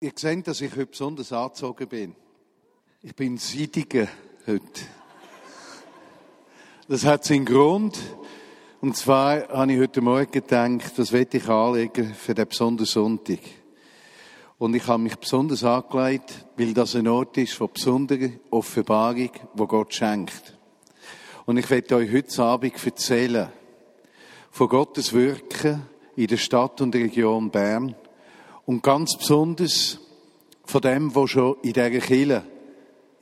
Ihr 0.00 0.12
seht, 0.14 0.46
dass 0.46 0.60
ich 0.60 0.70
heute 0.70 0.86
besonders 0.86 1.32
angezogen 1.32 1.88
bin. 1.88 2.14
Ich 3.02 3.16
bin 3.16 3.36
seidiger 3.36 4.06
heute. 4.46 4.82
Das 6.86 7.04
hat 7.04 7.24
seinen 7.24 7.44
Grund. 7.44 7.98
Und 8.80 8.96
zwar 8.96 9.48
habe 9.48 9.72
ich 9.72 9.80
heute 9.80 10.00
Morgen 10.00 10.30
gedacht, 10.30 10.92
was 10.96 11.10
will 11.10 11.26
ich 11.32 11.48
anlegen 11.48 12.14
für 12.14 12.32
den 12.32 12.46
besonderen 12.46 12.86
Sonntag. 12.86 13.40
Und 14.58 14.76
ich 14.76 14.86
habe 14.86 15.02
mich 15.02 15.16
besonders 15.16 15.64
angelegt, 15.64 16.46
weil 16.56 16.72
das 16.74 16.94
ein 16.94 17.08
Ort 17.08 17.36
ist 17.36 17.54
von 17.54 17.72
besonderer 17.74 18.30
Offenbarung, 18.50 19.30
wo 19.54 19.66
Gott 19.66 19.92
schenkt. 19.92 20.56
Und 21.44 21.56
ich 21.56 21.68
werde 21.70 21.96
euch 21.96 22.12
heute 22.12 22.40
Abend 22.44 22.86
erzählen 22.86 23.48
von 24.52 24.68
Gottes 24.68 25.12
Wirken 25.12 25.82
in 26.14 26.28
der 26.28 26.36
Stadt 26.36 26.80
und 26.82 26.94
der 26.94 27.02
Region 27.02 27.50
Bern 27.50 27.96
und 28.68 28.82
ganz 28.82 29.16
besonders 29.16 29.98
von 30.66 30.82
dem, 30.82 31.14
was 31.14 31.30
schon 31.30 31.56
in 31.62 31.72
dieser 31.72 31.88
Kirche, 31.88 32.44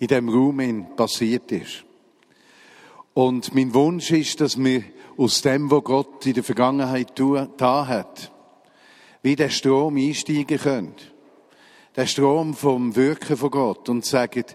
in 0.01 0.09
diesem 0.09 0.29
Raum 0.29 0.89
passiert 0.97 1.53
ist. 1.53 1.85
Und 3.15 3.55
mein 3.55 3.73
Wunsch 3.73 4.11
ist, 4.11 4.41
dass 4.41 4.59
wir 4.59 4.83
aus 5.17 5.43
dem, 5.43 5.71
was 5.71 5.85
Gott 5.85 6.27
in 6.27 6.35
der 6.35 6.43
Vergangenheit 6.43 7.13
da 7.59 7.87
hat, 7.87 8.33
wie 9.23 9.37
der 9.37 9.51
Strom 9.51 9.97
einsteigen 9.97 10.59
können. 10.59 10.95
Der 11.95 12.07
Strom 12.07 12.53
vom 12.53 12.97
Wirken 12.97 13.37
von 13.37 13.53
Gott 13.53 13.89
und 13.89 14.05
sagen, 14.05 14.47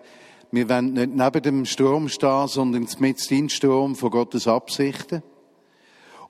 wir 0.51 0.67
wollen 0.67 0.91
nicht 0.91 1.15
neben 1.15 1.41
dem 1.41 1.65
Strom 1.65 2.09
stehen, 2.09 2.49
sondern 2.49 2.85
mit 2.99 3.31
dem 3.31 3.47
Strom 3.47 3.95
von 3.95 4.11
Gottes 4.11 4.45
Absichten. 4.45 5.23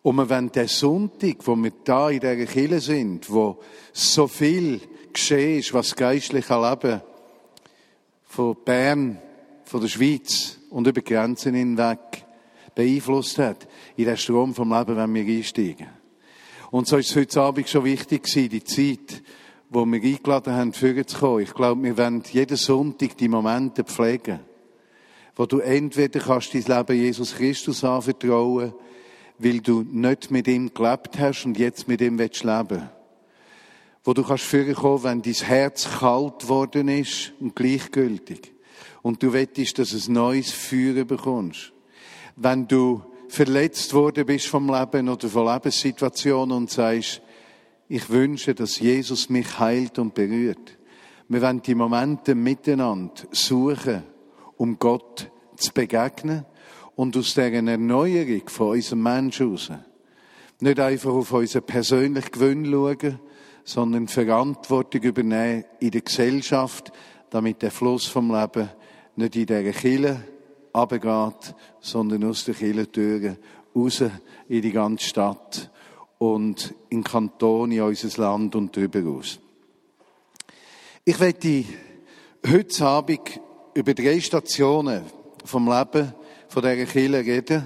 Und 0.03 0.15
wir 0.15 0.29
wollen 0.29 0.51
den 0.51 0.67
Sonntag, 0.67 1.35
wo 1.45 1.55
wir 1.55 1.71
da 1.83 2.09
in 2.09 2.19
dieser 2.19 2.45
Kirche 2.45 2.79
sind, 2.79 3.29
wo 3.29 3.59
so 3.93 4.27
viel 4.27 4.81
geschehen 5.13 5.59
ist, 5.59 5.73
was 5.73 5.95
geistliche 5.95 6.59
Leben 6.59 7.01
von 8.23 8.55
Bern, 8.65 9.19
von 9.65 9.81
der 9.81 9.89
Schweiz 9.89 10.57
und 10.69 10.87
über 10.87 11.01
Grenzen 11.01 11.53
hinweg 11.53 12.25
beeinflusst 12.73 13.37
hat, 13.37 13.67
in 13.95 14.05
den 14.05 14.17
Strom 14.17 14.55
vom 14.55 14.73
Leben, 14.73 14.95
wenn 14.95 15.13
wir 15.13 15.37
einsteigen. 15.37 15.87
Und 16.71 16.87
so 16.87 16.97
ist 16.97 17.11
es 17.11 17.15
heute 17.15 17.41
Abend 17.41 17.69
schon 17.69 17.83
wichtig 17.83 18.23
gewesen, 18.23 18.49
die 18.49 18.63
Zeit, 18.63 19.21
wo 19.69 19.85
wir 19.85 20.01
eingeladen 20.01 20.53
haben, 20.53 20.73
führen 20.73 21.05
zu 21.05 21.19
kommen. 21.19 21.43
Ich 21.43 21.53
glaube, 21.53 21.83
wir 21.83 21.97
wollen 21.97 22.23
jeden 22.31 22.57
Sonntag 22.57 23.17
die 23.17 23.27
Momente 23.27 23.83
pflegen, 23.83 24.39
wo 25.35 25.45
du 25.45 25.59
entweder 25.59 26.21
kannst 26.21 26.53
dein 26.53 26.63
Leben 26.63 26.97
Jesus 26.97 27.35
Christus 27.35 27.83
anvertrauen 27.83 28.73
weil 29.43 29.59
du 29.59 29.83
nicht 29.83 30.31
mit 30.31 30.47
ihm 30.47 30.73
gelebt 30.73 31.19
hast 31.19 31.45
und 31.45 31.57
jetzt 31.57 31.87
mit 31.87 32.01
ihm 32.01 32.17
leben 32.17 32.41
willst 32.41 32.45
Wo 34.03 34.13
du 34.13 34.23
kannst 34.23 34.51
kommen, 34.75 35.03
wenn 35.03 35.21
dein 35.21 35.33
Herz 35.33 35.87
kalt 35.99 36.47
worden 36.47 36.87
ist 36.87 37.33
und 37.39 37.55
gleichgültig. 37.55 38.53
Und 39.01 39.23
du 39.23 39.33
wettest, 39.33 39.79
dass 39.79 39.93
es 39.93 40.07
neues 40.07 40.51
Feuer 40.51 41.03
bekommst. 41.05 41.73
Wenn 42.35 42.67
du 42.67 43.03
verletzt 43.29 43.93
worden 43.93 44.25
bist 44.25 44.47
vom 44.47 44.71
Leben 44.71 45.09
oder 45.09 45.27
von 45.27 45.47
Lebenssituationen 45.47 46.55
und 46.55 46.69
sagst, 46.69 47.21
ich 47.87 48.09
wünsche, 48.09 48.53
dass 48.53 48.79
Jesus 48.79 49.29
mich 49.29 49.59
heilt 49.59 49.99
und 49.99 50.13
berührt. 50.13 50.77
Wir 51.27 51.41
wollen 51.41 51.61
die 51.61 51.75
Momente 51.75 52.35
miteinander 52.35 53.23
suchen, 53.31 54.03
um 54.57 54.77
Gott 54.77 55.31
zu 55.55 55.73
begegnen 55.73 56.45
und 56.95 57.15
aus 57.17 57.33
dieser 57.33 57.51
Erneuerung 57.51 58.47
von 58.47 58.69
unserem 58.69 59.03
Menschen 59.03 59.51
raus 59.51 59.71
nicht 60.61 60.79
einfach 60.79 61.11
auf 61.11 61.31
unseren 61.33 61.63
persönlichen 61.63 62.31
Gewinn 62.31 62.65
schauen, 62.71 63.19
sondern 63.63 64.07
Verantwortung 64.07 65.01
übernehmen 65.01 65.65
in 65.79 65.91
der 65.91 66.01
Gesellschaft, 66.01 66.91
damit 67.29 67.61
der 67.61 67.71
Fluss 67.71 68.05
vom 68.05 68.31
Leben 68.31 68.69
nicht 69.15 69.35
in 69.35 69.45
dieser 69.47 69.71
Kille 69.71 70.23
abgeht, 70.71 71.55
sondern 71.79 72.23
aus 72.25 72.45
der 72.45 72.53
Kirchentüre 72.53 73.37
raus 73.75 74.03
in 74.47 74.61
die 74.61 74.71
ganze 74.71 75.05
Stadt 75.05 75.71
und 76.19 76.73
in 76.89 77.03
Kanton, 77.03 77.71
in 77.71 77.81
unser 77.81 78.21
Land 78.21 78.55
und 78.55 78.75
darüber 78.75 79.17
aus. 79.17 79.39
Ich 81.03 81.19
werde 81.19 81.65
heute 82.47 82.85
Abend 82.85 83.41
über 83.73 83.93
drei 83.95 84.19
Stationen 84.19 85.03
vom 85.43 85.67
Leben 85.67 86.13
von 86.51 86.63
dieser 86.63 86.85
Kirche 86.85 87.25
reden 87.25 87.63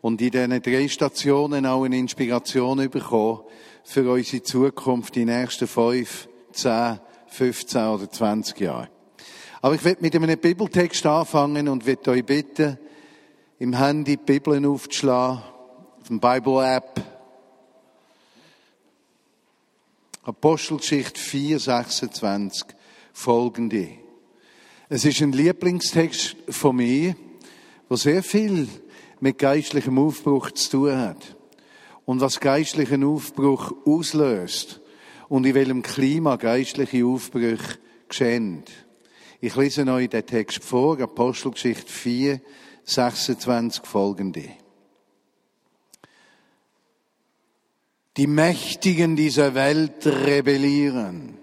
und 0.00 0.22
in 0.22 0.30
diesen 0.30 0.62
drei 0.62 0.88
Stationen 0.88 1.66
auch 1.66 1.84
eine 1.84 1.98
Inspiration 1.98 2.88
bekommen 2.88 3.42
für 3.84 4.10
unsere 4.10 4.42
Zukunft, 4.42 5.14
die 5.16 5.26
nächsten 5.26 5.68
fünf, 5.68 6.26
zehn, 6.50 6.98
15 7.28 7.86
oder 7.86 8.10
20 8.10 8.58
Jahre. 8.60 8.88
Aber 9.60 9.74
ich 9.74 9.84
werde 9.84 10.00
mit 10.00 10.16
einem 10.16 10.38
Bibeltext 10.38 11.04
anfangen 11.04 11.68
und 11.68 11.84
werde 11.84 12.12
euch 12.12 12.24
bitten, 12.24 12.78
im 13.58 13.76
Handy 13.76 14.16
die 14.16 14.22
Bibeln 14.22 14.64
aufzuschlagen, 14.64 15.42
auf 16.00 16.08
dem 16.08 16.18
Bible-App. 16.18 17.02
Apostelgeschichte 20.22 21.20
4, 21.20 21.58
26, 21.58 22.64
folgende. 23.12 23.88
Es 24.88 25.04
ist 25.04 25.20
ein 25.20 25.32
Lieblingstext 25.32 26.36
von 26.48 26.76
mir 26.76 27.14
was 27.88 28.02
sehr 28.02 28.22
viel 28.22 28.68
mit 29.20 29.38
geistlichem 29.38 29.98
Aufbruch 29.98 30.50
zu 30.50 30.70
tun 30.70 30.96
hat. 30.96 31.36
Und 32.04 32.20
was 32.20 32.40
geistlichen 32.40 33.04
Aufbruch 33.04 33.72
auslöst 33.84 34.80
und 35.28 35.44
in 35.44 35.54
welchem 35.54 35.82
Klima 35.82 36.36
geistliche 36.36 37.04
Aufbrüche 37.04 37.78
geschehen. 38.08 38.62
Ich 39.40 39.56
lese 39.56 39.86
euch 39.86 40.08
den 40.08 40.24
Text 40.24 40.62
vor, 40.64 41.00
Apostelgeschichte 41.00 41.90
4, 41.90 42.40
26 42.84 43.84
folgende. 43.84 44.44
Die 48.16 48.26
Mächtigen 48.26 49.14
dieser 49.16 49.54
Welt 49.54 50.06
rebellieren. 50.06 51.36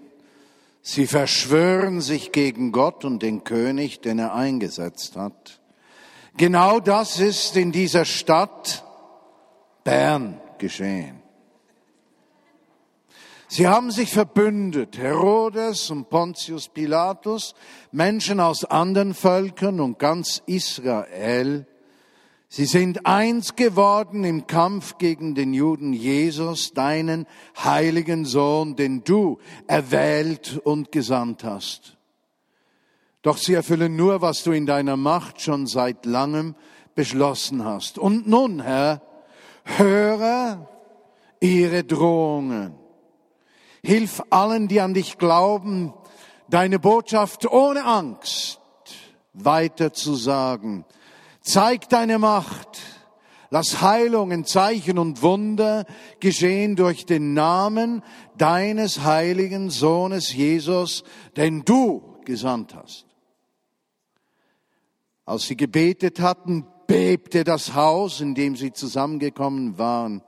Sie 0.82 1.06
verschwören 1.06 2.00
sich 2.00 2.32
gegen 2.32 2.72
Gott 2.72 3.04
und 3.04 3.22
den 3.22 3.44
König, 3.44 4.00
den 4.00 4.18
er 4.18 4.34
eingesetzt 4.34 5.16
hat. 5.16 5.60
Genau 6.36 6.80
das 6.80 7.20
ist 7.20 7.56
in 7.56 7.70
dieser 7.70 8.04
Stadt 8.04 8.84
Bern 9.84 10.40
geschehen. 10.58 11.22
Sie 13.46 13.68
haben 13.68 13.92
sich 13.92 14.10
verbündet, 14.10 14.98
Herodes 14.98 15.90
und 15.90 16.10
Pontius 16.10 16.68
Pilatus, 16.68 17.54
Menschen 17.92 18.40
aus 18.40 18.64
anderen 18.64 19.14
Völkern 19.14 19.78
und 19.78 20.00
ganz 20.00 20.42
Israel. 20.46 21.68
Sie 22.48 22.64
sind 22.64 23.06
eins 23.06 23.54
geworden 23.54 24.24
im 24.24 24.48
Kampf 24.48 24.98
gegen 24.98 25.36
den 25.36 25.54
Juden 25.54 25.92
Jesus, 25.92 26.72
deinen 26.72 27.26
heiligen 27.62 28.24
Sohn, 28.24 28.74
den 28.74 29.04
du 29.04 29.38
erwählt 29.68 30.60
und 30.64 30.90
gesandt 30.90 31.44
hast. 31.44 31.93
Doch 33.24 33.38
sie 33.38 33.54
erfüllen 33.54 33.96
nur, 33.96 34.20
was 34.20 34.42
du 34.42 34.52
in 34.52 34.66
deiner 34.66 34.98
Macht 34.98 35.40
schon 35.40 35.66
seit 35.66 36.04
langem 36.04 36.54
beschlossen 36.94 37.64
hast. 37.64 37.96
Und 37.96 38.28
nun, 38.28 38.60
Herr, 38.60 39.00
höre 39.64 40.68
ihre 41.40 41.84
Drohungen. 41.84 42.74
Hilf 43.82 44.22
allen, 44.28 44.68
die 44.68 44.82
an 44.82 44.92
dich 44.92 45.16
glauben, 45.16 45.94
deine 46.50 46.78
Botschaft 46.78 47.50
ohne 47.50 47.86
Angst 47.86 48.60
weiter 49.32 49.94
zu 49.94 50.16
sagen. 50.16 50.84
Zeig 51.40 51.88
deine 51.88 52.18
Macht. 52.18 52.82
Lass 53.48 53.80
Heilungen, 53.80 54.44
Zeichen 54.44 54.98
und 54.98 55.22
Wunder 55.22 55.86
geschehen 56.20 56.76
durch 56.76 57.06
den 57.06 57.32
Namen 57.32 58.02
deines 58.36 59.02
heiligen 59.02 59.70
Sohnes 59.70 60.30
Jesus, 60.34 61.04
den 61.38 61.64
du 61.64 62.02
gesandt 62.26 62.74
hast. 62.74 63.13
Als 65.26 65.46
sie 65.46 65.56
gebetet 65.56 66.20
hatten, 66.20 66.66
bebte 66.86 67.44
das 67.44 67.74
Haus, 67.74 68.20
in 68.20 68.34
dem 68.34 68.56
sie 68.56 68.72
zusammengekommen 68.72 69.78
waren. 69.78 70.22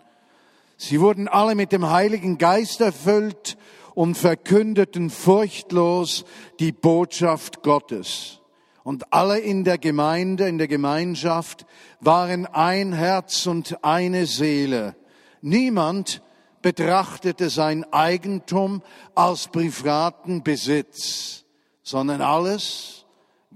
Sie 0.78 1.00
wurden 1.00 1.28
alle 1.28 1.54
mit 1.54 1.72
dem 1.72 1.90
Heiligen 1.90 2.38
Geist 2.38 2.80
erfüllt 2.80 3.58
und 3.94 4.16
verkündeten 4.16 5.10
furchtlos 5.10 6.24
die 6.60 6.72
Botschaft 6.72 7.62
Gottes. 7.62 8.40
Und 8.84 9.12
alle 9.12 9.38
in 9.38 9.64
der 9.64 9.78
Gemeinde, 9.78 10.48
in 10.48 10.58
der 10.58 10.68
Gemeinschaft 10.68 11.66
waren 12.00 12.46
ein 12.46 12.92
Herz 12.92 13.46
und 13.46 13.84
eine 13.84 14.26
Seele. 14.26 14.96
Niemand 15.42 16.22
betrachtete 16.62 17.50
sein 17.50 17.84
Eigentum 17.92 18.82
als 19.14 19.48
privaten 19.48 20.42
Besitz, 20.42 21.44
sondern 21.82 22.20
alles 22.20 22.95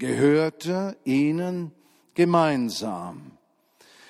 gehörte 0.00 0.96
ihnen 1.04 1.70
gemeinsam. 2.14 3.30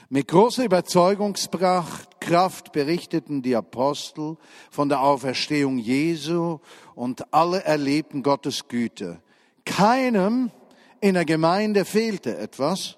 Mit 0.08 0.28
großer 0.28 0.64
Überzeugungskraft 0.64 2.10
Kraft 2.20 2.72
berichteten 2.72 3.42
die 3.42 3.56
Apostel 3.56 4.36
von 4.70 4.88
der 4.88 5.00
Auferstehung 5.00 5.78
Jesu 5.78 6.58
und 6.94 7.32
alle 7.32 7.64
erlebten 7.64 8.22
Gottes 8.22 8.68
Güte. 8.68 9.20
Keinem 9.64 10.50
in 11.00 11.14
der 11.14 11.24
Gemeinde 11.24 11.84
fehlte 11.84 12.36
etwas, 12.38 12.96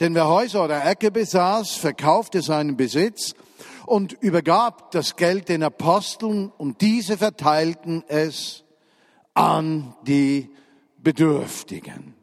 denn 0.00 0.14
wer 0.14 0.28
Häuser 0.28 0.64
oder 0.64 0.84
Ecke 0.84 1.10
besaß, 1.10 1.76
verkaufte 1.76 2.42
seinen 2.42 2.76
Besitz 2.76 3.34
und 3.86 4.12
übergab 4.12 4.90
das 4.90 5.16
Geld 5.16 5.48
den 5.48 5.62
Aposteln 5.62 6.52
und 6.58 6.80
diese 6.80 7.16
verteilten 7.16 8.02
es 8.08 8.64
an 9.34 9.94
die 10.02 10.50
Bedürftigen. 11.04 12.14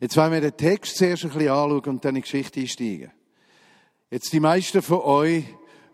Jetzt 0.00 0.16
wollen 0.16 0.32
wir 0.32 0.40
den 0.40 0.56
Text 0.56 0.96
zuerst 0.96 1.24
ein 1.24 1.30
bisschen 1.30 1.50
anschauen 1.50 1.84
und 1.84 2.04
dann 2.04 2.16
in 2.16 2.22
die 2.22 2.22
Geschichte 2.22 2.60
einsteigen. 2.60 3.12
Jetzt 4.10 4.32
die 4.32 4.40
meisten 4.40 4.82
von 4.82 5.00
euch 5.00 5.44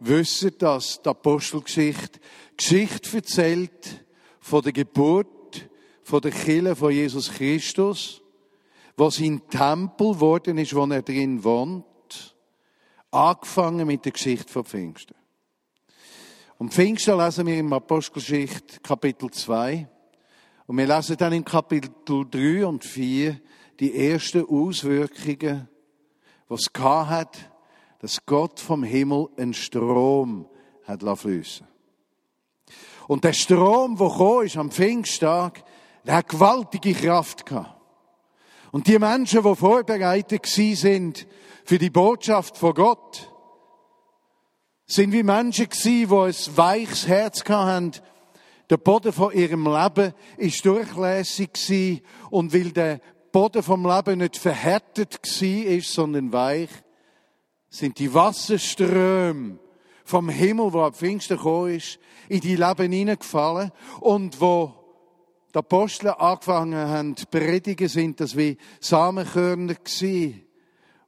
wissen, 0.01 0.53
dass 0.59 1.03
die 1.03 1.09
Apostelgeschichte 1.09 2.21
Geschichte 2.57 3.17
erzählt 3.17 4.05
von 4.41 4.63
der 4.63 4.73
Geburt 4.73 5.29
von 6.09 6.23
der 6.23 6.31
Kirche 6.31 6.75
von 6.75 6.91
Jesus 6.91 7.31
Christus, 7.31 8.23
was 8.97 9.17
sein 9.17 9.43
Tempel 9.51 10.15
geworden 10.15 10.57
ist, 10.57 10.75
wo 10.75 10.87
er 10.87 11.03
drin 11.03 11.45
wohnt, 11.45 12.35
angefangen 13.11 13.87
mit 13.87 14.07
der 14.07 14.13
Geschichte 14.13 14.51
von 14.51 14.65
Pfingsten. 14.65 15.15
Und 16.57 16.73
Pfingsten 16.73 17.19
lesen 17.19 17.47
wir 17.47 17.59
im 17.59 17.73
Apostelgeschichte 17.75 18.81
Kapitel 18.81 19.31
2. 19.31 19.87
Und 20.69 20.77
wir 20.77 20.87
lesen 20.87 21.17
dann 21.17 21.33
im 21.33 21.47
Kapitel 21.47 21.91
3 22.31 22.67
und 22.67 22.85
4 22.85 23.41
die 23.81 24.11
ersten 24.11 24.45
Auswirkungen, 24.45 25.67
was 26.47 26.67
es 26.75 26.83
hat, 26.83 27.39
dass 28.01 28.27
Gott 28.27 28.61
vom 28.61 28.83
Himmel 28.83 29.29
einen 29.39 29.55
Strom 29.55 30.47
hat 30.85 31.03
fließen 31.19 31.67
Und 33.07 33.25
der 33.25 33.33
Strom, 33.33 33.97
der 33.97 34.09
gekommen 34.09 34.45
ist 34.45 34.59
am 34.59 34.71
Pfingsttag, 34.71 35.65
der 36.05 36.17
hat 36.17 36.29
gewaltige 36.29 36.93
Kraft 36.93 37.47
gehabt. 37.47 37.75
Und 38.71 38.89
die 38.89 38.99
Menschen, 38.99 39.45
die 39.45 39.57
vorbereitet 39.57 40.45
sind 40.45 41.27
für 41.65 41.79
die 41.79 41.89
Botschaft 41.89 42.59
von 42.59 42.75
Gott, 42.75 43.33
sind 44.85 45.13
wie 45.13 45.23
Menschen 45.23 45.71
gewesen, 45.71 46.09
die 46.11 46.15
ein 46.15 46.57
weiches 46.57 47.09
Herz 47.09 47.43
hatten. 47.49 47.93
Der 48.71 48.77
Boden 48.77 49.13
von 49.13 49.33
ihrem 49.33 49.65
Leben 49.65 50.13
ist 50.37 50.65
durchlässig 50.65 52.03
und 52.31 52.53
weil 52.53 52.71
der 52.71 53.01
Boden 53.33 53.63
vom 53.63 53.87
Leben 53.87 54.19
nicht 54.19 54.37
verhärtet 54.37 55.21
war, 55.23 55.81
sondern 55.81 56.33
weich, 56.33 56.71
sind 57.71 57.99
die 57.99 58.13
Wasserströme 58.13 59.59
vom 60.05 60.29
Himmel, 60.29 60.73
wo 60.73 60.83
ab 60.83 60.97
Pfingsten 60.97 61.37
gekommen 61.37 61.75
ist, 61.77 61.99
in 62.29 62.41
die 62.41 62.57
Leben 62.57 62.93
hineingefallen. 62.93 63.71
Und 64.01 64.41
wo 64.41 64.75
die 65.55 65.59
Apostel 65.59 66.09
angefangen 66.09 66.89
haben 66.89 67.17
zu 67.17 67.27
predigen, 67.27 67.89
sind 67.89 68.21
das 68.21 68.37
wie 68.37 68.57
Samenkörner 68.81 69.75
gewesen, 69.75 70.43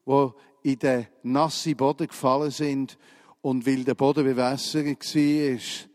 wo 0.05 0.35
in 0.63 0.79
den 0.79 1.07
nassen 1.23 1.77
Boden 1.77 2.09
gefallen 2.09 2.51
sind. 2.51 2.99
Und 3.43 3.67
weil 3.67 3.85
der 3.85 3.95
Boden 3.95 4.25
bewässert 4.25 4.87
war, 4.87 5.90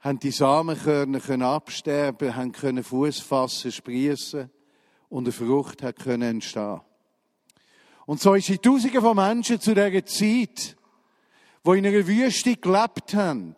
haben 0.00 0.18
die 0.18 0.30
Samenkörner 0.30 1.46
absterben, 1.46 2.34
haben 2.34 2.52
können 2.52 2.82
Fuß 2.82 3.20
fassen, 3.20 3.70
sprießen 3.70 4.50
und 5.10 5.24
eine 5.24 5.32
Frucht 5.32 5.82
hat 5.82 5.98
können 5.98 6.36
entstehen. 6.36 6.80
Und 8.06 8.20
so 8.20 8.34
ist 8.34 8.48
in 8.48 8.60
Tausende 8.60 9.00
von 9.00 9.14
Menschen 9.14 9.60
zu 9.60 9.74
dieser 9.74 10.04
Zeit, 10.04 10.76
wo 11.62 11.74
in 11.74 11.86
einer 11.86 12.06
Wüste 12.06 12.56
gelebt 12.56 13.14
haben, 13.14 13.54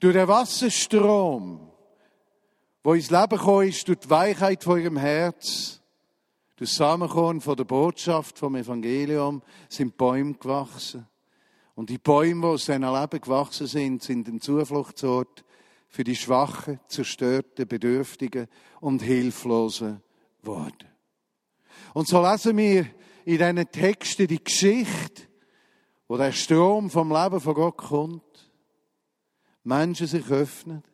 durch 0.00 0.14
den 0.14 0.28
Wasserstrom, 0.28 1.70
wo 2.82 2.94
ins 2.94 3.10
Leben 3.10 3.28
gekommen 3.28 3.68
ist, 3.68 3.86
durch 3.86 4.00
die 4.00 4.10
Weichheit 4.10 4.64
von 4.64 4.80
ihrem 4.80 4.96
Herz, 4.96 5.80
durch 6.56 6.70
das 6.70 6.76
Samenkorn 6.76 7.40
von 7.40 7.56
der 7.56 7.64
Botschaft 7.64 8.38
vom 8.38 8.56
Evangelium, 8.56 9.42
sind 9.68 9.96
Bäume 9.96 10.34
gewachsen. 10.34 11.06
Und 11.74 11.90
die 11.90 11.98
Bäume, 11.98 12.40
die 12.42 12.46
aus 12.48 12.66
diesem 12.66 12.82
Leben 12.82 13.20
gewachsen 13.20 13.66
sind, 13.66 14.02
sind 14.02 14.26
ein 14.28 14.40
Zufluchtsort 14.40 15.44
für 15.90 16.04
die 16.04 16.16
Schwachen, 16.16 16.78
Zerstörten, 16.86 17.66
Bedürftigen 17.66 18.46
und 18.80 19.02
Hilflosen 19.02 20.00
worden. 20.42 20.88
Und 21.92 22.06
so 22.06 22.22
lesen 22.22 22.56
wir 22.56 22.86
in 23.24 23.38
diesen 23.38 23.70
Texten 23.70 24.28
die 24.28 24.42
Geschichte, 24.42 25.24
wo 26.06 26.16
der 26.16 26.32
Strom 26.32 26.90
vom 26.90 27.12
Leben 27.12 27.40
von 27.40 27.54
Gott 27.54 27.76
kommt, 27.76 28.52
Menschen 29.64 30.06
sich 30.06 30.30
öffnen, 30.30 30.84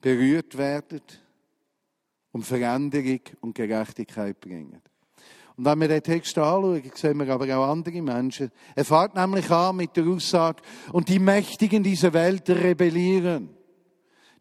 berührt 0.00 0.56
werden 0.56 1.02
und 2.30 2.46
Veränderung 2.46 3.20
und 3.40 3.54
Gerechtigkeit 3.54 4.40
bringen. 4.40 4.80
Und 5.58 5.64
wenn 5.64 5.80
wir 5.80 5.88
den 5.88 6.04
Text 6.04 6.38
anschauen, 6.38 6.80
sehen 6.94 7.18
wir 7.18 7.34
aber 7.34 7.58
auch 7.58 7.68
andere 7.68 8.00
Menschen. 8.00 8.52
Er 8.76 8.84
fährt 8.84 9.16
nämlich 9.16 9.50
an 9.50 9.74
mit 9.74 9.96
der 9.96 10.06
Aussage, 10.06 10.62
und 10.92 11.08
die 11.08 11.18
Mächtigen 11.18 11.82
dieser 11.82 12.12
Welt 12.12 12.48
rebellieren. 12.48 13.50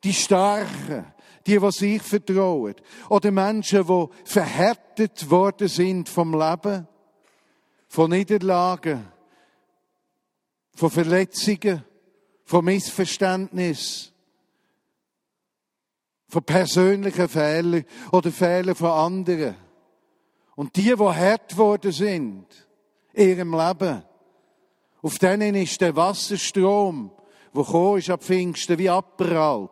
Die 0.03 0.13
Starken, 0.13 1.11
die, 1.47 1.57
die 1.57 1.71
sich 1.71 2.03
vertrauen. 2.03 2.75
Oder 3.09 3.31
Menschen, 3.31 3.87
die 3.87 4.05
verhärtet 4.25 5.27
worden 5.31 5.67
sind 5.67 6.07
vom 6.07 6.39
Leben, 6.39 6.87
von 7.87 8.11
Niederlagen, 8.11 9.07
von 10.75 10.91
Verletzungen, 10.91 11.83
von 12.45 12.63
Missverständnissen, 12.63 14.13
von 16.27 16.43
persönlichen 16.43 17.27
Fehlern 17.27 17.85
oder 18.11 18.31
Fehlern 18.31 18.75
von 18.75 18.91
anderen. 18.91 19.66
Und 20.57 20.75
die, 20.75 20.95
die 20.95 21.03
hart 21.03 21.49
geworden 21.49 21.91
sind 21.91 22.47
in 23.13 23.29
ihrem 23.29 23.53
Leben, 23.53 24.03
auf 25.03 25.19
denen 25.19 25.53
ist 25.53 25.79
der 25.79 25.95
Wasserstrom, 25.95 27.11
der 27.53 27.63
gekommen 27.63 27.99
ist 27.99 28.09
ab 28.09 28.23
Pfingsten, 28.23 28.79
wie 28.79 28.89
abprallt. 28.89 29.69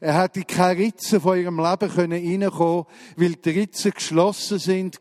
Er 0.00 0.22
hätte 0.22 0.44
keine 0.44 0.80
Ritzen 0.80 1.20
von 1.20 1.38
ihrem 1.38 1.58
Leben 1.58 1.90
können 1.90 2.90
weil 3.16 3.34
die 3.34 3.50
Ritzen 3.50 3.90
geschlossen 3.90 4.58
sind 4.58 4.98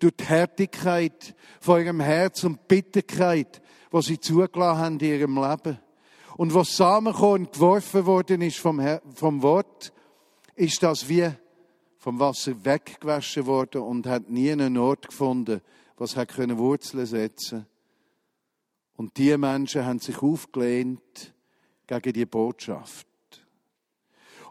durch 0.00 0.16
die 0.16 0.24
Härtigkeit 0.24 1.36
von 1.60 1.80
ihrem 1.80 2.00
Herz 2.00 2.42
und 2.42 2.58
die 2.62 2.66
Bitterkeit, 2.66 3.62
was 3.92 4.06
sie 4.06 4.18
zugelassen 4.18 4.80
haben 4.80 4.98
in 4.98 5.20
ihrem 5.20 5.36
Leben. 5.36 5.78
Und 6.36 6.52
was 6.52 6.76
Samenkorn 6.76 7.48
geworfen 7.52 8.06
worden 8.06 8.42
ist 8.42 8.58
vom, 8.58 8.80
Her 8.80 9.02
vom 9.14 9.40
Wort, 9.40 9.92
ist 10.56 10.82
das 10.82 11.08
wie 11.08 11.30
vom 12.04 12.20
Wasser 12.20 12.66
weggewaschen 12.66 13.46
worden 13.46 13.80
und 13.80 14.06
hat 14.06 14.28
nie 14.28 14.52
einen 14.52 14.76
Ort 14.76 15.08
gefunden, 15.08 15.62
was 15.96 16.16
hat 16.16 16.34
können 16.34 16.58
Wurzeln 16.58 17.06
setzen. 17.06 17.64
Und 18.94 19.16
die 19.16 19.34
Menschen 19.38 19.86
haben 19.86 20.00
sich 20.00 20.18
aufgelehnt 20.18 21.32
gegen 21.86 22.12
die 22.12 22.26
Botschaft 22.26 23.06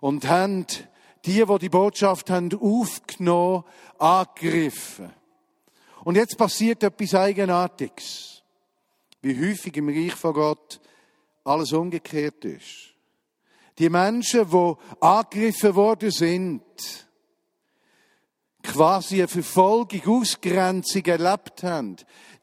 und 0.02 0.28
haben 0.28 0.66
die, 1.26 1.48
wo 1.48 1.60
die 1.60 1.70
Botschaft 1.70 2.32
haben 2.32 2.50
aufgenommen, 2.60 3.66
angegriffen. 4.00 5.14
Und 6.06 6.16
jetzt 6.16 6.36
passiert 6.40 6.82
etwas 6.82 7.14
Eigenartiges. 7.14 8.42
Wie 9.22 9.40
häufig 9.40 9.78
im 9.78 9.90
Reich 9.90 10.16
von 10.16 10.34
Gott 10.34 10.82
alles 11.44 11.72
umgekehrt 11.72 12.46
ist. 12.46 12.96
Die 13.78 13.92
Menschen, 13.92 14.50
die 14.50 14.74
angegriffen 15.00 15.76
worden 15.76 16.10
sind, 16.10 17.03
quasi 18.64 19.18
eine 19.18 19.28
Verfolgung, 19.28 20.22
Ausgrenzung 20.22 21.06
erlebt 21.06 21.64
haben, 21.64 21.98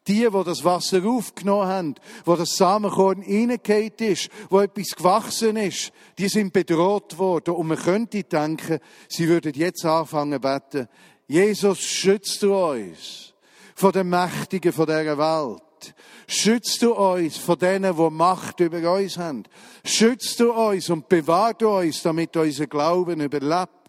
die, 0.07 0.31
wo 0.31 0.43
das 0.43 0.63
Wasser 0.63 1.05
aufgenommen 1.05 1.67
haben, 1.67 1.95
wo 2.25 2.35
das 2.35 2.55
Samenkorn 2.55 3.23
reingehauen 3.23 3.91
ist, 3.99 4.29
wo 4.49 4.61
etwas 4.61 4.95
gewachsen 4.95 5.57
ist, 5.57 5.91
die 6.17 6.27
sind 6.27 6.53
bedroht 6.53 7.17
worden. 7.17 7.55
Und 7.55 7.67
man 7.67 7.77
könnte 7.77 8.23
denken, 8.23 8.79
sie 9.09 9.27
würden 9.27 9.53
jetzt 9.53 9.85
anfangen 9.85 10.39
beten, 10.39 10.87
Jesus, 11.27 11.79
schützt 11.79 12.41
du 12.43 12.55
uns 12.55 13.33
von 13.75 13.91
den 13.91 14.09
Mächtigen 14.09 14.73
von 14.73 14.85
dieser 14.85 15.17
Welt. 15.17 15.95
Schützt 16.27 16.81
du 16.81 16.93
uns 16.93 17.37
von 17.37 17.57
denen, 17.57 17.95
die 17.95 18.09
Macht 18.09 18.59
über 18.59 18.93
uns 18.93 19.17
haben. 19.17 19.43
Schützt 19.83 20.39
du 20.39 20.51
uns 20.51 20.89
und 20.89 21.09
bewahrt 21.09 21.63
uns, 21.63 22.01
damit 22.03 22.35
unser 22.37 22.67
Glauben 22.67 23.21
überlebt. 23.21 23.80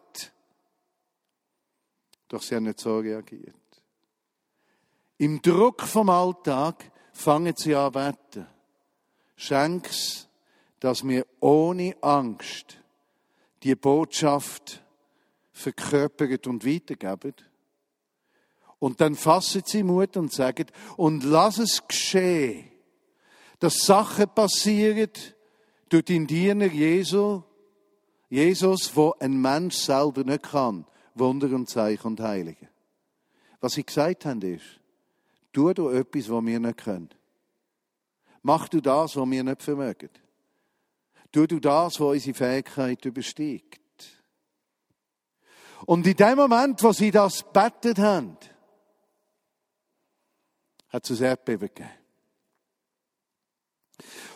Doch 2.33 2.41
sie 2.41 2.55
haben 2.55 2.65
nicht 2.65 2.81
so 2.81 2.99
reagiert. 2.99 3.55
Im 5.19 5.43
Druck 5.43 5.83
vom 5.83 6.09
Alltag 6.09 6.91
fangen 7.12 7.53
sie 7.55 7.75
an 7.75 7.93
beten. 7.93 8.47
Schenk's, 9.37 10.29
dass 10.81 11.07
wir 11.07 11.27
ohne 11.41 11.95
Angst 12.01 12.79
die 13.62 13.75
Botschaft 13.75 14.83
verkörpert 15.53 16.47
und 16.47 16.65
weitergeben. 16.65 17.35
Und 18.79 19.03
dann 19.03 19.15
fassen 19.15 19.65
sie 19.67 19.83
Mut 19.83 20.17
und 20.17 20.33
sagen, 20.33 20.69
und 20.97 21.25
lass 21.25 21.59
es 21.59 21.87
geschehen, 21.87 22.71
dass 23.59 23.85
Sachen 23.85 24.31
passieren 24.31 25.11
durch 25.91 26.07
den 26.07 26.27
Diener 26.27 26.65
Jesu, 26.65 27.43
Jesus, 28.31 28.97
wo 28.97 29.15
ein 29.21 29.39
Mensch 29.39 29.77
selber 29.77 30.25
nicht 30.25 30.45
kann, 30.45 30.87
Wunder 31.14 31.54
und 31.54 31.69
Zeichen 31.69 32.07
und 32.07 32.21
Heilige. 32.21 32.69
Was 33.61 33.75
sie 33.75 33.85
gesagt 33.85 34.25
haben 34.25 34.42
ist, 34.42 34.81
tu 35.52 35.73
du 35.73 35.88
etwas, 35.88 36.31
was 36.31 36.45
wir 36.45 36.61
nicht 36.61 36.78
können. 36.78 37.11
Mach 38.42 38.69
du 38.69 38.81
das, 38.81 39.16
was 39.16 39.31
wir 39.31 39.45
nicht 39.45 39.62
vermögen. 39.62 40.11
Tu 41.31 41.47
du 41.47 41.61
das, 41.61 42.00
was 42.00 42.14
unsere 42.14 42.35
Fähigkeit 42.35 43.04
übersteigt. 43.04 43.81
Und 45.87 46.07
in 46.07 46.16
dem 46.16 46.37
Moment, 46.37 46.83
wo 46.83 46.92
sie 46.92 47.11
das 47.11 47.42
bettet 47.52 47.99
haben, 47.99 48.37
hat 50.88 51.09
es 51.09 51.21
ein 51.21 51.26
Erdbeben 51.26 51.69
gegeben. 51.69 51.90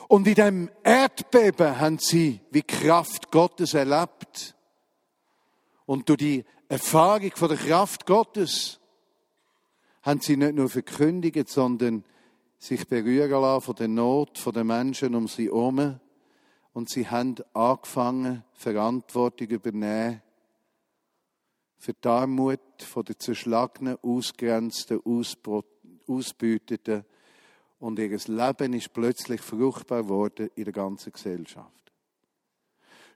Und 0.09 0.27
in 0.27 0.35
dem 0.35 0.71
Erdbeben 0.83 1.79
haben 1.79 1.99
sie 1.99 2.41
wie 2.51 2.63
Kraft 2.63 3.31
Gottes 3.31 3.75
erlebt. 3.75 4.55
Und 5.85 6.09
durch 6.09 6.19
die 6.19 6.45
Erfahrung 6.69 7.31
von 7.35 7.49
der 7.49 7.59
Kraft 7.59 8.07
Gottes 8.07 8.81
haben 10.03 10.21
sie 10.21 10.37
nicht 10.37 10.55
nur 10.55 10.69
verkündigt, 10.69 11.49
sondern 11.49 12.05
sich 12.59 12.87
berühren 12.89 13.31
lassen 13.31 13.65
von 13.65 13.75
der 13.77 13.89
Not 13.89 14.55
den 14.55 14.67
Menschen 14.67 15.15
um 15.15 15.29
sie 15.29 15.47
herum. 15.47 16.01
Und 16.73 16.91
sie 16.91 17.09
haben 17.09 17.37
angefangen, 17.53 18.45
Verantwortung 18.53 19.49
übernehmen 19.49 20.23
für 21.79 21.93
die 21.93 22.09
Armut 22.09 22.61
von 22.81 23.05
den 23.05 23.19
zerschlagenen, 23.19 23.99
ausgrenzten, 24.03 25.01
ausbeuteten. 26.09 27.05
Und 27.79 27.99
ihr 27.99 28.19
Leben 28.27 28.73
ist 28.73 28.93
plötzlich 28.93 29.41
fruchtbar 29.41 30.03
geworden 30.03 30.51
in 30.57 30.65
der 30.65 30.73
ganzen 30.73 31.13
Gesellschaft. 31.13 31.93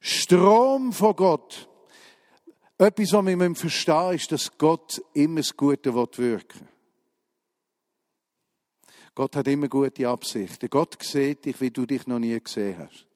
Strom 0.01 0.93
von 0.93 1.17
Gott. 1.17 1.70
Etwas, 2.81 3.13
was 3.13 3.27
wir 3.27 3.55
verstehen 3.55 4.07
müssen, 4.07 4.15
ist, 4.15 4.33
dass 4.33 4.57
Gott 4.57 5.03
immer 5.13 5.41
das 5.41 5.55
Gute 5.55 5.95
wirken 5.95 6.19
will. 6.19 6.69
Gott 9.15 9.37
hat 9.37 9.49
immer 9.49 9.69
gute 9.69 10.09
Absichten. 10.09 10.71
Gott 10.71 10.97
sieht 11.03 11.45
dich, 11.45 11.61
wie 11.61 11.71
du 11.71 11.85
dich 11.85 12.07
noch 12.07 12.19
nie 12.19 12.41
gesehen 12.41 12.79
hast. 12.79 13.07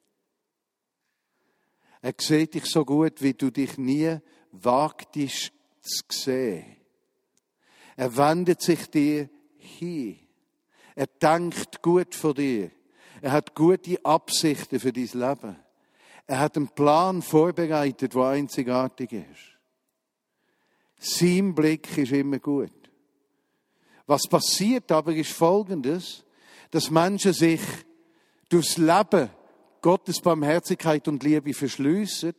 Er 2.03 2.13
sieht 2.21 2.53
dich 2.53 2.67
so 2.67 2.85
gut, 2.85 3.23
wie 3.23 3.33
du 3.33 3.51
dich 3.51 3.79
nie 3.79 4.19
wagtest 4.53 5.53
zu 5.81 6.03
sehen. 6.11 6.77
Er 7.97 8.15
wendet 8.19 8.61
sich 8.61 8.91
dir 8.91 9.31
hin. 9.57 10.19
Er 10.95 11.07
denkt 11.07 11.81
gut 11.81 12.15
von 12.15 12.35
dir. 12.35 12.71
Er 13.23 13.33
hat 13.33 13.55
gute 13.55 14.05
Absichten 14.05 14.79
für 14.79 14.93
dein 14.93 15.09
Leben. 15.15 15.57
Er 16.27 16.41
hat 16.41 16.59
einen 16.59 16.69
Plan 16.69 17.23
vorbereitet, 17.23 18.15
der 18.15 18.23
einzigartig 18.25 19.13
ist. 19.13 19.54
Sein 21.05 21.55
Blick 21.55 21.99
ist 21.99 22.13
immer 22.13 22.39
gut. 22.39 22.73
Was 24.07 24.27
passiert 24.27 24.91
aber 24.91 25.15
ist 25.15 25.33
Folgendes, 25.33 26.25
dass 26.71 26.91
Menschen 26.91 27.35
sich 27.35 27.61
durchs 28.49 28.79
Leben 28.79 29.29
Gottes 29.83 30.21
Barmherzigkeit 30.21 31.07
und 31.07 31.23
Liebe 31.23 31.53
verschliessen 31.53 32.33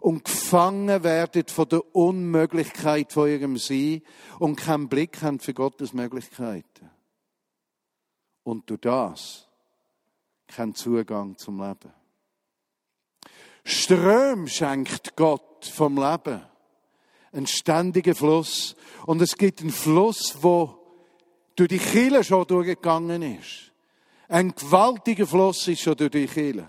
und 0.00 0.24
gefangen 0.24 1.04
werden 1.04 1.44
von 1.48 1.68
der 1.68 1.94
Unmöglichkeit 1.94 3.12
von 3.12 3.28
ihrem 3.28 3.58
Sein 3.58 4.00
und 4.38 4.56
keinen 4.56 4.88
Blick 4.88 5.20
haben 5.20 5.38
für 5.38 5.52
Gottes 5.52 5.92
Möglichkeiten. 5.92 6.90
Und 8.42 8.70
durch 8.70 8.80
das 8.80 9.48
keinen 10.46 10.74
Zugang 10.74 11.36
zum 11.36 11.60
Leben. 11.60 11.92
Ström 13.64 14.46
schenkt 14.46 15.14
Gott 15.14 15.66
vom 15.66 15.96
Leben. 15.96 16.40
Ein 17.32 17.46
ständiger 17.46 18.14
Fluss. 18.14 18.74
Und 19.06 19.20
es 19.22 19.36
gibt 19.36 19.60
einen 19.60 19.70
Fluss, 19.70 20.38
wo 20.40 20.78
durch 21.56 21.68
die 21.68 21.78
Kille 21.78 22.22
schon 22.24 22.46
durchgegangen 22.46 23.22
ist. 23.22 23.72
Ein 24.28 24.54
gewaltiger 24.54 25.26
Fluss 25.26 25.66
ist 25.68 25.80
schon 25.80 25.96
durch 25.96 26.10
die 26.10 26.26
Kille. 26.26 26.68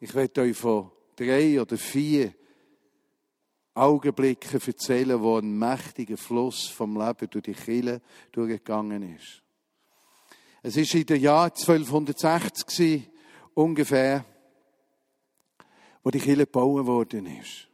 Ich 0.00 0.14
werde 0.14 0.42
euch 0.42 0.56
von 0.56 0.90
drei 1.16 1.60
oder 1.60 1.76
vier 1.76 2.34
Augenblicken 3.74 4.60
erzählen, 4.60 5.20
wo 5.20 5.38
ein 5.38 5.56
mächtiger 5.56 6.16
Fluss 6.16 6.66
vom 6.66 6.96
Leben 6.96 7.30
durch 7.30 7.44
die 7.44 7.54
Kille 7.54 8.00
durchgegangen 8.32 9.14
ist. 9.14 9.42
Es 10.62 10.76
ist 10.76 10.94
in 10.94 11.06
dem 11.06 11.22
Jahr 11.22 11.44
1260 11.44 13.08
ungefähr, 13.54 14.24
wo 16.02 16.10
die 16.10 16.18
Kille 16.18 16.46
gebaut 16.46 16.86
worden 16.86 17.26
ist. 17.26 17.68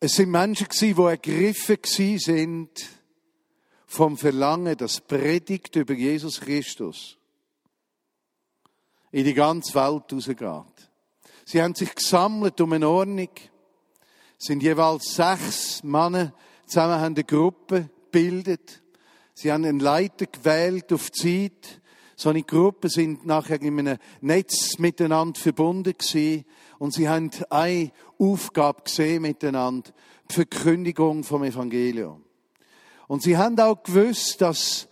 Es 0.00 0.12
sind 0.12 0.30
Menschen 0.30 0.68
die 0.80 0.92
ergriffen 0.92 1.78
sind 1.84 2.70
vom 3.86 4.16
Verlangen, 4.16 4.76
das 4.76 5.00
Predigt 5.00 5.74
über 5.74 5.94
Jesus 5.94 6.40
Christus 6.40 7.16
in 9.10 9.24
die 9.24 9.34
ganze 9.34 9.74
Welt 9.74 10.12
rausgeht. 10.12 10.90
Sie 11.44 11.60
haben 11.60 11.74
sich 11.74 11.92
gesammelt 11.92 12.60
um 12.60 12.74
eine 12.74 12.88
Ordnung, 12.88 13.30
sind 14.36 14.62
jeweils 14.62 15.16
sechs 15.16 15.82
Männer 15.82 16.32
zusammen 16.64 17.00
haben 17.00 17.14
eine 17.14 17.24
Gruppe 17.24 17.90
gebildet. 18.04 18.82
Sie 19.34 19.50
haben 19.50 19.64
einen 19.64 19.80
Leiter 19.80 20.26
gewählt 20.26 20.92
auf 20.92 21.10
Zeit. 21.10 21.80
So 22.20 22.30
eine 22.30 22.42
Gruppe 22.42 22.88
sind 22.88 23.26
nachher 23.26 23.62
in 23.62 23.78
einem 23.78 23.98
Netz 24.20 24.76
miteinander 24.80 25.38
verbunden 25.38 25.92
gewesen. 25.96 26.44
Und 26.80 26.92
sie 26.92 27.08
haben 27.08 27.30
eine 27.48 27.92
Aufgabe 28.18 28.82
gesehen 28.82 29.22
miteinander. 29.22 29.92
Die 30.28 30.34
Verkündigung 30.34 31.22
vom 31.22 31.44
Evangelium. 31.44 32.24
Und 33.06 33.22
sie 33.22 33.36
haben 33.36 33.58
auch 33.60 33.84
gewusst, 33.84 34.40
dass 34.40 34.88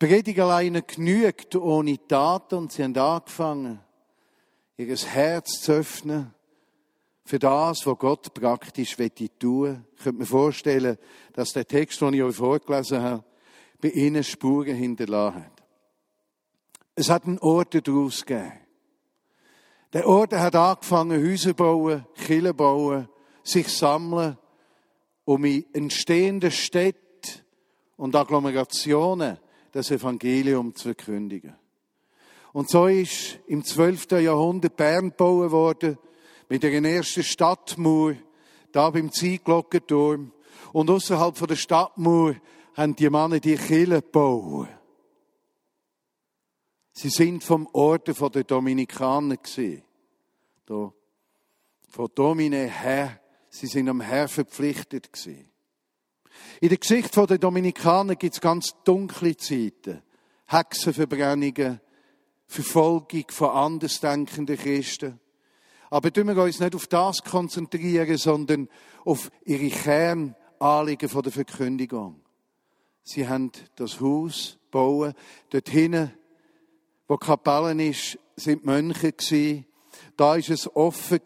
Predigt 0.00 0.40
alleine 0.40 0.82
genügt 0.82 1.54
ohne 1.54 1.96
Taten 2.08 2.56
und 2.56 2.72
sie 2.72 2.82
haben 2.82 2.98
angefangen, 2.98 3.78
ihr 4.76 4.96
Herz 4.96 5.60
zu 5.62 5.74
öffnen 5.74 6.34
für 7.24 7.38
das, 7.38 7.86
was 7.86 7.98
Gott 7.98 8.34
praktisch 8.34 8.96
tun. 9.38 9.86
Ich 9.96 10.02
könnte 10.02 10.18
mir 10.18 10.26
vorstellen, 10.26 10.98
dass 11.34 11.52
der 11.52 11.68
Text, 11.68 12.00
den 12.00 12.14
ich 12.14 12.22
euch 12.24 12.34
vorgelesen 12.34 13.00
habe, 13.00 13.24
bei 13.80 13.90
ihnen 13.90 14.24
Spuren 14.24 14.74
hinterlassen 14.74 15.44
hat. 15.44 15.61
Es 16.94 17.08
hat 17.08 17.24
einen 17.24 17.38
Ort 17.38 17.74
daraus 17.86 18.24
gegeben. 18.24 18.52
Der 19.92 20.06
Ort 20.06 20.32
hat 20.32 20.54
angefangen, 20.54 21.22
Häuser 21.22 21.54
bauen, 21.54 22.06
Kirchen 22.14 22.56
bauen, 22.56 23.08
sich 23.42 23.68
sammeln, 23.68 24.38
um 25.24 25.44
in 25.44 25.64
entstehenden 25.72 26.50
Städten 26.50 27.00
und 27.96 28.16
Agglomerationen 28.16 29.38
das 29.72 29.90
Evangelium 29.90 30.74
zu 30.74 30.84
verkündigen. 30.88 31.54
Und 32.52 32.68
so 32.68 32.86
ist 32.86 33.38
im 33.46 33.64
12. 33.64 34.12
Jahrhundert 34.12 34.76
Bern 34.76 35.10
gebaut 35.10 35.50
worden, 35.50 35.98
mit 36.48 36.62
der 36.62 36.72
ersten 36.72 37.22
Stadtmauer, 37.22 38.14
da 38.72 38.90
beim 38.90 39.10
Zeitglockenturm. 39.10 40.32
Und 40.72 40.90
außerhalb 40.90 41.46
der 41.46 41.56
Stadtmauer 41.56 42.34
haben 42.74 42.96
die 42.96 43.08
Männer 43.08 43.40
die 43.40 43.56
Kirche 43.56 44.02
gebaut. 44.02 44.68
Sie 46.92 47.08
sind 47.08 47.42
vom 47.42 47.66
Orden 47.72 48.14
der 48.32 48.44
Dominikaner 48.44 49.36
gewesen. 49.36 49.82
Da, 50.66 50.92
von 51.88 52.08
Domine 52.14 52.68
her, 52.68 53.20
sie 53.48 53.66
sind 53.66 53.88
am 53.88 54.00
Herr 54.00 54.28
verpflichtet 54.28 55.12
gewesen. 55.12 55.48
In 56.60 56.68
der 56.68 56.78
Geschichte 56.78 57.26
der 57.26 57.38
Dominikaner 57.38 58.16
gibt 58.16 58.34
es 58.34 58.40
ganz 58.40 58.74
dunkle 58.84 59.36
Zeiten. 59.36 60.02
Hexenverbrennungen, 60.46 61.80
Verfolgung 62.46 63.24
von 63.28 63.50
andersdenkenden 63.50 64.58
Christen. 64.58 65.18
Aber 65.90 66.12
tun 66.12 66.28
wir 66.28 66.42
uns 66.42 66.60
nicht 66.60 66.74
auf 66.74 66.86
das 66.86 67.22
konzentrieren, 67.22 68.16
sondern 68.16 68.68
auf 69.04 69.30
ihre 69.44 69.68
Kernanliegen 69.68 71.08
von 71.08 71.22
der 71.22 71.32
Verkündigung. 71.32 72.20
Sie 73.02 73.28
haben 73.28 73.50
das 73.76 74.00
Haus 74.00 74.58
bauen. 74.70 75.14
Dort 75.50 75.68
hinten, 75.68 76.12
wo 77.12 77.18
Kapellen 77.18 77.78
ist, 77.78 78.18
sind 78.36 78.64
Mönche 78.64 79.12
gewesen. 79.12 79.66
Da 80.16 80.36
ist 80.36 80.48
es 80.48 80.74
offen 80.74 81.20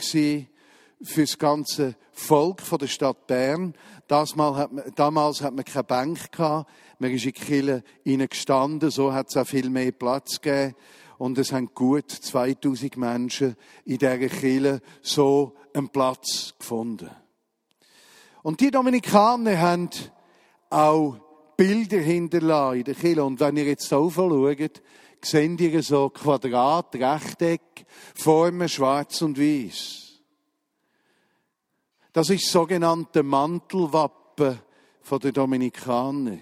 für 1.01 1.21
das 1.21 1.39
ganze 1.39 1.95
Volk 2.11 2.61
von 2.61 2.79
der 2.81 2.89
Stadt 2.89 3.29
Bern. 3.29 3.73
Hat 4.11 4.35
man, 4.35 4.83
damals 4.97 5.43
hat 5.43 5.55
man 5.55 5.65
keine 5.65 5.85
Bank 5.85 6.33
gehabt. 6.33 6.69
Man 6.99 7.13
ist 7.13 7.25
in 7.25 7.35
die 7.35 7.41
Kirche 7.41 7.85
gestanden. 8.05 8.91
So 8.91 9.13
hat 9.13 9.29
es 9.29 9.37
auch 9.37 9.47
viel 9.47 9.71
mehr 9.71 9.93
Platz 9.93 10.41
gegeben. 10.41 10.75
Und 11.19 11.39
es 11.39 11.53
haben 11.53 11.71
gut 11.73 12.11
2000 12.11 12.97
Menschen 12.97 13.55
in 13.85 13.99
dieser 13.99 14.19
Kirche 14.19 14.81
so 15.03 15.55
einen 15.73 15.91
Platz 15.91 16.55
gefunden. 16.59 17.11
Und 18.43 18.59
die 18.61 18.73
Dominikaner 18.73 19.61
haben 19.61 19.91
auch 20.69 21.21
Bilder 21.57 21.99
hinterlassen 21.99 22.79
in 22.79 22.85
der 22.85 22.95
Kirche. 22.97 23.25
Und 23.25 23.39
wenn 23.39 23.57
ihr 23.57 23.67
jetzt 23.67 23.93
da 23.93 23.99
schaut, 24.11 24.83
seht 25.25 25.61
ihr 25.61 25.83
so 25.83 26.11
Quadrat, 26.11 26.95
Rechteck, 26.95 27.87
Formen 28.15 28.69
schwarz 28.69 29.23
und 29.23 29.39
weiß. 29.39 30.21
Das 32.13 32.31
ist 32.31 32.45
das 32.45 32.53
sogenannte 32.53 33.23
Mantelwappen 33.23 34.59
der 35.23 35.33
Dominikaner. 35.33 36.39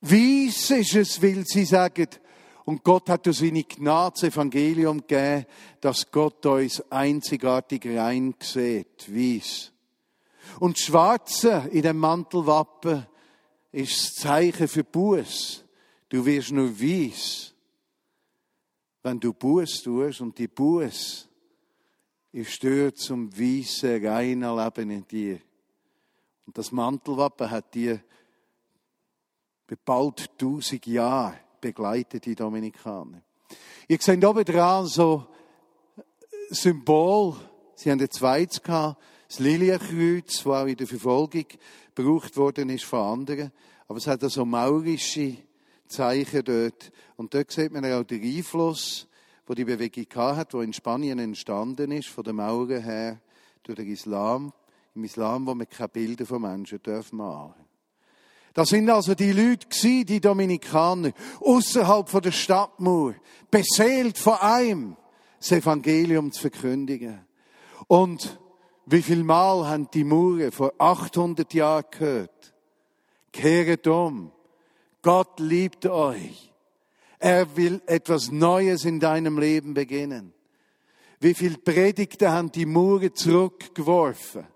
Weiss 0.00 0.70
ist 0.70 0.94
es, 0.94 1.22
weil 1.22 1.44
sie 1.46 1.64
sagen, 1.64 2.08
und 2.64 2.82
Gott 2.82 3.10
hat 3.10 3.26
durch 3.26 3.38
seine 3.38 3.64
Gnade 3.64 4.14
das 4.14 4.22
Evangelium 4.24 5.06
gegeben, 5.06 5.46
dass 5.80 6.10
Gott 6.10 6.44
uns 6.46 6.82
einzigartig 6.90 7.86
rein 7.86 8.34
sieht, 8.40 9.14
weiss. 9.14 9.72
Und 10.60 10.78
Schwarze 10.78 11.68
in 11.70 11.82
dem 11.82 11.98
Mantelwappen 11.98 13.06
ist 13.72 13.98
das 13.98 14.14
Zeichen 14.14 14.68
für 14.68 14.84
Buß. 14.84 15.63
Du 16.14 16.24
wirst 16.24 16.52
nur 16.52 16.70
weiss, 16.80 17.52
wenn 19.02 19.18
du 19.18 19.32
Buß 19.32 19.82
tust 19.82 20.20
und 20.20 20.38
die 20.38 20.46
Buß 20.46 21.28
ist 22.30 22.62
dort 22.62 22.98
zum 22.98 23.36
weißen, 23.36 24.06
reinen 24.06 24.56
Leben 24.56 24.90
in 24.92 25.08
dir. 25.08 25.40
Und 26.46 26.56
das 26.56 26.70
Mantelwappen 26.70 27.50
hat 27.50 27.74
dir 27.74 28.00
bald 29.84 30.38
tausend 30.38 30.86
Jahre 30.86 31.34
begleitet, 31.60 32.26
die 32.26 32.36
Dominikaner. 32.36 33.20
Ihr 33.88 33.98
seht 34.00 34.24
oben 34.24 34.44
dran 34.44 34.86
so 34.86 35.26
Symbol. 36.50 37.34
Sie 37.74 37.90
haben 37.90 38.00
ein 38.00 38.08
zweites 38.08 38.62
gehabt, 38.62 39.02
das 39.26 39.40
Lilienkreuz, 39.40 40.44
das 40.44 40.46
auch 40.46 40.66
in 40.66 40.76
der 40.76 40.86
Verfolgung 40.86 41.46
gebraucht 41.92 42.36
worden 42.36 42.70
ist 42.70 42.84
von 42.84 43.00
anderen. 43.00 43.50
Aber 43.88 43.98
es 43.98 44.06
hat 44.06 44.22
also 44.22 44.44
maurische 44.44 45.38
Zeichen 45.86 46.44
dort. 46.44 46.92
Und 47.16 47.34
dort 47.34 47.50
sieht 47.50 47.72
man 47.72 47.84
auch 47.84 48.04
den 48.04 48.22
Einfluss, 48.22 49.06
wo 49.46 49.54
die 49.54 49.64
Bewegung 49.64 50.06
hat, 50.14 50.54
wo 50.54 50.60
in 50.60 50.72
Spanien 50.72 51.18
entstanden 51.18 51.92
ist, 51.92 52.08
von 52.08 52.24
den 52.24 52.36
Mauern 52.36 52.82
her, 52.82 53.20
durch 53.62 53.76
den 53.76 53.90
Islam. 53.90 54.52
Im 54.94 55.04
Islam, 55.04 55.46
wo 55.46 55.54
man 55.54 55.68
keine 55.68 55.88
Bilder 55.88 56.24
von 56.24 56.42
Menschen 56.42 56.82
dürfen 56.82 57.16
machen. 57.18 57.54
Das 58.54 58.68
sind 58.68 58.88
also 58.88 59.16
die 59.16 59.32
Leute 59.32 59.66
gewesen, 59.66 60.06
die 60.06 60.20
Dominikaner, 60.20 61.10
außerhalb 61.40 62.08
von 62.08 62.22
der 62.22 62.30
Stadtmauer, 62.30 63.14
beseelt 63.50 64.16
von 64.16 64.34
einem, 64.34 64.96
das 65.40 65.50
Evangelium 65.50 66.30
zu 66.30 66.42
verkündigen. 66.42 67.26
Und 67.88 68.38
wie 68.86 69.02
viel 69.02 69.24
Mal 69.24 69.66
haben 69.66 69.90
die 69.92 70.04
Mauern 70.04 70.52
vor 70.52 70.72
800 70.78 71.52
Jahren 71.52 71.84
gehört? 71.90 72.54
Kehret 73.32 73.86
um. 73.88 74.30
Gott 75.04 75.38
liebt 75.38 75.86
euch. 75.86 76.50
Er 77.18 77.56
will 77.56 77.82
etwas 77.86 78.32
Neues 78.32 78.84
in 78.86 78.98
deinem 78.98 79.38
Leben 79.38 79.74
beginnen. 79.74 80.32
Wie 81.20 81.34
viel 81.34 81.58
Predigten 81.58 82.28
haben 82.28 82.50
die 82.50 82.66
Mauern 82.66 83.14
zurückgeworfen? 83.14 84.46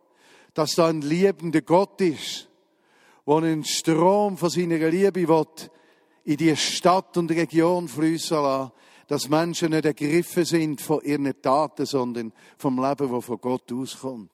Dass 0.54 0.74
da 0.74 0.88
ein 0.88 1.02
liebender 1.02 1.60
Gott 1.60 2.00
ist, 2.00 2.48
wo 3.26 3.36
einen 3.36 3.62
Strom 3.62 4.38
von 4.38 4.48
seiner 4.48 4.88
Liebe 4.88 5.28
will, 5.28 5.46
in 6.24 6.36
die 6.38 6.56
Stadt 6.56 7.16
und 7.18 7.30
Region 7.30 7.86
fließen 7.86 8.42
lassen, 8.42 8.72
dass 9.06 9.28
Menschen 9.28 9.70
nicht 9.70 9.84
ergriffen 9.84 10.44
sind 10.46 10.80
von 10.80 11.02
ihren 11.02 11.40
Taten, 11.42 11.86
sondern 11.86 12.32
vom 12.56 12.82
Leben, 12.82 13.12
das 13.12 13.24
von 13.24 13.40
Gott 13.40 13.70
auskommt. 13.70 14.32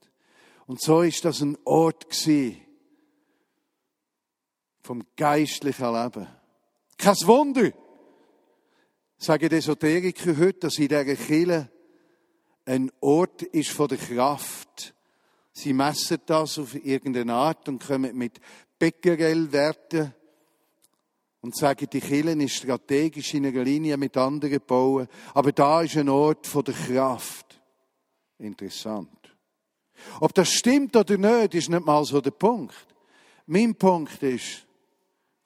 Und 0.66 0.80
so 0.80 1.02
ist 1.02 1.24
das 1.24 1.40
ein 1.40 1.58
Ort 1.64 2.08
gewesen, 2.08 2.63
vom 4.84 5.02
geistlichen 5.16 5.92
Leben. 5.92 6.26
Kein 6.98 7.16
Wunder, 7.24 7.72
sagen 9.16 9.48
die 9.48 9.56
Esoteriker 9.56 10.36
heute, 10.36 10.60
dass 10.60 10.78
in 10.78 10.88
dieser 10.88 11.04
Kirche 11.16 11.70
ein 12.66 12.92
Ort 13.00 13.42
ist 13.42 13.70
von 13.70 13.88
der 13.88 13.96
Kraft. 13.96 14.94
Sie 15.52 15.72
messen 15.72 16.18
das 16.26 16.58
auf 16.58 16.74
irgendeine 16.74 17.32
Art 17.32 17.66
und 17.68 17.84
kommen 17.84 18.14
mit 18.16 18.40
Becquerel-Werte 18.78 20.14
und 21.40 21.56
sagen, 21.56 21.88
die 21.90 22.00
Kirche 22.00 22.42
ist 22.42 22.56
strategisch 22.56 23.32
in 23.34 23.46
einer 23.46 23.64
Linie 23.64 23.96
mit 23.96 24.16
anderen 24.18 24.60
bauen, 24.66 25.08
aber 25.32 25.52
da 25.52 25.80
ist 25.80 25.96
ein 25.96 26.10
Ort 26.10 26.46
von 26.46 26.62
der 26.62 26.74
Kraft. 26.74 27.58
Interessant. 28.38 29.08
Ob 30.20 30.34
das 30.34 30.52
stimmt 30.52 30.94
oder 30.94 31.16
nicht, 31.16 31.54
ist 31.54 31.70
nicht 31.70 31.86
mal 31.86 32.04
so 32.04 32.20
der 32.20 32.32
Punkt. 32.32 32.86
Mein 33.46 33.74
Punkt 33.74 34.22
ist, 34.22 34.63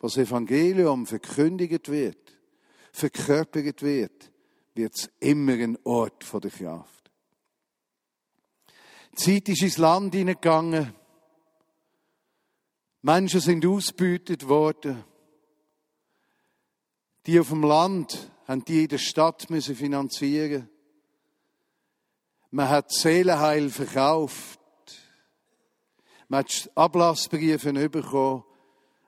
was 0.01 0.17
Evangelium 0.17 1.07
verkündigt 1.07 1.89
wird, 1.89 2.39
verkörpert 2.93 3.83
wird, 3.83 4.31
wird 4.75 4.95
es 4.95 5.11
immer 5.21 5.55
ein 5.55 5.79
Ort 5.85 6.25
von 6.25 6.41
der 6.41 6.51
Kraft. 6.51 7.11
Die 9.13 9.17
Zeit 9.17 9.49
ist 9.49 9.63
ins 9.63 9.79
Land 9.79 10.15
hineingegangen, 10.15 10.95
Menschen 13.03 13.41
sind 13.41 13.65
ausgebeutet 13.65 14.49
worden. 14.49 15.05
Die 17.27 17.39
auf 17.39 17.49
dem 17.49 17.63
Land 17.63 18.31
haben 18.47 18.65
die 18.65 18.83
in 18.83 18.89
der 18.89 18.99
Stadt 18.99 19.51
müssen 19.51 19.77
finanzieren. 19.77 20.69
Man 22.51 22.69
hat 22.69 22.91
Seelenheil 22.91 23.71
verkauft. 23.71 24.59
Man 26.29 26.41
hat 26.41 26.71
Ablassbriefe 26.75 27.89
bekommen. 27.89 28.45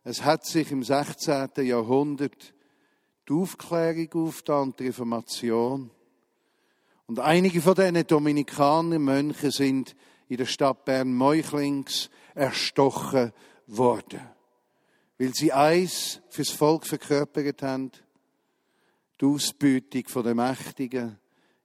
Es 0.03 0.25
hat 0.25 0.47
sich 0.47 0.71
im 0.71 0.83
16. 0.83 1.51
Jahrhundert 1.59 2.55
die 3.29 3.33
Aufklärung 3.35 4.27
aufgetan, 4.27 4.75
die 4.79 4.87
Reformation. 4.87 5.91
Und 7.07 7.21
einige 7.21 7.61
von 7.61 7.75
diesen 7.75 8.07
Dominikaner 8.07 8.99
Mönchen 8.99 9.51
sind 9.51 9.95
in 10.29 10.39
der 10.39 10.47
Stadt 10.47 10.85
Bern 10.85 11.13
Meuchlings 11.13 12.09
erstochen 12.35 13.33
worden. 13.67 14.21
Weil 15.19 15.35
sie 15.35 15.53
eins 15.53 16.21
fürs 16.31 16.51
Volk 16.51 16.87
verkörpert 16.87 17.63
haben, 17.63 17.91
die 19.21 19.27
Ausbeutung 19.27 20.23
der 20.25 20.35
Mächtigen 20.35 21.19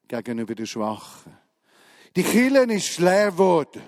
gegenüber 0.09 0.55
den 0.55 0.67
Schwachen. 0.67 1.37
Die 2.17 2.23
Kirche 2.23 2.73
ist 2.73 2.99
leer 2.99 3.31
geworden. 3.31 3.81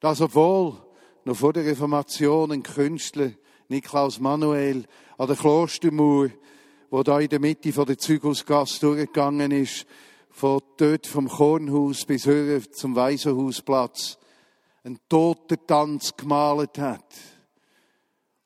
Das 0.00 0.20
obwohl 0.20 0.87
noch 1.28 1.36
vor 1.36 1.52
der 1.52 1.66
Reformation 1.66 2.52
ein 2.52 2.62
Künstler, 2.62 3.32
Niklaus 3.68 4.18
Manuel, 4.18 4.86
an 5.18 5.26
der 5.26 5.36
Klostermauer, 5.36 6.30
wo 6.88 7.02
da 7.02 7.20
in 7.20 7.28
der 7.28 7.38
Mitte 7.38 7.70
von 7.70 7.84
der 7.84 7.98
Züghausgasse 7.98 8.80
durchgegangen 8.80 9.50
ist, 9.50 9.84
von 10.30 10.62
dort 10.78 11.06
vom 11.06 11.28
Kornhaus 11.28 12.06
bis 12.06 12.24
höher 12.24 12.62
zum 12.72 12.96
Waisenhausplatz, 12.96 14.16
einen 14.82 14.98
Totentanz 15.06 16.16
gemalt 16.16 16.78
hat. 16.78 17.14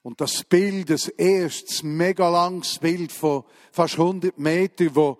Und 0.02 0.20
das 0.20 0.42
Bild, 0.42 0.90
das 0.90 1.06
erste, 1.06 1.86
mega 1.86 2.28
langes 2.28 2.80
Bild 2.80 3.12
von 3.12 3.44
fast 3.70 3.96
100 3.96 4.36
Metern, 4.40 4.90
wo 4.96 5.18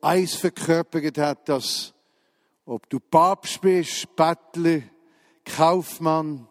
eins 0.00 0.34
verkörpert 0.34 1.18
hat, 1.18 1.46
dass, 1.50 1.92
ob 2.64 2.88
du 2.88 2.98
Papst 3.00 3.60
bist, 3.60 4.16
Bettler, 4.16 4.80
Kaufmann 5.44 6.48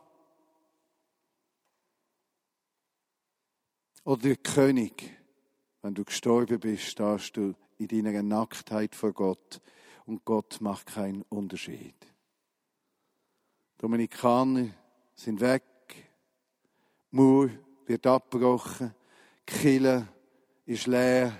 oder 4.03 4.35
König, 4.35 5.17
wenn 5.81 5.93
du 5.93 6.03
gestorben 6.03 6.59
bist, 6.59 6.83
stehst 6.83 7.37
du 7.37 7.53
in 7.77 7.87
deiner 7.87 8.21
Nacktheit 8.23 8.95
vor 8.95 9.13
Gott 9.13 9.61
und 10.05 10.25
Gott 10.25 10.61
macht 10.61 10.87
keinen 10.87 11.23
Unterschied. 11.23 11.95
Dominikaner 13.77 14.69
sind 15.15 15.39
weg. 15.41 15.63
Mauer 17.09 17.49
wird 17.87 18.05
abgebrochen. 18.05 18.93
Kille 19.45 20.07
ist 20.65 20.87
leer. 20.87 21.33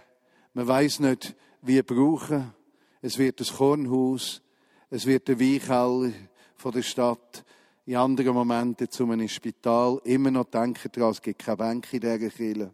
Man 0.54 0.68
weiß 0.68 1.02
nicht, 1.02 1.36
wie 1.62 1.82
brauchen. 1.82 2.54
Es 3.02 3.18
wird 3.18 3.40
das 3.40 3.54
Kornhaus. 3.54 4.42
Es 4.90 5.06
wird 5.06 5.28
der 5.28 5.40
Weichhalle 5.40 6.14
von 6.56 6.72
der 6.72 6.82
Stadt. 6.82 7.46
In 7.86 7.96
anderen 7.96 8.34
Momenten 8.34 8.90
zu 8.90 9.10
einem 9.10 9.28
Spital. 9.28 10.00
Immer 10.04 10.32
noch 10.32 10.46
denken 10.46 10.92
daran, 10.92 11.12
es 11.12 11.22
gibt 11.22 11.40
keine 11.40 11.58
Bänke 11.58 11.98
in 11.98 12.02
dieser 12.02 12.30
Kille. 12.30 12.74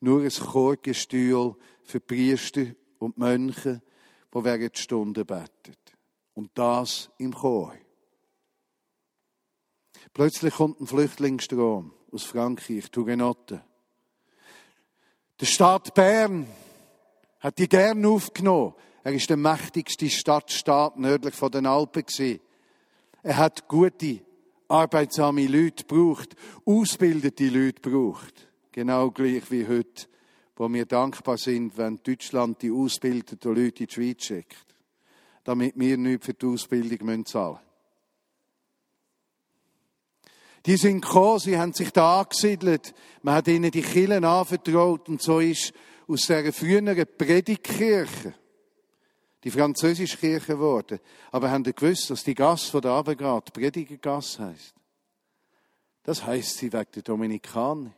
Nur 0.00 0.22
ein 0.22 0.30
Chorgestühl 0.30 1.54
für 1.82 2.00
Priester 2.00 2.66
und 2.98 3.18
Mönche, 3.18 3.82
die 4.34 4.44
während 4.44 4.78
Stunden 4.78 5.26
beten. 5.26 5.76
Und 6.34 6.50
das 6.54 7.10
im 7.18 7.34
Chor. 7.34 7.74
Plötzlich 10.12 10.54
kommt 10.54 10.80
ein 10.80 10.86
Flüchtlingsstrom 10.86 11.92
aus 12.12 12.24
Frankreich, 12.24 12.90
Tourenotte. 12.90 13.62
Der 15.40 15.46
Staat 15.46 15.94
Bern 15.94 16.46
hat 17.40 17.58
die 17.58 17.68
gern 17.68 18.04
aufgenommen. 18.04 18.74
Er 19.02 19.12
ist 19.12 19.30
der 19.30 19.38
mächtigste 19.38 20.10
Stadtstaat 20.10 20.98
nördlich 20.98 21.34
von 21.34 21.50
den 21.50 21.66
Alpen 21.66 22.04
gewesen. 22.04 22.40
Er 23.22 23.36
hat 23.36 23.68
gute, 23.68 24.20
arbeitsame 24.68 25.46
Leute 25.46 25.84
gebraucht, 25.84 26.34
ausgebildete 26.64 27.48
Leute 27.48 27.80
gebraucht. 27.80 28.48
Genau 28.72 29.10
gleich 29.10 29.50
wie 29.50 29.66
heute, 29.66 30.06
wo 30.56 30.72
wir 30.72 30.86
dankbar 30.86 31.36
sind, 31.36 31.76
wenn 31.76 32.00
Deutschland 32.02 32.62
die 32.62 32.70
ausgebildeten 32.70 33.54
Leute 33.54 33.82
in 33.82 33.86
die 33.86 33.92
Schweiz 33.92 34.24
schickt, 34.24 34.66
damit 35.44 35.74
wir 35.76 35.98
nicht 35.98 36.24
für 36.24 36.34
die 36.34 36.46
Ausbildung 36.46 37.26
zahlen 37.26 37.54
müssen. 37.54 37.70
Die 40.66 40.76
sind 40.76 41.00
gekommen, 41.00 41.38
sie 41.38 41.58
haben 41.58 41.72
sich 41.72 41.90
da 41.90 42.20
angesiedelt. 42.20 42.94
Man 43.22 43.34
hat 43.34 43.48
ihnen 43.48 43.70
die 43.70 43.82
Killen 43.82 44.24
anvertraut 44.24 45.08
und 45.08 45.22
so 45.22 45.40
ist 45.40 45.72
aus 46.06 46.20
dieser 46.20 46.52
früheren 46.52 47.06
Predigtkirche 47.16 48.34
die 49.44 49.50
französische 49.50 50.16
Kirche 50.16 50.54
geworden. 50.54 51.00
Aber 51.30 51.50
haben 51.50 51.64
Sie 51.64 51.72
gewusst, 51.72 52.10
dass 52.10 52.24
die 52.24 52.34
Gasse 52.34 52.70
von 52.70 52.82
der 52.82 52.92
Abendgrad 52.92 53.52
Predigergasse 53.52 54.46
heisst? 54.46 54.74
Das 56.02 56.24
heisst 56.24 56.58
sie 56.58 56.72
wegen 56.72 56.92
der 56.94 57.02
Dominikaner. 57.02 57.92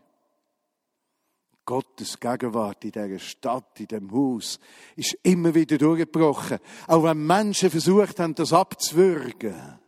Gottes 1.65 2.19
Gegenwart 2.19 2.85
in 2.85 2.91
dieser 2.91 3.19
Stadt, 3.21 3.79
in 3.79 3.87
dem 3.87 4.11
Haus, 4.11 4.59
ist 4.97 5.17
immer 5.23 5.55
wieder 5.55 5.79
durchgebrochen. 5.79 6.59
Auch 6.89 7.05
wenn 7.05 7.25
Menschen 7.25 7.71
versucht 7.71 8.19
haben, 8.19 8.35
das 8.35 8.53
abzuwürgen, 8.53 9.79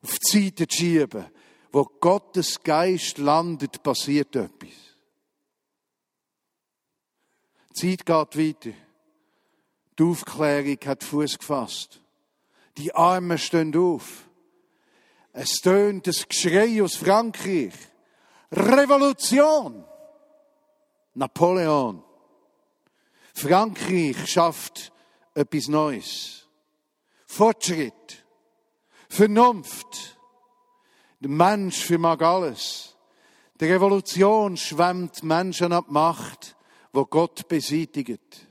auf 0.00 0.18
die 0.18 0.44
Seite 0.44 0.68
zu 0.68 0.76
schieben, 0.76 1.26
wo 1.72 1.84
Gottes 1.84 2.62
Geist 2.62 3.18
landet, 3.18 3.82
passiert 3.82 4.36
etwas. 4.36 4.70
Die 7.70 7.96
Zeit 7.96 8.06
geht 8.06 8.38
weiter. 8.38 8.76
Die 9.98 10.02
Aufklärung 10.02 10.78
hat 10.86 11.04
Fuß 11.04 11.38
gefasst. 11.38 12.00
Die 12.76 12.94
Armen 12.94 13.38
stehen 13.38 13.76
auf. 13.76 14.28
Es 15.32 15.60
tönt 15.60 16.06
das 16.06 16.26
Geschrei 16.26 16.82
aus 16.82 16.96
Frankreich. 16.96 17.74
Revolution! 18.50 19.84
Napoleon. 21.14 22.02
Frankreich 23.34 24.30
schafft 24.30 24.92
etwas 25.34 25.68
Neues. 25.68 26.48
Fortschritt. 27.26 28.24
Vernunft. 29.08 30.18
Der 31.20 31.30
Mensch 31.30 31.84
vermag 31.84 32.20
alles. 32.20 32.96
Die 33.60 33.66
Revolution 33.66 34.56
schwemmt 34.56 35.22
Menschen 35.22 35.72
ab 35.72 35.86
Macht, 35.88 36.56
wo 36.92 37.04
Gott 37.04 37.46
beseitigt. 37.46 38.48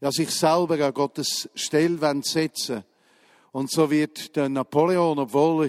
Ja, 0.00 0.10
sich 0.10 0.30
selber 0.30 0.84
an 0.84 0.94
Gottes 0.94 1.48
Stelle 1.54 2.22
setzen 2.22 2.84
Und 3.52 3.70
so 3.70 3.90
wird 3.90 4.34
der 4.36 4.48
Napoleon, 4.48 5.18
obwohl 5.18 5.66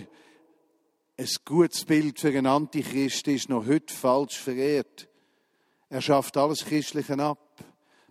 er 1.17 1.25
ein 1.25 1.29
gutes 1.45 1.85
Bild 1.85 2.19
für 2.19 2.29
einen 2.29 2.47
Antichrist 2.47 3.27
ist, 3.27 3.49
noch 3.49 3.67
heute 3.67 3.93
falsch 3.93 4.39
verehrt. 4.39 5.07
Er 5.89 6.01
schafft 6.01 6.37
alles 6.37 6.65
Christliche 6.65 7.19
ab. 7.19 7.63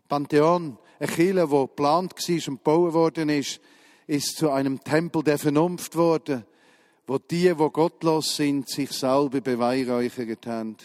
Pantheon, 0.09 0.79
eine 0.99 1.11
Kirche, 1.11 1.51
wo 1.51 1.67
geplant 1.67 2.13
war 2.13 2.35
und 2.35 2.65
gebaut 2.65 2.93
worden 2.93 3.29
ist, 3.31 3.61
ist 4.07 4.37
zu 4.37 4.51
einem 4.51 4.83
Tempel 4.85 5.23
der 5.23 5.39
Vernunft 5.39 5.93
geworden 5.93 6.45
wo 7.11 7.19
die, 7.19 7.59
wo 7.59 7.71
gottlos 7.71 8.37
sind, 8.37 8.69
sich 8.69 8.93
selber 8.93 9.41
beweihräuchert 9.41 10.47
haben. 10.47 10.77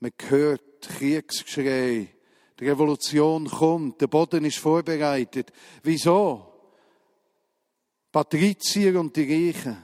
Man 0.00 0.10
hört 0.28 0.80
Kriegsgeschrei, 0.80 2.08
die 2.58 2.68
Revolution 2.68 3.48
kommt, 3.48 4.00
der 4.00 4.06
Boden 4.06 4.44
ist 4.44 4.58
vorbereitet. 4.58 5.52
Wieso? 5.82 6.46
Patrizier 8.10 9.00
und 9.00 9.16
die 9.16 9.22
Reichen 9.22 9.76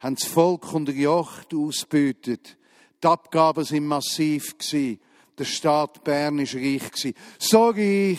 haben 0.00 0.16
das 0.16 0.24
Volk 0.26 0.72
unter 0.74 0.92
Jocht 0.92 1.54
ausbeutet. 1.54 2.56
Die 3.02 3.06
Abgaben 3.06 3.64
sind 3.64 3.86
massiv 3.86 4.58
gewesen. 4.58 5.00
Der 5.38 5.44
Staat 5.44 6.04
Bern 6.04 6.38
ist 6.38 6.54
reich. 6.54 7.14
So 7.38 7.70
reich, 7.70 8.18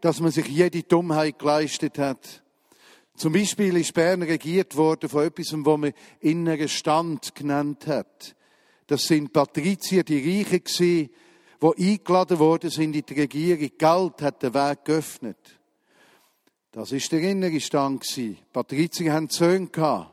dass 0.00 0.20
man 0.20 0.30
sich 0.30 0.46
jede 0.46 0.82
Dummheit 0.82 1.38
geleistet 1.38 1.98
hat. 1.98 2.42
Zum 3.16 3.32
Beispiel 3.32 3.76
ist 3.76 3.94
Bern 3.94 4.22
regiert 4.22 4.76
worden 4.76 5.08
von 5.08 5.24
etwas, 5.24 5.52
was 5.52 5.78
man 5.78 5.92
inneren 6.20 6.68
Stand 6.68 7.34
genannt 7.34 7.86
hat. 7.86 8.36
Das 8.86 9.04
sind 9.06 9.32
Patrizier, 9.32 10.04
die 10.04 10.18
Reichen 10.18 10.62
gewesen, 10.62 11.10
die 11.62 11.92
eingeladen 11.92 12.38
worden 12.38 12.70
sind 12.70 12.94
in 12.94 13.04
die 13.04 13.14
Regierung. 13.14 13.70
Geld 13.78 14.22
hat 14.22 14.42
den 14.42 14.54
Weg 14.54 14.84
geöffnet. 14.84 15.38
Das 16.72 16.92
ist 16.92 17.10
der 17.12 17.20
innere 17.20 17.60
Stand 17.60 18.02
gewesen. 18.02 18.38
Patrizier 18.52 19.12
haben 19.12 19.30
Söhne 19.30 19.68
gehabt. 19.68 20.12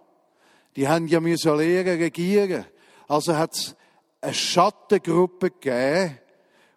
Die 0.75 0.87
haben 0.87 1.07
ja 1.07 1.19
müssen 1.19 1.57
lernen, 1.57 1.99
regieren. 1.99 2.65
Also 3.07 3.35
hat 3.35 3.53
es 3.53 3.75
eine 4.21 4.33
Schattengruppe 4.33 5.51
gegeben, 5.51 6.17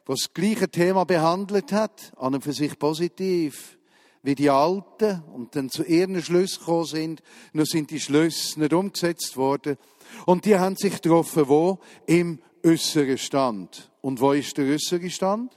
die 0.07 0.11
das 0.11 0.35
gleiche 0.35 0.68
Thema 0.68 1.05
behandelt 1.05 1.72
hat, 1.72 2.12
an 2.16 2.35
und 2.35 2.42
für 2.42 2.52
sich 2.52 2.79
positiv 2.79 3.79
wie 4.22 4.35
die 4.35 4.50
Alten 4.50 5.22
und 5.33 5.55
dann 5.55 5.70
zu 5.70 5.85
ihren 5.85 6.20
Schlüssen 6.20 6.59
gekommen 6.59 6.85
sind, 6.85 7.22
nur 7.52 7.64
sind 7.64 7.92
die 7.92 8.00
Schlüsse 8.00 8.59
nicht 8.59 8.72
umgesetzt 8.72 9.37
worden. 9.37 9.76
Und 10.26 10.44
die 10.44 10.59
haben 10.59 10.74
sich 10.74 11.00
getroffen, 11.00 11.48
wo? 11.48 11.79
Im 12.07 12.40
äußeren 12.66 13.18
Stand. 13.18 13.90
Und 14.00 14.20
wo 14.20 14.33
ist 14.33 14.57
der 14.59 14.66
äußere 14.66 15.09
Stand? 15.09 15.57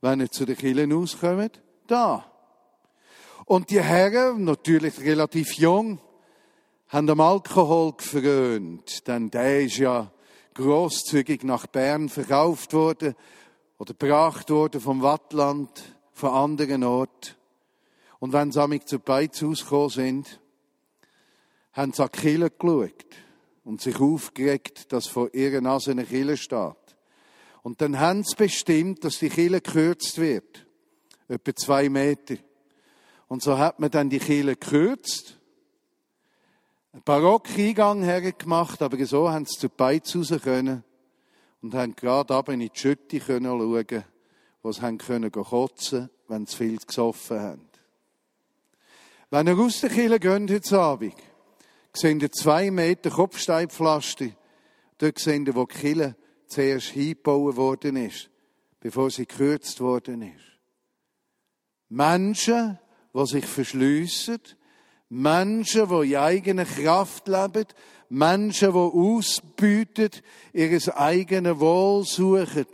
Wenn 0.00 0.20
ihr 0.20 0.30
zu 0.30 0.44
den 0.44 0.56
Kirchen 0.56 0.92
auskommt? 0.92 1.60
Da. 1.86 2.24
Und 3.44 3.70
die 3.70 3.82
Herren, 3.82 4.44
natürlich 4.44 5.00
relativ 5.00 5.54
jung, 5.54 6.00
haben 6.88 7.10
am 7.10 7.20
Alkohol 7.20 7.92
gefrönt, 7.92 9.06
denn 9.08 9.30
der 9.30 9.62
ist 9.62 9.78
ja 9.78 10.10
großzügig 10.54 11.42
nach 11.44 11.66
Bern 11.66 12.08
verkauft 12.08 12.72
worden 12.72 13.14
oder 13.78 13.94
gebracht 13.94 14.50
worden 14.50 14.80
vom 14.80 15.02
Wattland, 15.02 15.70
von 16.12 16.30
anderen 16.30 16.84
Orten. 16.84 17.34
Und 18.20 18.32
wenn 18.32 18.52
sie 18.52 18.62
amig 18.62 18.88
zu 18.88 18.98
Beiz 18.98 19.42
ausgekommen 19.42 19.90
sind, 19.90 20.40
haben 21.72 21.92
sie 21.92 22.02
an 22.02 22.10
die 22.14 22.20
Kille 22.20 22.50
geschaut 22.50 23.27
und 23.68 23.82
sich 23.82 24.00
aufgeregt, 24.00 24.94
dass 24.94 25.08
vor 25.08 25.34
ihrer 25.34 25.60
Nase 25.60 25.90
eine 25.90 26.06
Kille 26.06 26.38
steht. 26.38 26.74
Und 27.62 27.82
dann 27.82 28.00
haben 28.00 28.24
sie 28.24 28.34
bestimmt, 28.34 29.04
dass 29.04 29.18
die 29.18 29.28
Kille 29.28 29.60
gekürzt 29.60 30.16
wird. 30.16 30.66
Etwa 31.28 31.54
zwei 31.54 31.90
Meter. 31.90 32.36
Und 33.26 33.42
so 33.42 33.58
hat 33.58 33.78
man 33.78 33.90
dann 33.90 34.08
die 34.08 34.20
Kille 34.20 34.56
gekürzt. 34.56 35.38
Ein 36.94 37.02
Barock-Eingang 37.02 38.02
hergemacht, 38.02 38.80
aber 38.80 39.04
so 39.04 39.28
haben 39.28 39.44
sie 39.44 39.58
zu 39.58 39.68
Beiz 39.68 40.16
raus 40.16 40.32
können 40.42 40.82
und 41.60 41.74
haben 41.74 41.94
gerade 41.94 42.34
ab 42.34 42.48
in 42.48 42.60
die 42.60 42.70
Schütte 42.72 43.20
können 43.20 43.44
schauen, 43.44 44.04
wo 44.62 44.72
sie 44.72 44.80
haben 44.80 44.96
können 44.96 45.30
kotzen, 45.30 46.08
wenn 46.26 46.46
sie 46.46 46.56
viel 46.56 46.78
gesoffen 46.78 47.38
haben. 47.38 47.68
Wenn 49.28 49.46
ihr 49.46 49.58
aus 49.58 49.82
der 49.82 49.90
Kirche 49.90 50.18
geht 50.18 50.50
heute 50.50 50.80
Abend, 50.80 51.14
seht 51.98 52.22
ihr 52.22 52.32
zwei 52.32 52.70
Meter 52.70 53.10
Kopfsteinpflaster. 53.10 54.28
Dort 54.98 55.18
seht 55.18 55.46
ihr, 55.46 55.54
wo 55.54 55.64
die 55.64 55.74
Kirche 55.74 56.16
zuerst 56.46 56.88
hingebaut 56.88 57.56
worden 57.56 57.96
ist, 57.96 58.30
bevor 58.80 59.10
sie 59.10 59.26
gekürzt 59.26 59.80
worden 59.80 60.22
ist. 60.22 60.44
Menschen, 61.88 62.78
die 63.14 63.26
sich 63.26 63.46
verschliessen, 63.46 64.40
Menschen, 65.08 65.88
die 65.88 66.12
in 66.12 66.16
eigener 66.16 66.64
Kraft 66.64 67.28
leben, 67.28 67.66
Menschen, 68.10 68.72
die 68.72 68.78
ausbieten, 68.78 70.10
ihres 70.52 70.88
eigenen 70.90 71.58
Wohl 71.60 72.04
suchen. 72.04 72.66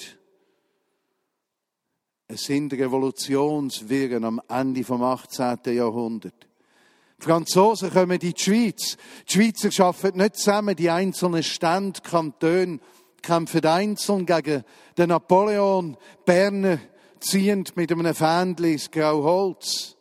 Es 2.27 2.45
sind 2.45 2.73
Revolutionswirren 2.73 4.25
am 4.25 4.41
Ende 4.49 4.83
vom 4.83 5.03
18. 5.03 5.59
Jahrhundert. 5.67 6.49
Franzosen 7.25 7.91
kommen 7.91 8.21
in 8.21 8.33
die 8.33 8.35
Schweiz. 8.37 8.99
Die 9.27 9.33
Schweizer 9.33 9.85
arbeiten 9.85 10.19
nicht 10.19 10.37
zusammen, 10.37 10.77
die 10.77 10.91
einzelnen 10.91 11.43
Stände, 11.43 12.01
Kantone 12.03 12.81
kämpfen 13.23 13.65
einzeln 13.65 14.27
gegen 14.27 14.63
den 14.99 15.09
Napoleon, 15.09 15.97
Berner 16.27 16.79
ziehend 17.21 17.77
mit 17.77 17.91
einem 17.91 18.15
Fähnchen 18.15 18.73
ins 18.73 18.91
Grauholz. 18.91 19.97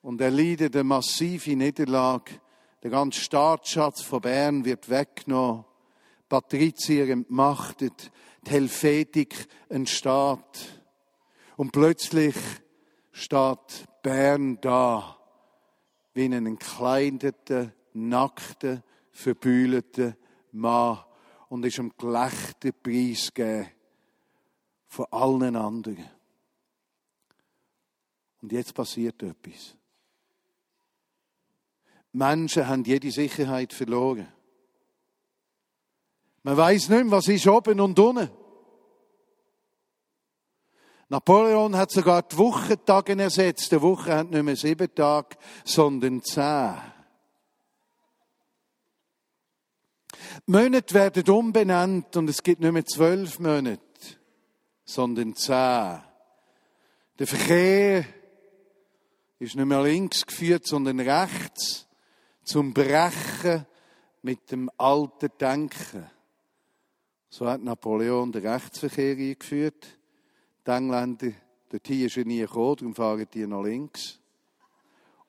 Und 0.00 0.20
er 0.22 0.30
leidet 0.30 0.74
eine 0.74 0.84
massive 0.84 1.54
Niederlage. 1.54 2.40
Der 2.82 2.90
ganze 2.90 3.20
Staatsschatz 3.20 4.00
von 4.00 4.22
Bern 4.22 4.64
wird 4.64 4.88
weggenommen. 4.88 5.66
Patrizier 6.28 7.10
entmachtet 7.10 8.10
die 8.46 8.50
Helvetik 8.50 9.46
entsteht. 9.68 10.80
Und 11.56 11.72
plötzlich 11.72 12.36
steht 13.12 13.86
Bern 14.02 14.58
da, 14.60 15.16
wie 16.16 16.24
ein 16.24 16.46
entkleideter, 16.46 17.72
nackter, 17.92 18.82
verbühlter 19.12 20.16
Mann 20.50 20.98
und 21.50 21.64
ist 21.66 21.78
am 21.78 21.92
Gelächter 21.96 22.72
preisgegeben 22.72 23.68
von 24.86 25.06
allen 25.10 25.56
anderen. 25.56 26.08
Und 28.40 28.50
jetzt 28.50 28.72
passiert 28.72 29.22
etwas. 29.22 29.76
Menschen 32.12 32.66
haben 32.66 32.84
jede 32.84 33.10
Sicherheit 33.10 33.74
verloren. 33.74 34.32
Man 36.42 36.56
weiß 36.56 36.88
nicht 36.88 37.04
mehr, 37.04 37.10
was 37.10 37.28
ist 37.28 37.46
oben 37.46 37.78
und 37.78 37.98
unten. 37.98 38.30
Napoleon 41.08 41.76
hat 41.76 41.92
sogar 41.92 42.22
die 42.22 42.36
Wochentage 42.36 43.16
ersetzt. 43.16 43.70
Die 43.70 43.80
Woche 43.80 44.14
hat 44.14 44.30
nicht 44.30 44.42
mehr 44.42 44.56
sieben 44.56 44.92
Tage, 44.92 45.36
sondern 45.64 46.22
zehn. 46.22 46.74
Monate 50.46 50.94
werden 50.94 51.30
umbenannt 51.30 52.16
und 52.16 52.28
es 52.28 52.42
gibt 52.42 52.60
nicht 52.60 52.72
mehr 52.72 52.84
zwölf 52.84 53.38
Monate, 53.38 53.80
sondern 54.84 55.34
zehn. 55.34 56.02
Der 57.18 57.26
Verkehr 57.26 58.04
ist 59.38 59.54
nicht 59.54 59.64
mehr 59.64 59.82
links 59.82 60.26
geführt, 60.26 60.66
sondern 60.66 61.00
rechts 61.00 61.86
zum 62.42 62.74
Brechen 62.74 63.66
mit 64.22 64.50
dem 64.50 64.70
alten 64.76 65.30
Denken. 65.40 66.10
So 67.28 67.46
hat 67.48 67.62
Napoleon 67.62 68.32
den 68.32 68.46
Rechtsverkehr 68.46 69.16
eingeführt. 69.16 69.95
Die 70.66 70.70
Engländer, 70.70 71.32
dort 71.68 71.86
hier 71.86 72.06
ist 72.06 72.16
er 72.16 72.24
nie 72.24 72.40
gekommen, 72.40 72.76
darum 72.76 72.94
fahren 72.94 73.26
die 73.32 73.46
nach 73.46 73.62
links. 73.62 74.18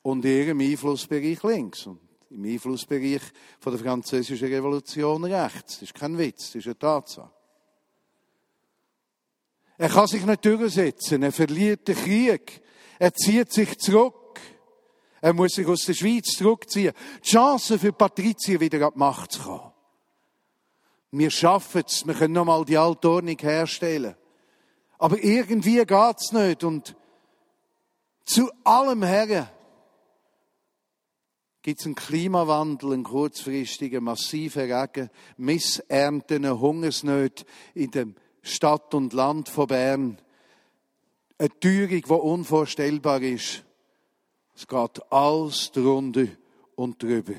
Und 0.02 0.26
in 0.26 0.32
ihrem 0.32 0.60
Einflussbereich 0.60 1.44
links. 1.44 1.86
Und 1.86 2.00
im 2.30 2.46
Einflussbereich 2.46 3.22
von 3.60 3.74
der 3.74 3.84
französischen 3.84 4.48
Revolution 4.48 5.24
rechts. 5.26 5.80
Das 5.80 5.84
ist 5.84 5.94
kein 5.94 6.18
Witz, 6.18 6.48
das 6.48 6.56
ist 6.56 6.66
eine 6.68 6.80
Tatsache. 6.80 7.32
Er 9.78 9.90
kann 9.90 10.08
sich 10.08 10.26
nicht 10.26 10.44
durchsetzen, 10.44 11.22
er 11.22 11.32
verliert 11.32 11.88
den 11.88 11.96
Krieg, 11.96 12.62
er 12.98 13.14
zieht 13.14 13.52
sich 13.54 13.78
zurück. 13.78 14.16
Er 15.22 15.34
muss 15.34 15.54
sich 15.54 15.68
aus 15.68 15.82
der 15.82 15.94
Schweiz 15.94 16.28
zurückziehen. 16.36 16.94
Die 17.24 17.30
Chance 17.30 17.78
für 17.78 17.92
Patrizier 17.92 18.60
wieder 18.60 18.86
an 18.88 18.94
die 18.94 19.00
Macht 19.00 19.34
zu 19.34 19.42
kommen. 19.42 19.74
Wir 21.12 21.30
schaffen 21.32 21.84
es, 21.86 22.06
wir 22.06 22.14
können 22.14 22.34
nochmal 22.34 22.66
die 22.66 22.78
alte 22.78 23.10
Ordnung 23.10 23.38
herstellen. 23.38 24.16
Aber 24.98 25.24
irgendwie 25.24 25.84
geht's 25.86 26.32
nicht 26.32 26.64
und 26.64 26.96
zu 28.26 28.52
allem 28.64 29.04
Herren 29.04 29.48
gibt 31.62 31.82
es 31.82 31.86
einen 31.86 31.96
Klimawandel, 31.96 32.94
einen 32.94 33.04
kurzfristigen, 33.04 34.04
massiven 34.04 34.72
Regen, 34.72 35.10
Missernten, 35.36 36.50
Hungersnöte 36.60 37.46
in 37.74 37.92
der 37.92 38.08
Stadt 38.42 38.94
und 38.94 39.14
Land 39.14 39.50
von 39.50 39.68
Bern. 39.68 40.22
Eine 41.38 41.60
Teuerung, 41.60 41.90
die 41.90 42.14
unvorstellbar 42.14 43.22
ist. 43.22 43.66
Es 44.56 44.66
geht 44.66 45.12
alles 45.12 45.72
drunter 45.72 46.28
und 46.76 47.04
drüber. 47.04 47.36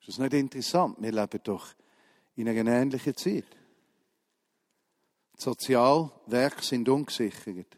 Ist 0.00 0.08
das 0.08 0.18
nicht 0.18 0.34
interessant? 0.34 0.96
Wir 1.00 1.12
leben 1.12 1.40
doch 1.44 1.68
in 2.38 2.48
einer 2.48 2.70
ähnlichen 2.70 3.16
Zeit. 3.16 3.46
Die 5.36 5.42
Sozialwerke 5.42 6.62
sind 6.62 6.88
ungesichert. 6.88 7.76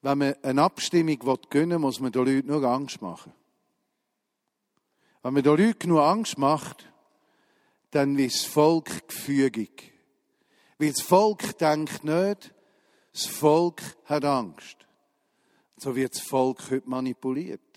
Wenn 0.00 0.18
man 0.18 0.34
eine 0.42 0.62
Abstimmung 0.62 1.18
gönnen 1.50 1.70
will, 1.70 1.78
muss 1.78 2.00
man 2.00 2.12
den 2.12 2.24
Leuten 2.24 2.48
nur 2.48 2.64
Angst 2.64 3.02
machen. 3.02 3.32
Wenn 5.22 5.34
man 5.34 5.42
den 5.42 5.56
Leuten 5.56 5.88
nur 5.88 6.02
Angst 6.02 6.38
macht, 6.38 6.90
dann 7.90 8.16
wird 8.16 8.32
das 8.32 8.44
Volk 8.44 9.06
gefügig. 9.06 9.92
Weil 10.78 10.92
das 10.92 11.02
Volk 11.02 11.58
denkt 11.58 12.04
nicht, 12.04 12.54
das 13.12 13.26
Volk 13.26 13.82
hat 14.06 14.24
Angst. 14.24 14.78
So 15.76 15.94
wird 15.94 16.14
das 16.14 16.22
Volk 16.22 16.70
heute 16.70 16.88
manipuliert 16.88 17.71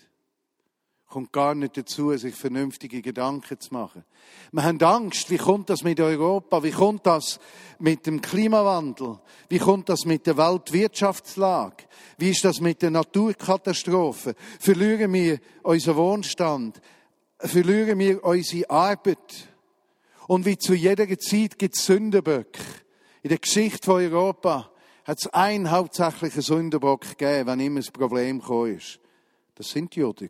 kommt 1.16 1.32
gar 1.32 1.54
nicht 1.54 1.78
dazu, 1.78 2.14
sich 2.14 2.34
vernünftige 2.34 3.00
Gedanken 3.00 3.58
zu 3.58 3.72
machen. 3.72 4.04
Wir 4.52 4.64
haben 4.64 4.78
Angst, 4.82 5.30
wie 5.30 5.38
kommt 5.38 5.70
das 5.70 5.82
mit 5.82 5.98
Europa, 5.98 6.62
wie 6.62 6.72
kommt 6.72 7.06
das 7.06 7.40
mit 7.78 8.04
dem 8.04 8.20
Klimawandel, 8.20 9.18
wie 9.48 9.58
kommt 9.58 9.88
das 9.88 10.04
mit 10.04 10.26
der 10.26 10.36
Weltwirtschaftslage, 10.36 11.84
wie 12.18 12.32
ist 12.32 12.44
das 12.44 12.60
mit 12.60 12.82
der 12.82 12.90
Naturkatastrophe, 12.90 14.34
verlieren 14.60 15.10
wir 15.14 15.38
unseren 15.62 15.96
Wohnstand, 15.96 16.82
verlieren 17.38 17.98
wir 17.98 18.22
unsere 18.22 18.68
Arbeit. 18.68 19.48
Und 20.26 20.44
wie 20.44 20.58
zu 20.58 20.74
jeder 20.74 21.08
Zeit 21.18 21.58
gibt 21.58 21.78
es 21.78 21.86
Sündenböcke. 21.86 22.60
In 23.22 23.30
der 23.30 23.38
Geschichte 23.38 23.86
von 23.86 24.02
Europa 24.02 24.70
hat 25.06 25.16
es 25.18 25.32
einen 25.32 25.70
hauptsächlichen 25.70 26.42
Sündenbock 26.42 27.16
gegeben, 27.16 27.46
wenn 27.46 27.60
immer 27.60 27.80
ein 27.80 27.90
Problem 27.90 28.42
ist. 28.66 29.00
Das 29.54 29.70
sind 29.70 29.96
die 29.96 30.00
Juden. 30.00 30.28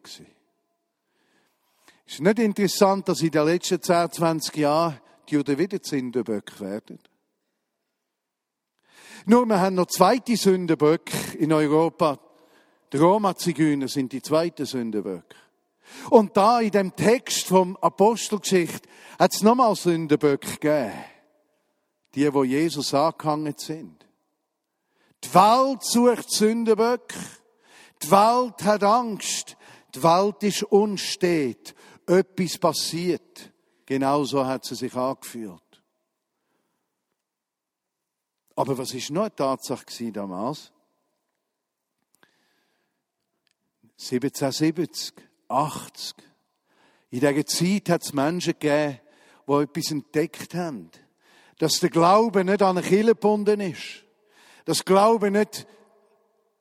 Ist 2.06 2.20
nicht 2.20 2.38
interessant, 2.38 3.08
dass 3.08 3.20
in 3.20 3.30
den 3.30 3.44
letzten 3.44 3.82
10, 3.82 4.12
20 4.12 4.56
Jahren 4.56 5.00
die 5.28 5.34
Juden 5.34 5.58
wieder 5.58 5.78
Sündenböcke 5.82 6.60
werden? 6.60 7.00
Nur, 9.26 9.44
wir 9.46 9.60
haben 9.60 9.74
noch 9.74 9.86
zweite 9.86 10.36
Sündenböcke 10.36 11.36
in 11.38 11.52
Europa. 11.52 12.20
Die 12.92 12.96
Roma-Zigeuner 12.96 13.88
sind 13.88 14.12
die 14.12 14.22
zweiten 14.22 14.66
Sündenböcke. 14.66 15.34
Und 16.10 16.36
da 16.36 16.60
in 16.60 16.70
dem 16.70 16.94
Text 16.94 17.48
vom 17.48 17.76
Apostelgeschichte 17.78 18.88
hat 19.18 19.34
es 19.34 19.42
nochmal 19.42 19.74
Sündenböcke 19.74 20.52
gegeben. 20.52 20.92
Die, 22.14 22.32
wo 22.32 22.44
Jesus 22.44 22.94
angehangen 22.94 23.54
sind. 23.56 24.06
Die 25.24 25.34
Welt 25.34 25.82
sucht 25.82 26.30
Sündenböcke. 26.30 27.18
Die 28.00 28.10
Welt 28.12 28.62
hat 28.62 28.84
Angst. 28.84 29.56
Die 29.94 30.02
Welt 30.04 30.42
ist 30.42 30.62
unstet 30.62 31.74
etwas 32.06 32.58
passiert. 32.58 33.52
Genauso 33.84 34.44
hat 34.44 34.64
sie 34.64 34.74
sich 34.74 34.94
angefühlt. 34.94 35.62
Aber 38.56 38.78
was 38.78 38.94
ist 38.94 39.10
noch 39.10 39.22
eine 39.22 39.34
Tatsache 39.34 40.12
damals? 40.12 40.72
1770, 43.98 45.14
80. 45.48 46.14
In 47.10 47.20
dieser 47.20 47.46
Zeit 47.46 47.88
hat 47.90 48.02
es 48.02 48.12
Menschen 48.12 48.54
gegeben, 48.58 49.00
die 49.46 49.52
etwas 49.52 49.90
entdeckt 49.90 50.54
haben. 50.54 50.90
Dass 51.58 51.80
der 51.80 51.90
Glaube 51.90 52.44
nicht 52.44 52.62
an 52.62 52.76
eine 52.76 52.86
Kirche 52.86 53.14
gebunden 53.14 53.60
ist. 53.60 54.04
Dass 54.64 54.84
Glaube 54.84 55.30
nicht 55.30 55.66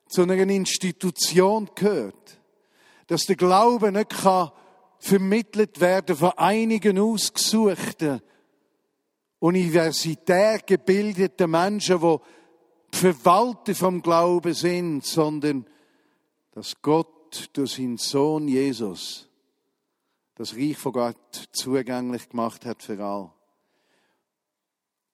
zu 0.08 0.22
einer 0.22 0.38
Institution 0.38 1.70
gehört. 1.76 2.40
Dass 3.08 3.24
der 3.24 3.36
Glaube 3.36 3.92
nicht 3.92 4.10
kann 4.10 4.52
vermittelt 5.00 5.80
werden 5.80 6.16
von 6.16 6.32
einigen 6.38 7.00
ausgesuchten, 7.00 8.22
universitär 9.40 10.60
gebildeten 10.60 11.52
Menschen, 11.52 12.00
die 12.00 12.18
Verwalter 12.92 13.76
vom 13.76 14.02
Glauben 14.02 14.54
sind, 14.54 15.06
sondern 15.06 15.66
dass 16.52 16.82
Gott 16.82 17.50
durch 17.54 17.74
seinen 17.74 17.98
Sohn 17.98 18.48
Jesus 18.48 19.30
das 20.36 20.56
Reich 20.56 20.78
von 20.78 20.94
Gott 20.94 21.50
zugänglich 21.52 22.30
gemacht 22.30 22.66
hat 22.66 22.84
für 22.84 23.04
alle. 23.04 23.32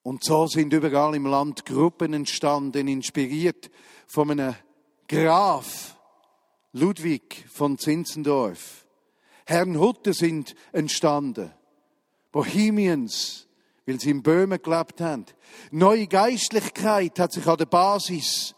Und 0.03 0.23
so 0.23 0.47
sind 0.47 0.73
überall 0.73 1.15
im 1.15 1.27
Land 1.27 1.65
Gruppen 1.65 2.13
entstanden, 2.13 2.87
inspiriert 2.87 3.69
von 4.07 4.31
einem 4.31 4.55
Graf 5.07 5.97
Ludwig 6.73 7.45
von 7.49 7.77
Zinzendorf 7.77 8.80
Herrnhutten 9.45 10.13
sind 10.13 10.55
entstanden. 10.71 11.51
Bohemians, 12.31 13.47
weil 13.85 13.99
sie 13.99 14.11
in 14.11 14.23
Böhmen 14.23 14.61
gelebt 14.61 15.01
haben. 15.01 15.25
Neue 15.71 16.07
Geistlichkeit 16.07 17.19
hat 17.19 17.33
sich 17.33 17.45
an 17.47 17.57
der 17.57 17.65
Basis 17.65 18.55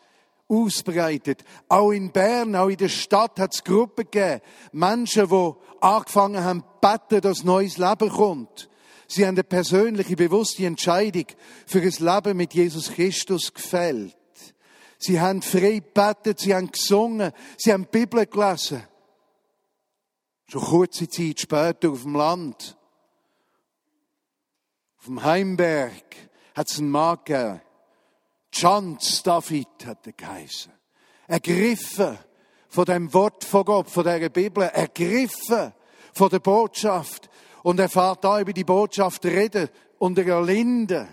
ausbreitet. 0.48 1.44
Auch 1.68 1.92
in 1.92 2.12
Bern, 2.12 2.56
auch 2.56 2.70
in 2.70 2.78
der 2.78 2.90
Stadt 2.90 3.40
hat 3.40 3.54
es 3.54 3.64
Gruppen 3.64 4.06
gegeben. 4.10 4.42
Menschen, 4.72 5.30
die 5.30 5.52
angefangen 5.82 6.44
haben, 6.44 6.64
beten, 6.82 7.22
dass 7.22 7.44
neues 7.44 7.78
Leben 7.78 8.10
kommt. 8.10 8.70
Sie 9.08 9.26
haben 9.26 9.36
eine 9.36 9.44
persönliche, 9.44 10.16
bewusste 10.16 10.66
Entscheidung 10.66 11.26
für 11.66 11.82
ein 11.82 11.90
Leben 11.90 12.38
mit 12.38 12.54
Jesus 12.54 12.92
Christus 12.92 13.54
gefällt. 13.54 14.16
Sie 14.98 15.20
haben 15.20 15.42
frei 15.42 15.80
gebetet, 15.80 16.40
sie 16.40 16.56
haben 16.56 16.72
gesungen, 16.72 17.32
sie 17.58 17.74
haben 17.74 17.88
die 17.92 18.00
Bibel 18.00 18.26
gelesen. 18.26 18.84
Schon 20.48 20.62
kurze 20.62 21.08
Zeit 21.08 21.40
später 21.40 21.90
auf 21.90 22.04
dem 22.04 22.16
Land, 22.16 22.78
auf 25.00 25.06
dem 25.06 25.24
Heimberg, 25.24 26.16
hat 26.54 26.70
es 26.70 26.80
einen 26.80 26.90
Mann 26.92 27.18
gegeben. 27.24 27.62
John 28.52 28.98
David 29.24 29.68
hat 29.86 30.06
er 30.06 30.14
geheißen. 30.14 30.72
Ergriffen 31.28 32.18
von 32.70 32.86
dem 32.86 33.14
Wort 33.14 33.44
von 33.44 33.66
Gott, 33.66 33.90
von 33.90 34.04
der 34.04 34.30
Bibel, 34.30 34.64
ergriffen 34.64 35.74
von 36.14 36.30
der 36.30 36.40
Botschaft. 36.40 37.30
Und 37.64 37.80
er 37.80 37.90
fährt 37.90 38.24
da 38.24 38.40
über 38.40 38.54
die 38.54 38.64
Botschaft 38.64 39.26
reden 39.26 39.70
und 39.98 40.18
er 40.20 40.28
erlinde. 40.28 41.08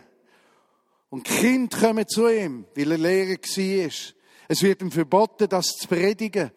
Und 1.09 1.25
Kind 1.25 1.79
kommen 1.79 2.07
zu 2.07 2.29
ihm, 2.29 2.67
weil 2.75 2.93
er 2.93 2.99
Lehrer 2.99 3.37
war. 3.37 3.91
Es 4.49 4.63
wird 4.63 4.83
ihm 4.83 4.91
verboten, 4.91 5.49
das 5.49 5.67
zu 5.67 5.89
predigen. 5.89 6.51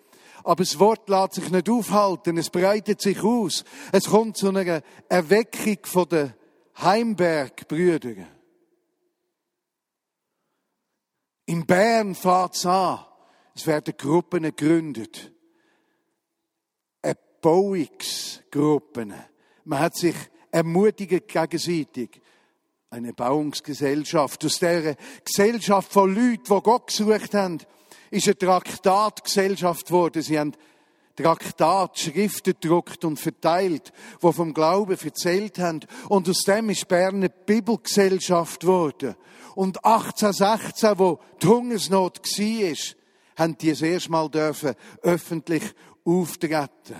Aber 0.44 0.64
das 0.64 0.80
Wort 0.80 1.10
lässt 1.10 1.36
sich 1.36 1.50
nicht 1.50 1.70
aufhalten. 1.70 2.38
Es 2.38 2.50
breitet 2.50 3.02
sich 3.02 3.24
aus. 3.24 3.64
Es 3.92 4.06
kommt 4.06 4.38
zu 4.38 4.50
einer 4.50 4.82
Erweckung 5.08 5.78
von 5.84 6.10
den 6.10 6.34
Heimbergbrüdern. 6.82 8.28
In 11.46 11.66
Bern 11.66 12.16
fährt 12.16 12.56
es 12.56 12.66
an. 12.66 13.06
Es 13.56 13.68
werden 13.68 13.94
Gruppen 13.98 14.44
gegründet. 14.44 15.32
Erbauungsgruppen. 17.02 19.14
Man 19.66 19.80
hat 19.80 19.96
sich 19.96 20.16
ermutigt 20.52 21.28
gegenseitig. 21.28 22.22
Eine 22.90 23.14
Bauungsgesellschaft. 23.14 24.46
Aus 24.46 24.60
dieser 24.60 24.96
Gesellschaft 25.24 25.92
von 25.92 26.14
Leuten, 26.14 26.44
die 26.44 26.62
Gott 26.62 26.88
gesucht 26.88 27.34
haben, 27.34 27.60
ist 28.14 28.28
eine 28.28 28.38
Traktatgesellschaft 28.38 29.88
geworden. 29.88 30.22
Sie 30.22 30.40
haben 30.40 30.54
Traktat, 31.16 31.98
Schriften 31.98 32.54
gedruckt 32.60 33.06
und 33.06 33.20
verteilt, 33.20 33.92
wo 34.20 34.32
vom 34.32 34.54
Glauben 34.54 34.98
erzählt 35.04 35.58
haben. 35.58 35.80
Und 36.10 36.30
aus 36.30 36.44
dem 36.44 36.70
ist 36.70 36.88
Bern 36.88 37.16
eine 37.16 37.30
Bibelgesellschaft 37.30 38.62
geworden. 38.62 39.16
Und 39.56 39.84
1816, 39.84 41.00
wo 41.00 41.20
die 41.42 41.48
Hungersnot 41.48 42.20
war, 42.20 42.96
haben 43.36 43.58
die 43.58 43.70
das 43.72 43.82
erste 43.82 44.12
Mal 44.12 44.30
dürfen 44.30 44.76
öffentlich 45.02 45.64
auftreten. 46.06 46.96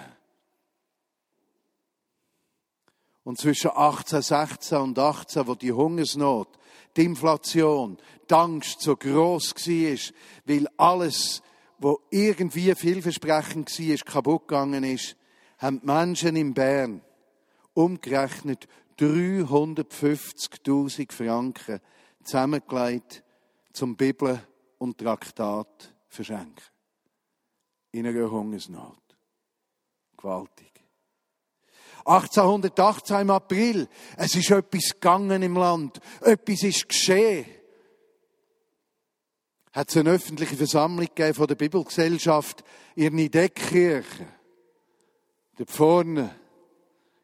Und 3.24 3.40
zwischen 3.40 3.72
1816 3.72 4.78
und 4.78 5.00
18, 5.00 5.48
wo 5.48 5.56
die 5.56 5.72
Hungersnot, 5.72 6.50
die 6.96 7.06
Inflation, 7.06 7.98
die 8.30 8.34
Angst 8.34 8.82
so 8.82 8.96
gross 8.96 9.56
war, 9.56 9.98
weil 10.46 10.68
alles, 10.78 11.42
wo 11.80 12.02
irgendwie 12.10 12.76
vielversprechend 12.76 13.80
war, 13.80 13.98
kaputt 13.98 14.48
gegangen 14.48 14.84
ist, 14.84 15.16
haben 15.58 15.80
die 15.80 15.86
Menschen 15.86 16.36
in 16.36 16.54
Bern 16.54 17.02
umgerechnet 17.74 18.68
350.000 19.00 21.12
Franken 21.12 21.80
zusammengelegt 22.24 23.24
zum 23.72 23.96
Bibel 23.96 24.40
und 24.78 25.00
Traktat 25.00 25.96
verschenken. 26.08 26.62
In 27.92 28.06
einer 28.06 28.30
Hungersnot. 28.30 29.00
Gewaltig. 30.18 30.73
1818 32.06 33.22
im 33.22 33.30
April. 33.30 33.88
Es 34.18 34.36
ist 34.36 34.52
etwas 34.52 34.92
gegangen 34.92 35.42
im 35.42 35.56
Land. 35.56 36.00
Etwas 36.22 36.64
ist 36.64 36.88
geschehen. 36.88 37.46
Hat 39.72 39.90
es 39.90 39.98
eine 39.98 40.12
öffentliche 40.12 40.56
Versammlung 40.56 41.10
von 41.34 41.48
der 41.48 41.56
Bibelgesellschaft 41.56 42.64
in 42.96 43.16
Deckkirche. 43.32 44.28
Da 45.58 45.66
vorne, 45.68 46.36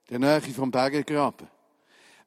in 0.08 0.22
der 0.22 0.39
Nähe 0.42 0.54
vom 0.54 0.72
Bergengraben. 0.72 1.48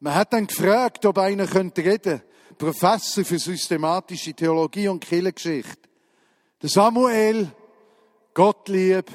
Man 0.01 0.15
hat 0.15 0.33
dann 0.33 0.47
gefragt, 0.47 1.07
ob 1.07 1.19
einer 1.19 1.53
reden 1.53 1.73
könnte. 1.75 2.23
Professor 2.59 3.25
für 3.25 3.39
systematische 3.39 4.35
Theologie 4.35 4.89
und 4.89 5.05
Kirchengeschichte. 5.05 5.89
Der 6.61 6.69
Samuel 6.69 7.51
Gottlieb 8.35 9.11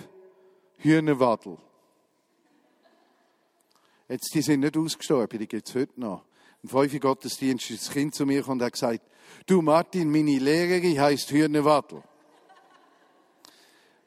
Hühnerwadel. 0.78 1.58
Jetzt, 4.10 4.34
die 4.34 4.42
sind 4.42 4.62
nicht 4.62 4.78
ausgestorben, 4.78 5.40
die 5.40 5.48
gibt 5.48 5.68
es 5.68 5.76
heute 5.76 6.00
noch. 6.00 6.24
Im 6.64 6.70
fünften 6.70 7.00
Gottesdienst 7.00 7.70
ist 7.70 7.88
das 7.88 7.94
Kind 7.94 8.16
zu 8.16 8.26
mir 8.26 8.48
und 8.48 8.62
hat 8.62 8.74
gesagt, 8.74 9.02
du 9.46 9.62
Martin, 9.62 10.10
meine 10.10 10.40
Lehrerin 10.40 11.00
heisst 11.00 11.32
Hühnerwadel. 11.32 12.02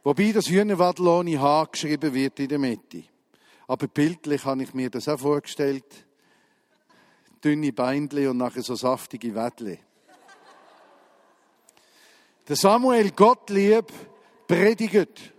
Wobei 0.02 0.32
das 0.32 0.48
Hühnerwadel 0.48 1.06
ohne 1.06 1.40
H 1.40 1.66
geschrieben 1.66 2.14
wird 2.14 2.40
in 2.40 2.48
der 2.48 2.58
Mitte. 2.58 3.04
Aber 3.66 3.86
bildlich 3.86 4.44
habe 4.44 4.62
ich 4.62 4.74
mir 4.74 4.90
das 4.90 5.06
auch 5.08 5.20
vorgestellt. 5.20 6.06
Dünne 7.44 7.72
Beinle 7.72 8.30
und 8.30 8.38
nachher 8.38 8.62
so 8.62 8.74
saftige 8.74 9.34
Wädle. 9.34 9.78
Der 12.48 12.56
Samuel 12.56 13.10
Gottlieb 13.12 13.92
predigt. 14.48 15.32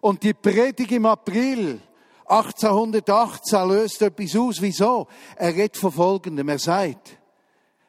Und 0.00 0.22
die 0.22 0.34
Predigt 0.34 0.92
im 0.92 1.06
April 1.06 1.80
1818 2.28 3.68
löst 3.68 4.02
etwas 4.02 4.36
aus. 4.36 4.60
Wieso? 4.60 5.06
Er 5.36 5.54
redet 5.54 5.76
von 5.76 5.92
Folgendem. 5.92 6.48
Er 6.48 6.58
sagt, 6.58 7.18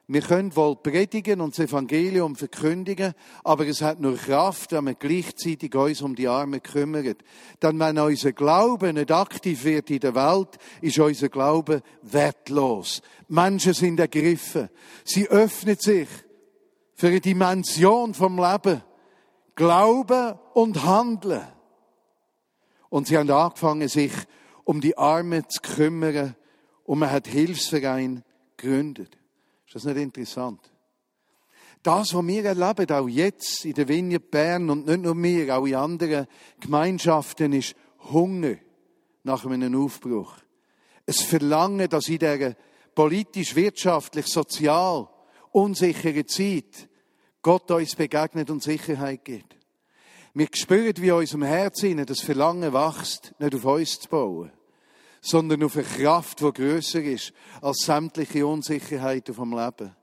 wir 0.10 0.22
können 0.22 0.56
wohl 0.56 0.78
predigen 0.78 1.42
und 1.42 1.58
das 1.58 1.68
Evangelium 1.68 2.38
verkündigen, 2.38 3.14
aber 3.44 3.68
es 3.68 3.82
hat 3.82 4.00
nur 4.00 4.16
Kraft, 4.16 4.72
wenn 4.72 4.86
wir 4.86 4.96
gleichzeitig 4.96 5.76
uns 5.76 6.02
um 6.02 6.16
die 6.16 6.30
Armen 6.30 6.64
kümmern. 6.64 7.16
Denn 7.62 7.80
wenn 7.80 8.00
unser 8.00 8.32
Glaube 8.32 8.94
nicht 8.94 9.12
aktiv 9.12 9.66
wird 9.66 9.90
in 9.90 10.00
der 10.00 10.16
Welt, 10.16 10.58
ist 10.80 10.98
unser 10.98 11.28
Glaube 11.28 11.82
wertlos. 12.04 13.02
Menschen 13.28 13.74
sind 13.74 14.00
ergriffen. 14.00 14.70
Sie 15.04 15.28
öffnen 15.28 15.76
sich 15.78 16.08
für 16.94 17.08
eine 17.08 17.20
Dimension 17.20 18.14
vom 18.14 18.38
Leben. 18.38 18.84
Glauben 19.56 20.40
und 20.54 20.86
Handeln. 20.86 21.57
Und 22.90 23.08
sie 23.08 23.18
haben 23.18 23.30
angefangen, 23.30 23.88
sich 23.88 24.12
um 24.64 24.82
die 24.82 24.98
Armen 24.98 25.48
zu 25.50 25.62
kümmern 25.62 26.36
und 26.84 27.00
man 27.00 27.12
hat 27.12 27.28
Hilfsverein 27.28 28.24
gegründet. 28.56 29.18
Ist 29.66 29.76
das 29.76 29.84
nicht 29.86 29.98
interessant? 29.98 30.60
Das, 31.84 32.14
was 32.14 32.28
wir 32.28 32.44
erleben, 32.44 32.92
auch 32.92 33.08
jetzt 33.08 33.66
in 33.66 33.74
der 33.74 33.88
Vigne 33.88 34.20
Bern 34.20 34.70
und 34.70 34.88
nicht 34.88 35.02
nur 35.02 35.16
wir, 35.22 35.58
auch 35.58 35.66
in 35.66 35.76
anderen 35.76 36.28
Gemeinschaften, 36.60 37.54
ist 37.54 37.76
Hunger 38.12 38.56
nach 39.24 39.46
einem 39.46 39.76
Aufbruch. 39.82 40.34
Es 41.06 41.22
Verlangen, 41.22 41.88
dass 41.88 42.10
in 42.10 42.20
dieser 42.20 42.56
politisch, 42.94 43.56
wirtschaftlich, 43.56 44.26
sozial 44.28 45.08
unsicheren 45.52 46.28
Zeit 46.28 46.90
Gott 47.42 47.70
uns 47.72 47.96
begegnet 47.96 48.50
und 48.50 48.64
Sicherheit 48.64 49.24
gibt. 49.24 49.56
Wir 50.38 50.50
spüren, 50.54 50.94
wie 50.98 51.08
in 51.08 51.14
unserem 51.14 51.42
Herzen 51.42 52.06
das 52.06 52.22
Verlangen 52.22 52.72
wächst, 52.72 53.34
nicht 53.40 53.56
auf 53.56 53.66
uns 53.66 54.00
zu 54.00 54.08
bauen, 54.08 54.52
sondern 55.20 55.64
auf 55.64 55.76
eine 55.76 55.84
Kraft, 55.84 56.42
die 56.42 56.54
grösser 56.54 57.02
ist 57.02 57.34
als 57.60 57.80
sämtliche 57.80 58.46
Unsicherheiten 58.46 59.34
vom 59.34 59.58
Leben. 59.58 59.96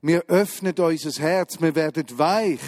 Wir 0.00 0.22
öffnen 0.28 0.78
unser 0.78 1.20
Herz, 1.20 1.60
wir 1.60 1.74
werden 1.74 2.06
weich, 2.16 2.60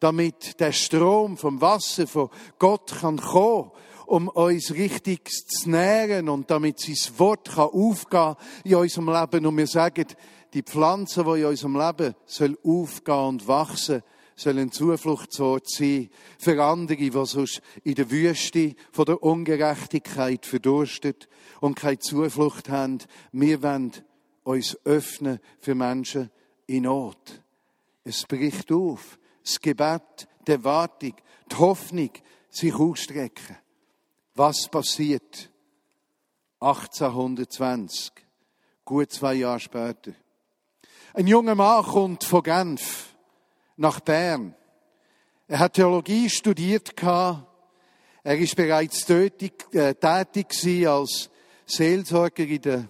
damit 0.00 0.60
der 0.60 0.72
Strom 0.72 1.38
vom 1.38 1.62
Wasser 1.62 2.06
von 2.06 2.28
Gott 2.58 2.94
kann 3.00 3.16
kommen, 3.16 3.70
um 4.04 4.28
uns 4.28 4.74
richtig 4.74 5.30
zu 5.30 5.70
nähren 5.70 6.28
und 6.28 6.50
damit 6.50 6.78
sein 6.78 7.18
Wort 7.18 7.52
kann 7.54 7.70
aufgehen 7.70 8.36
in 8.64 8.74
unserem 8.74 9.08
Leben. 9.08 9.46
Und 9.46 9.56
wir 9.56 9.66
sagen, 9.66 10.08
die 10.52 10.62
Pflanze, 10.62 11.24
die 11.24 11.40
in 11.40 11.46
unserem 11.46 11.78
Leben 11.78 12.14
soll 12.26 12.58
aufgehen 12.62 13.28
und 13.28 13.48
wachsen, 13.48 14.02
soll 14.36 14.58
ein 14.58 14.72
Zufluchtsort 14.72 15.68
sein 15.68 16.10
für 16.38 16.62
andere, 16.62 16.96
die 16.96 17.10
sonst 17.10 17.62
in 17.84 17.94
der 17.94 18.10
Wüste 18.10 18.74
von 18.92 19.04
der 19.04 19.22
Ungerechtigkeit 19.22 20.44
verdurstet 20.46 21.28
und 21.60 21.76
keine 21.76 21.98
Zuflucht 21.98 22.68
haben. 22.68 22.98
Wir 23.32 23.62
wollen 23.62 23.92
uns 24.42 24.76
öffnen 24.84 25.40
für 25.60 25.74
Menschen 25.74 26.30
in 26.66 26.84
Not. 26.84 27.42
Es 28.02 28.24
bricht 28.26 28.70
auf. 28.72 29.18
Das 29.42 29.60
Gebet, 29.60 30.28
die 30.46 30.52
Erwartung, 30.52 31.14
die 31.50 31.56
Hoffnung, 31.56 32.10
sich 32.50 32.74
ausstrecken. 32.74 33.56
Was 34.34 34.68
passiert? 34.68 35.50
1820, 36.60 38.12
gut 38.84 39.12
zwei 39.12 39.34
Jahre 39.34 39.60
später. 39.60 40.12
Ein 41.12 41.26
junger 41.26 41.54
Mann 41.54 41.84
kommt 41.84 42.24
von 42.24 42.42
Genf 42.42 43.13
nach 43.76 44.00
Bern. 44.00 44.54
Er 45.46 45.58
hat 45.58 45.74
Theologie 45.74 46.30
studiert. 46.30 46.94
Er 47.02 48.38
ist 48.38 48.56
bereits 48.56 49.04
tätig, 49.04 49.66
äh, 49.74 49.94
tätig 49.94 50.86
als 50.88 51.30
Seelsorger 51.66 52.44
in 52.44 52.62
der 52.62 52.88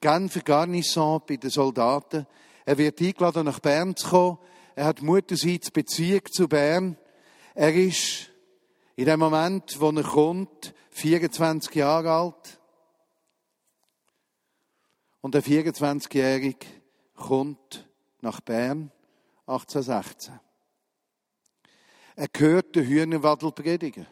Genfer 0.00 0.40
Garnison 0.40 1.22
bei 1.26 1.36
den 1.36 1.50
Soldaten. 1.50 2.26
Er 2.64 2.78
wird 2.78 3.00
eingeladen, 3.00 3.44
nach 3.44 3.60
Bern 3.60 3.96
zu 3.96 4.08
kommen. 4.08 4.38
Er 4.74 4.86
hat 4.86 5.02
Mutterseits 5.02 5.70
Beziehung 5.70 6.22
zu 6.30 6.48
Bern. 6.48 6.96
Er 7.54 7.74
ist 7.74 8.30
in 8.96 9.06
dem 9.06 9.20
Moment, 9.20 9.80
wo 9.80 9.90
er 9.90 10.02
kommt, 10.02 10.74
24 10.90 11.74
Jahre 11.74 12.12
alt. 12.12 12.60
Und 15.20 15.34
der 15.34 15.42
24-Jährige 15.42 16.66
kommt 17.14 17.88
nach 18.20 18.40
Bern 18.40 18.92
1816. 19.48 20.38
Er 22.16 22.28
hört 22.36 22.76
den 22.76 22.86
Hühnerwadel 22.86 23.52
predigen. 23.52 24.06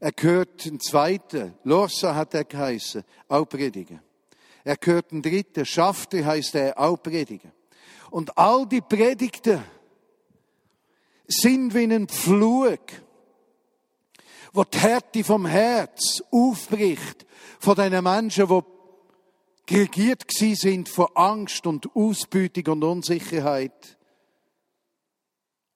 Er 0.00 0.12
hört 0.18 0.64
den 0.64 0.80
zweiten, 0.80 1.54
Lorsa 1.62 2.14
hat 2.14 2.34
er 2.34 2.44
geheißen, 2.44 3.04
auch 3.28 3.44
predigen. 3.44 4.00
Er 4.64 4.76
hört 4.82 5.12
den 5.12 5.22
dritten, 5.22 5.64
Schafte 5.64 6.24
heißt 6.24 6.56
er, 6.56 6.78
auch 6.78 6.96
predigen. 6.96 7.52
Und 8.10 8.36
all 8.36 8.66
die 8.66 8.80
Predigten 8.80 9.62
sind 11.28 11.72
wie 11.74 11.84
ein 11.84 12.08
Pflug, 12.08 12.80
wo 14.52 14.64
die 14.64 14.78
Härte 14.78 15.22
vom 15.22 15.46
Herz 15.46 16.22
aufbricht 16.30 17.24
von 17.60 17.76
den 17.76 18.02
Menschen, 18.02 18.48
die 18.48 18.62
geregiert 19.66 20.24
sind 20.30 20.88
von 20.88 21.08
Angst 21.14 21.66
und 21.66 21.94
Ausbeutung 21.94 22.74
und 22.74 22.84
Unsicherheit 22.84 23.98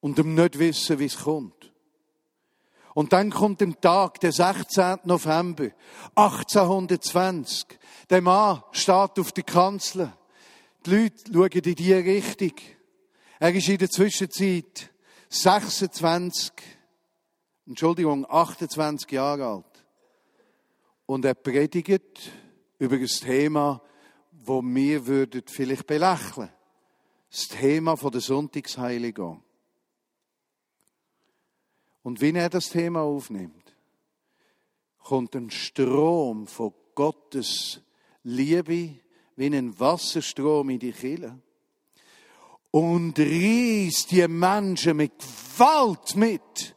und 0.00 0.18
dem 0.18 0.34
nicht 0.34 0.58
wissen, 0.58 0.98
wie 0.98 1.06
es 1.06 1.18
kommt. 1.18 1.72
Und 2.94 3.12
dann 3.12 3.30
kommt 3.30 3.60
der 3.60 3.78
Tag, 3.78 4.20
der 4.20 4.32
16. 4.32 5.00
November 5.04 5.68
1820. 6.14 7.66
Der 8.08 8.22
Mann 8.22 8.62
steht 8.72 9.18
auf 9.18 9.32
der 9.32 9.44
Kanzel. 9.44 10.12
Die 10.86 10.90
Leute 10.90 11.30
schauen 11.30 11.50
in 11.50 11.74
die 11.74 11.92
Richtung. 11.92 12.52
Er 13.38 13.54
ist 13.54 13.68
in 13.68 13.76
der 13.76 13.90
Zwischenzeit 13.90 14.90
26, 15.28 16.52
Entschuldigung, 17.66 18.24
28 18.26 19.10
Jahre 19.10 19.46
alt. 19.46 19.84
Und 21.04 21.24
er 21.26 21.34
predigt 21.34 22.30
über 22.78 22.98
das 22.98 23.20
Thema, 23.20 23.80
wo 24.32 24.62
wir 24.62 25.06
würden 25.06 25.42
vielleicht 25.46 25.86
belächeln. 25.86 26.50
Das 27.30 27.48
Thema 27.48 27.96
von 27.96 28.12
der 28.12 28.20
Sonntagsheiligung. 28.20 29.42
Und 32.02 32.20
wenn 32.20 32.36
er 32.36 32.48
das 32.48 32.70
Thema 32.70 33.02
aufnimmt, 33.02 33.74
kommt 34.98 35.34
ein 35.34 35.50
Strom 35.50 36.46
von 36.46 36.72
Gottes 36.94 37.80
Liebe 38.22 38.96
wie 39.36 39.46
ein 39.46 39.78
Wasserstrom 39.78 40.70
in 40.70 40.78
die 40.78 40.92
Kille 40.92 41.38
und 42.70 43.18
reißt 43.18 44.10
die 44.10 44.28
Menschen 44.28 44.96
mit 44.96 45.12
Gewalt 45.18 46.16
mit. 46.16 46.76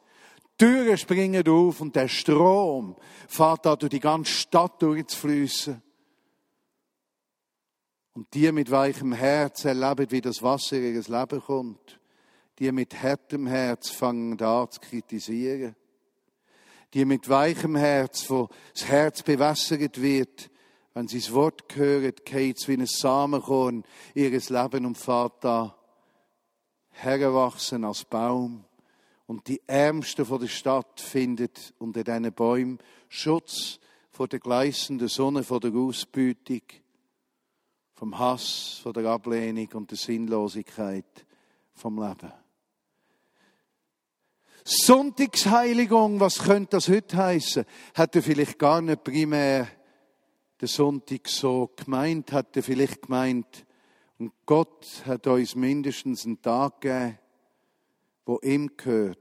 Türen 0.57 0.97
springen 0.97 1.47
auf 1.47 1.81
und 1.81 1.95
der 1.95 2.07
Strom 2.07 2.95
fährt 3.27 3.65
da 3.65 3.75
durch 3.75 3.89
die 3.89 3.99
ganze 3.99 4.31
Stadt 4.31 4.81
durchzufließen. 4.81 5.81
Und 8.13 8.33
die 8.33 8.51
mit 8.51 8.71
weichem 8.71 9.13
Herz 9.13 9.65
erleben, 9.65 10.11
wie 10.11 10.21
das 10.21 10.41
Wasser 10.41 10.77
in 10.77 10.95
ihr 10.95 11.03
Leben 11.03 11.41
kommt. 11.41 11.99
Die 12.57 12.71
mit 12.71 12.93
härtem 12.93 13.47
Herz 13.47 13.89
fangen 13.89 14.37
da 14.37 14.69
zu 14.69 14.79
kritisieren. 14.81 15.75
Die 16.93 17.05
mit 17.05 17.29
weichem 17.29 17.75
Herz, 17.75 18.29
wo 18.29 18.49
das 18.73 18.85
Herz 18.85 19.23
bewässert 19.23 20.01
wird, 20.01 20.49
wenn 20.93 21.07
sie 21.07 21.19
das 21.19 21.33
Wort 21.33 21.63
hören, 21.75 22.13
geht 22.25 22.57
es 22.57 22.67
wie 22.67 22.73
ein 22.73 22.85
Samenkorn 22.85 23.83
ihres 24.15 24.49
Leben 24.49 24.85
und 24.85 24.97
fährt 24.97 25.43
da 25.43 25.77
hergewachsen 26.89 27.85
als 27.85 28.03
Baum. 28.03 28.65
Und 29.27 29.47
die 29.47 29.61
Ärmsten 29.67 30.25
von 30.25 30.41
der 30.41 30.47
Stadt 30.47 30.99
findet 30.99 31.73
unter 31.77 32.03
diesen 32.03 32.33
Bäumen 32.33 32.79
Schutz 33.07 33.79
vor 34.09 34.27
der 34.27 34.39
gleißenden 34.39 35.07
Sonne, 35.07 35.43
vor 35.43 35.59
der 35.59 35.73
Ausbeutung, 35.73 36.63
vom 37.99 38.17
Hass, 38.17 38.79
von 38.81 38.93
der 38.93 39.07
Ablehnung 39.07 39.67
und 39.73 39.91
der 39.91 39.97
Sinnlosigkeit 39.97 41.25
vom 41.73 42.01
Leben. 42.01 42.31
Sonntagsheiligung, 44.63 46.17
was 46.21 46.39
könnte 46.39 46.77
das 46.77 46.87
heute 46.87 47.17
heißen? 47.17 47.65
Hätte 47.93 48.21
vielleicht 48.21 48.57
gar 48.57 48.81
nicht 48.81 49.03
primär 49.03 49.67
der 50.61 50.67
Sonntag 50.69 51.27
so 51.27 51.71
gemeint, 51.75 52.31
hätte 52.31 52.61
vielleicht 52.61 53.01
gemeint, 53.01 53.65
und 54.17 54.31
Gott 54.45 55.03
hat 55.05 55.27
uns 55.27 55.55
mindestens 55.55 56.25
einen 56.25 56.41
Tag 56.41 56.79
gegeben, 56.79 57.19
wo 58.25 58.39
ihm 58.41 58.77
gehört, 58.77 59.17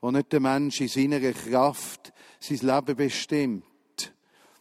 wo 0.00 0.12
nicht 0.12 0.32
der 0.32 0.40
Mensch 0.40 0.80
in 0.80 0.86
seiner 0.88 1.32
Kraft 1.32 2.12
sein 2.38 2.58
Leben 2.58 2.96
bestimmt, 2.96 3.64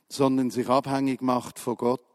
sondern 0.10 0.50
sich 0.50 0.68
abhängig 0.68 1.22
macht 1.22 1.60
von 1.60 1.76
Gott. 1.76 2.11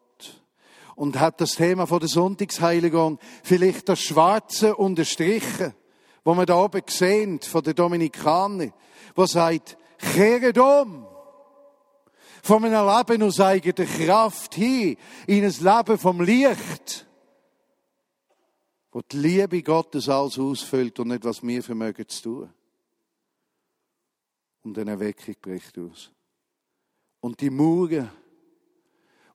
Und 0.97 1.21
hat 1.21 1.41
das 1.41 1.53
Thema 1.53 1.87
von 1.87 2.01
der 2.01 2.09
Sonntagsheiligung 2.09 3.21
vielleicht 3.45 3.89
das 3.89 4.01
Schwarze 4.01 4.75
unterstrichen, 4.75 5.75
wo 6.25 6.35
wir 6.35 6.47
da 6.47 6.57
oben 6.57 6.83
sehen, 6.89 7.41
von 7.41 7.63
den 7.63 7.75
Dominikaner, 7.75 8.73
wo 9.15 9.27
sagt, 9.27 9.79
kehret 9.99 10.59
um! 10.59 11.07
Von 12.43 12.65
einem 12.65 12.87
Leben 12.87 13.23
aus 13.23 13.41
eigener 13.41 13.87
Kraft 13.87 14.55
hin 14.55 14.97
in 15.27 15.45
ein 15.45 15.55
Leben 15.61 15.99
vom 15.99 16.21
Licht 16.21 17.07
wo 18.97 19.03
die 19.03 19.19
Liebe 19.19 19.63
Gottes 19.63 20.09
alles 20.09 20.39
ausfüllt 20.39 20.99
und 21.01 21.09
nicht, 21.09 21.23
was 21.23 21.43
wir 21.43 21.63
vermögen 21.63 22.09
zu 22.09 22.23
tun. 22.23 22.51
Und 24.63 24.79
eine 24.79 24.93
Erweckung 24.93 25.35
bricht 25.43 25.79
aus. 25.79 26.11
Und 27.21 27.39
die 27.43 27.51
Mauern, 27.51 28.11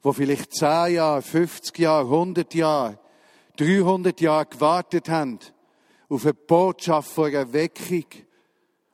wo 0.02 0.14
vielleicht 0.14 0.54
10 0.54 0.96
Jahre, 0.96 1.22
50 1.22 1.78
Jahre, 1.78 2.06
100 2.06 2.54
Jahre, 2.54 3.00
300 3.58 4.20
Jahre 4.22 4.46
gewartet 4.48 5.10
haben, 5.10 5.40
auf 6.10 6.24
eine 6.24 6.34
Botschaft 6.34 7.12
von 7.12 7.32
Erweckung, 7.32 8.06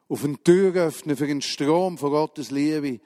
auf 0.10 0.24
ein 0.24 0.44
Türöffnen 0.44 1.18
für 1.18 1.26
einen 1.26 1.42
Strom 1.42 1.98
von 1.98 2.12
Gottes 2.12 2.52
Liebe. 2.52 3.00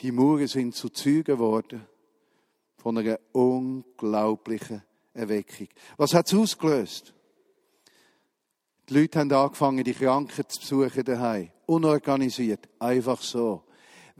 Die 0.00 0.12
Mauern 0.12 0.46
sind 0.46 0.74
zu 0.74 0.88
Zeugen 0.90 1.24
geworden 1.24 1.86
von 2.76 2.96
einer 2.98 3.18
unglaublichen 3.32 4.82
Erweckung. 5.12 5.68
Was 5.96 6.14
hat 6.14 6.26
es 6.26 6.34
ausgelöst? 6.34 7.14
Die 8.88 8.94
Leute 8.94 9.18
haben 9.18 9.32
angefangen, 9.32 9.84
die 9.84 9.92
Kranken 9.92 10.48
zu 10.48 10.60
besuchen 10.60 11.04
daheim. 11.04 11.50
Unorganisiert. 11.66 12.68
Einfach 12.78 13.20
so. 13.20 13.64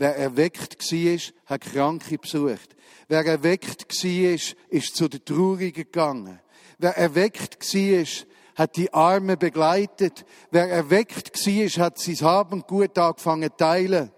Wer 0.00 0.14
erweckt 0.14 0.92
war, 0.92 1.18
hat 1.46 1.60
Kranke 1.60 2.18
besucht. 2.18 2.76
Wer 3.08 3.26
erweckt 3.26 3.92
war, 4.04 4.54
ist 4.70 4.96
zu 4.96 5.08
den 5.08 5.24
Traurigen 5.24 5.72
gegangen. 5.72 6.38
Wer 6.78 6.96
erweckt 6.96 7.74
war, 7.74 8.06
hat 8.54 8.76
die 8.76 8.94
Armen 8.94 9.36
begleitet. 9.36 10.24
Wer 10.52 10.70
erweckt 10.70 11.44
war, 11.44 11.84
hat 11.84 11.98
sein 11.98 12.20
Haben 12.20 12.62
gut 12.62 12.96
angefangen 12.96 13.50
zu 13.50 13.56
teilen. 13.56 14.12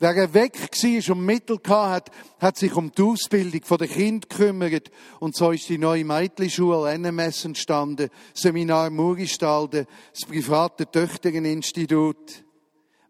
Wer 0.00 0.34
weg 0.34 0.58
war 0.58 1.14
und 1.14 1.24
Mittel 1.24 1.60
hatte, 1.68 2.10
hat 2.40 2.56
sich 2.56 2.74
um 2.74 2.90
die 2.90 3.02
Ausbildung 3.02 3.78
der 3.78 3.86
Kinder 3.86 4.26
gekümmert. 4.26 4.90
Und 5.20 5.36
so 5.36 5.52
ist 5.52 5.68
die 5.68 5.78
neue 5.78 6.04
Mädchenschule 6.04 6.98
NMS 6.98 7.44
entstanden, 7.44 8.08
Seminar 8.34 8.90
Muristalde, 8.90 9.86
das 10.12 10.28
private 10.28 10.90
Töchtereninstitut, 10.90 12.42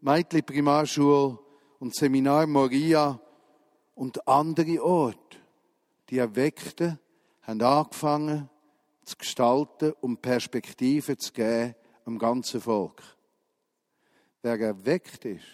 Mädchen 0.02 0.42
Primarschule 0.42 1.38
und 1.80 1.94
Seminar 1.94 2.46
Moria 2.46 3.18
und 3.94 4.28
andere 4.28 4.84
Orte. 4.84 5.38
Die 6.10 6.18
Erweckten 6.18 6.98
haben 7.42 7.62
angefangen 7.62 8.48
zu 9.04 9.16
gestalten 9.16 9.92
und 10.00 10.22
Perspektiven 10.22 11.18
zu 11.18 11.32
geben 11.32 11.74
am 12.04 12.18
ganzen 12.18 12.60
Volk. 12.60 13.02
Wer 14.42 14.60
erweckt 14.60 15.24
ist, 15.24 15.44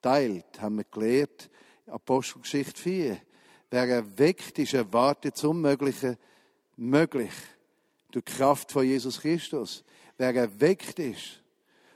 teilt, 0.00 0.60
haben 0.60 0.76
wir 0.76 0.84
gelernt, 0.84 1.50
Apostelgeschichte 1.86 2.80
4. 2.80 3.20
Wer 3.70 3.88
erweckt 3.88 4.58
ist, 4.58 4.74
erwartet 4.74 5.34
das 5.34 5.44
Unmögliche 5.44 6.18
möglich. 6.76 7.32
Durch 8.10 8.24
die 8.24 8.32
Kraft 8.32 8.72
von 8.72 8.84
Jesus 8.84 9.20
Christus. 9.20 9.84
Wer 10.16 10.34
erweckt 10.34 10.98
ist, 10.98 11.42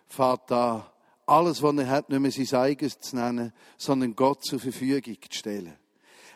fährt 0.07 0.51
da 0.51 0.92
alles, 1.33 1.63
was 1.63 1.77
er 1.77 1.89
hat, 1.89 2.11
nicht 2.11 2.21
mehr 2.21 2.31
sein 2.31 2.61
eigenes 2.61 3.01
zu 3.01 3.17
nennen, 3.17 3.53
sondern 3.79 4.15
Gott 4.15 4.45
zur 4.45 4.61
Verfügung 4.61 5.17
zu 5.31 5.39
stellen. 5.39 5.77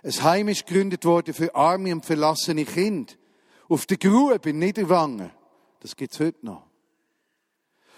Ein 0.03 0.22
Heim 0.22 0.49
ist 0.49 0.66
gegründet 0.66 1.05
worden 1.05 1.34
für 1.34 1.55
arme 1.55 1.92
und 1.92 2.07
verlassene 2.07 2.64
Kinder. 2.64 3.12
Auf 3.68 3.84
der 3.86 3.99
Grube 3.99 4.51
in 4.51 4.59
Niederwangen. 4.59 5.30
Das 5.80 5.97
gibt's 5.97 6.18
heute 6.18 6.47
noch. 6.47 6.62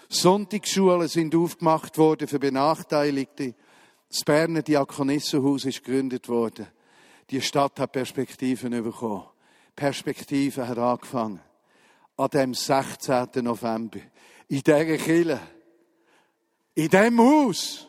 Sonntagsschulen 0.09 1.07
sind 1.07 1.35
aufgemacht 1.35 1.97
worden 1.97 2.27
für 2.27 2.39
Benachteiligte. 2.39 3.53
Das 4.09 4.23
Berner 4.23 4.63
Diakonissenhaus 4.63 5.65
ist 5.65 5.83
gegründet 5.83 6.27
worden. 6.27 6.67
Die 7.29 7.41
Stadt 7.41 7.79
hat 7.79 7.91
Perspektiven 7.91 8.71
bekommen. 8.83 9.23
Perspektive 9.75 10.67
hat 10.67 10.79
angefangen. 10.79 11.39
An 12.17 12.29
dem 12.29 12.53
16. 12.53 13.29
November. 13.41 13.99
In 14.47 14.61
dieser 14.63 14.97
Kille. 14.97 15.39
In 16.75 16.89
diesem 16.89 17.19
Haus. 17.19 17.87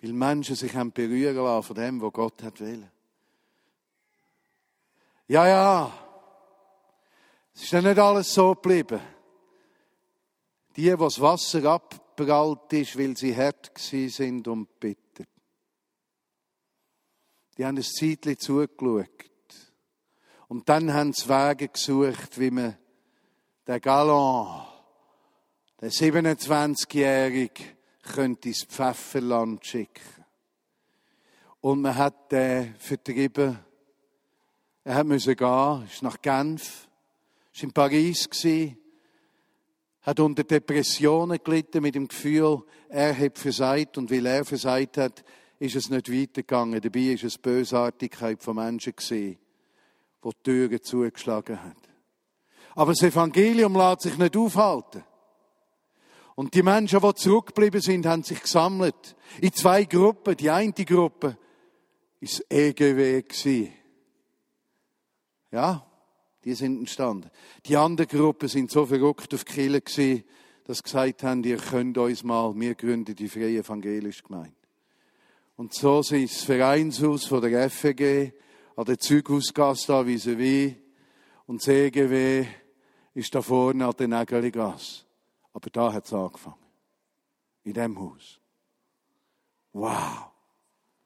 Weil 0.00 0.12
Menschen 0.12 0.56
sich 0.56 0.74
haben 0.74 0.92
berühren 0.92 1.36
lassen 1.36 1.66
von 1.66 1.76
dem, 1.76 2.00
was 2.00 2.12
Gott 2.12 2.42
hat 2.42 2.60
will. 2.60 2.90
Ja, 5.28 5.46
ja. 5.48 5.92
Es 7.54 7.62
ist 7.62 7.72
ja 7.72 7.80
nicht 7.80 7.98
alles 7.98 8.32
so 8.32 8.54
geblieben. 8.54 9.00
Die, 10.76 10.98
was 10.98 11.20
Wasser 11.20 11.64
abprallt 11.64 12.72
ist, 12.74 12.98
weil 12.98 13.16
sie 13.16 13.34
hart 13.34 13.72
sind 13.78 14.46
und 14.46 14.78
bitter. 14.78 15.24
Die 17.56 17.64
haben 17.64 17.78
ein 17.78 17.82
Zeitchen 17.82 18.38
zugeschaut. 18.38 19.30
Und 20.48 20.68
dann 20.68 20.92
haben 20.92 21.12
sie 21.12 21.28
Wege 21.28 21.68
gesucht, 21.68 22.38
wie 22.38 22.50
man 22.50 22.76
den 23.66 23.80
Galant, 23.80 24.66
den 25.80 25.90
27-Jährigen, 25.90 27.76
könnte 28.02 28.48
ins 28.48 28.64
Pfefferland 28.64 29.66
schicken. 29.66 30.24
Und 31.60 31.82
man 31.82 31.96
hat 31.96 32.30
den 32.30 32.74
vertrieben. 32.78 33.58
Er 34.84 34.94
hat 34.94 35.06
müssen 35.06 35.34
gehen, 35.34 35.88
ist 35.90 36.02
nach 36.02 36.22
Genf, 36.22 36.88
ist 37.52 37.64
in 37.64 37.72
Paris 37.72 38.30
gewesen, 38.30 38.78
hat 40.02 40.20
unter 40.20 40.44
Depressionen 40.44 41.40
gelitten 41.42 41.82
mit 41.82 41.96
dem 41.96 42.06
Gefühl, 42.06 42.62
er 42.88 43.18
hat 43.18 43.36
versagt 43.36 43.98
und 43.98 44.08
weil 44.12 44.26
er 44.26 44.44
versagt 44.44 44.98
hat, 44.98 45.24
ist 45.58 45.74
es 45.74 45.90
nicht 45.90 46.12
weitergegangen. 46.12 46.80
Dabei 46.80 47.00
ist 47.00 47.24
es 47.24 47.36
Bösartigkeit 47.36 48.40
von 48.40 48.54
Menschen 48.54 48.94
gewesen, 48.94 49.38
die 50.26 50.36
die 50.36 50.42
Türen 50.42 50.82
zugeschlagen 50.82 51.62
hat. 51.62 51.76
Aber 52.74 52.92
das 52.92 53.02
Evangelium 53.02 53.74
lässt 53.76 54.02
sich 54.02 54.18
nicht 54.18 54.36
aufhalten. 54.36 55.04
Und 56.34 56.52
die 56.52 56.62
Menschen, 56.62 57.00
die 57.00 57.14
zurückgeblieben 57.14 57.80
sind, 57.80 58.04
haben 58.04 58.22
sich 58.22 58.42
gesammelt. 58.42 59.16
In 59.40 59.52
zwei 59.52 59.84
Gruppen. 59.84 60.36
Die 60.36 60.50
eine 60.50 60.72
Gruppe 60.72 61.38
ist 62.20 62.44
EGW. 62.50 63.70
Ja, 65.50 65.86
die 66.44 66.54
sind 66.54 66.80
entstanden. 66.80 67.30
Die 67.64 67.76
andere 67.76 68.06
Gruppe 68.06 68.48
sind 68.48 68.70
so 68.70 68.84
verrückt 68.84 69.32
auf 69.32 69.46
Kirche 69.46 69.80
gewesen, 69.80 70.24
dass 70.64 70.78
sie 70.78 70.82
gesagt 70.82 71.22
haben, 71.22 71.42
ihr 71.44 71.56
könnt 71.56 71.96
uns 71.96 72.22
mal, 72.22 72.52
wir 72.54 72.74
gründen 72.74 73.14
die 73.14 73.28
Freie 73.28 73.60
Evangelische 73.60 74.24
Gemeinde. 74.24 74.52
Und 75.56 75.72
so 75.72 76.02
sind 76.02 76.30
das 76.30 76.42
Vereinshaus 76.42 77.24
von 77.24 77.40
der 77.40 77.70
FEG 77.70 78.34
an 78.76 78.84
der 78.84 78.98
Zughausgasse 78.98 79.86
da 79.88 80.06
vis 80.06 80.26
wie 80.26 80.76
und 81.46 81.60
das 81.60 81.68
EGW 81.68 82.46
ist 83.14 83.34
da 83.34 83.40
vorne 83.40 83.86
an 83.86 83.94
der 83.98 84.08
Nägeligasse. 84.08 85.04
Aber 85.54 85.70
da 85.70 85.92
hat 85.92 86.04
es 86.04 86.12
angefangen. 86.12 86.56
In 87.64 87.72
dem 87.72 87.98
Haus. 87.98 88.38
Wow. 89.72 90.30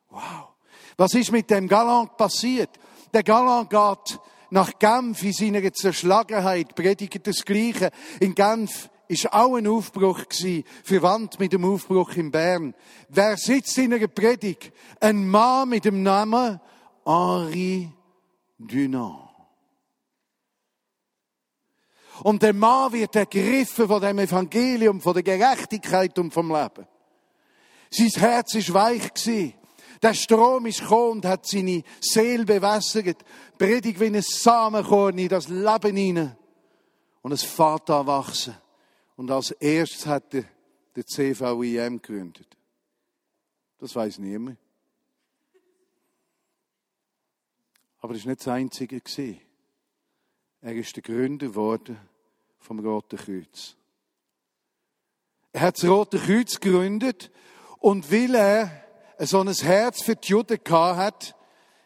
Wow. 0.09 0.49
Was 0.97 1.15
ist 1.15 1.31
mit 1.31 1.49
dem 1.49 1.69
Galant 1.69 2.17
passiert? 2.17 2.71
Der 3.15 3.23
Galant 3.23 3.71
geht 3.71 4.19
nach 4.51 4.79
Genf 4.79 5.23
in 5.23 5.33
seiner 5.33 5.73
Zerschlagenheit, 5.73 6.75
predigt 6.75 7.27
das 7.27 7.45
Gleiche. 7.45 7.91
In 8.19 8.35
Genf 8.35 8.91
ist 9.07 9.33
auch 9.33 9.55
ein 9.55 9.69
Aufbruch 9.69 10.29
gewesen, 10.29 10.65
verwandt 10.83 11.39
mit 11.39 11.53
dem 11.53 11.65
Aufbruch 11.65 12.15
in 12.17 12.33
Bern. 12.33 12.75
Wer 13.09 13.37
sitzt 13.37 13.79
in 13.79 13.95
einer 13.95 14.09
Predigt? 14.09 14.73
Ein 14.99 15.29
Mann 15.29 15.69
mit 15.69 15.85
dem 15.85 16.03
Namen 16.03 16.61
Henri 17.05 17.91
Dunant. 18.59 19.31
Und 22.23 22.43
der 22.43 22.53
Mann 22.53 22.93
wird 22.93 23.17
ergriffen 23.17 23.89
von 23.89 24.01
dem 24.01 24.19
Evangelium, 24.19 25.01
von 25.01 25.15
der 25.15 25.23
Gerechtigkeit 25.23 26.19
und 26.19 26.33
vom 26.33 26.49
Leben. 26.49 26.87
Sein 27.91 28.09
Herz 28.09 28.55
ist 28.55 28.73
weich 28.73 29.13
gewesen. 29.15 29.55
Der 30.03 30.15
Strom 30.15 30.67
ist 30.67 30.81
gekommen 30.81 31.13
und 31.13 31.27
hat 31.27 31.47
seine 31.47 31.83
Seele 32.01 32.45
bewässert. 32.45 33.19
Predigt 33.59 34.01
wie 34.01 34.07
ein 34.07 34.23
Samenkorn 34.23 35.19
in 35.19 35.29
das 35.29 35.49
Leben 35.49 35.97
hinein. 35.97 36.37
Und 37.23 37.33
es 37.33 37.43
fährt 37.43 37.91
an 37.91 38.07
wachsen. 38.07 38.55
Und 39.17 39.31
als 39.31 39.51
erstes 39.51 40.07
hat 40.07 40.35
er 40.35 40.45
den 40.97 41.07
CVIM 41.07 42.01
gegründet. 42.01 42.57
Das 43.79 43.95
weiß 43.95 44.19
niemand. 44.19 44.57
Aber 48.01 48.15
das 48.15 48.25
war 48.25 48.31
nicht 48.31 48.41
das 48.41 48.49
Einzige. 48.49 49.03
Er 50.63 50.75
ist 50.75 50.97
der 50.97 51.03
Gründer 51.03 51.49
geworden 51.49 51.99
vom 52.59 52.79
Roten 52.81 53.19
Kreuz. 53.19 53.77
Er 55.53 55.63
hat 55.63 55.77
das 55.77 55.89
Rote 55.89 56.19
Kreuz 56.19 56.61
gegründet 56.61 57.31
und 57.79 58.11
weil 58.13 58.35
er 58.35 58.85
so 59.19 59.41
ein 59.41 59.53
Herz 59.53 60.03
für 60.03 60.17
die 60.17 60.29
Juden 60.29 60.59
hat, 60.69 61.37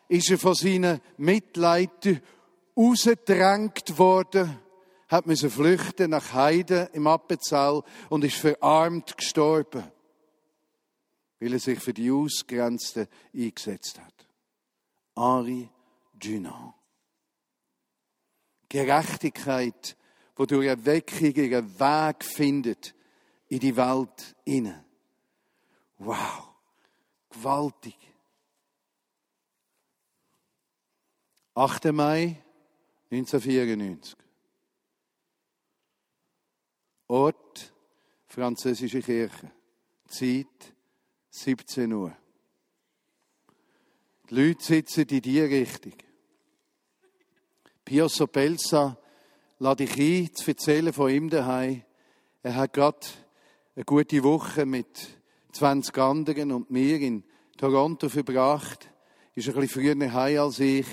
ist 0.09 0.31
er 0.31 0.39
von 0.39 0.55
seinen 0.55 1.01
Mitleidern 1.17 2.21
rausgedrängt 2.77 3.99
worden, 3.99 4.59
hat 5.09 5.27
müssen 5.27 5.51
flüchten 5.51 6.11
nach 6.11 6.33
Heiden 6.33 6.89
im 6.93 7.07
Appenzell 7.07 7.83
und 8.09 8.25
ist 8.25 8.37
verarmt 8.37 9.17
gestorben, 9.17 9.85
weil 11.41 11.53
er 11.53 11.59
sich 11.59 11.81
für 11.81 11.95
die 11.95 12.11
Ausgrenzten 12.11 13.09
eingesetzt 13.33 13.99
hat. 14.01 14.27
Henri 15.17 15.71
Dunant. 16.25 16.75
Gerechtigkeit, 18.69 19.97
wo 20.37 20.47
durch 20.47 20.67
Erweckung 20.67 21.35
ihren 21.35 21.79
Weg 21.79 22.25
findet 22.25 22.95
in 23.49 23.61
die 23.61 23.77
Welt 23.77 24.35
inne. 24.45 24.85
Wow. 25.99 26.55
Gewaltig. 27.31 27.97
8. 31.55 31.93
Mai 31.93 32.43
1994. 33.11 34.17
Ort, 37.07 37.73
französische 38.27 39.01
Kirche. 39.01 39.53
Zeit, 40.09 40.75
17 41.31 41.93
Uhr. 41.93 42.17
Die 44.31 44.35
Leute 44.35 44.65
sitzen 44.65 45.07
in 45.09 45.21
die 45.21 45.41
Richtung. 45.41 45.95
Pio 47.85 48.09
Sopelsa 48.09 48.97
lade 49.59 49.85
ich 49.85 49.99
ein, 49.99 50.35
zu 50.35 50.51
erzählen 50.51 50.91
von 50.91 51.11
ihm 51.11 51.29
daheim. 51.29 51.83
Er 52.43 52.57
hat 52.57 52.73
gerade 52.73 53.07
eine 53.77 53.85
gute 53.85 54.23
Woche 54.23 54.65
mit 54.65 54.87
20 55.53 55.99
anderen 55.99 56.53
und 56.53 56.71
mir 56.71 56.99
in 56.99 57.25
Toronto 57.59 58.09
verbracht. 58.09 58.89
Ist 59.35 59.49
ein 59.49 59.55
bisschen 59.55 59.97
früher 59.97 60.13
heim 60.15 60.39
als 60.39 60.61
ich. 60.61 60.87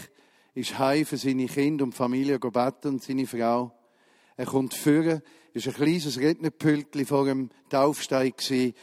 Ist 0.53 0.77
heim 0.79 1.05
für 1.05 1.15
seine 1.15 1.45
Kinder 1.45 1.85
und 1.85 1.95
Familie 1.95 2.39
gebeten 2.39 2.89
und 2.89 3.03
seine 3.03 3.25
Frau. 3.25 3.71
Er 4.35 4.45
kommt 4.45 4.73
führen. 4.73 5.21
Ist 5.53 5.67
ein 5.67 5.73
kleines 5.73 6.19
Rednerpültchen 6.19 7.05
vor 7.05 7.23
dem 7.25 7.51
Taufstein 7.69 8.33
gewesen. 8.35 8.73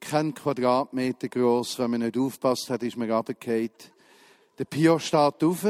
Kein 0.00 0.34
Quadratmeter 0.34 1.28
groß. 1.28 1.78
Wenn 1.78 1.92
man 1.92 2.00
nicht 2.00 2.18
aufpasst 2.18 2.70
hat, 2.70 2.82
ist 2.82 2.96
man 2.96 3.08
runtergefallen. 3.08 3.70
Der 4.58 4.64
Pio 4.64 4.98
steht 4.98 5.44
auf. 5.44 5.64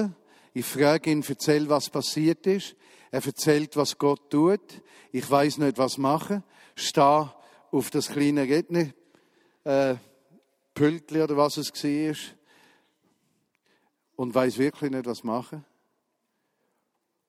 Ich 0.55 0.67
frage 0.67 1.11
ihn, 1.11 1.25
erzähl, 1.27 1.69
was 1.69 1.89
passiert 1.89 2.47
ist. 2.47 2.77
Er 3.11 3.25
erzählt, 3.25 3.77
was 3.77 3.97
Gott 3.97 4.31
tut. 4.31 4.83
Ich 5.11 5.31
weiß 5.31 5.59
nicht, 5.59 5.79
was 5.79 5.99
machen. 5.99 6.43
Stehe 6.75 7.33
auf 7.71 7.91
das 7.91 8.09
kleine 8.09 8.43
Redner 8.43 8.93
äh, 9.65 9.97
Pültli 10.75 11.23
oder 11.23 11.37
was 11.37 11.57
es 11.57 11.73
war 11.73 12.17
und 14.17 14.35
weiß 14.35 14.59
wirklich 14.59 14.91
nicht, 14.91 15.07
was 15.07 15.25
machen. 15.25 15.65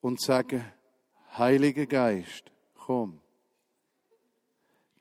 Und 0.01 0.21
sagen, 0.21 0.65
Heiliger 1.37 1.85
Geist, 1.85 2.51
komm. 2.75 3.19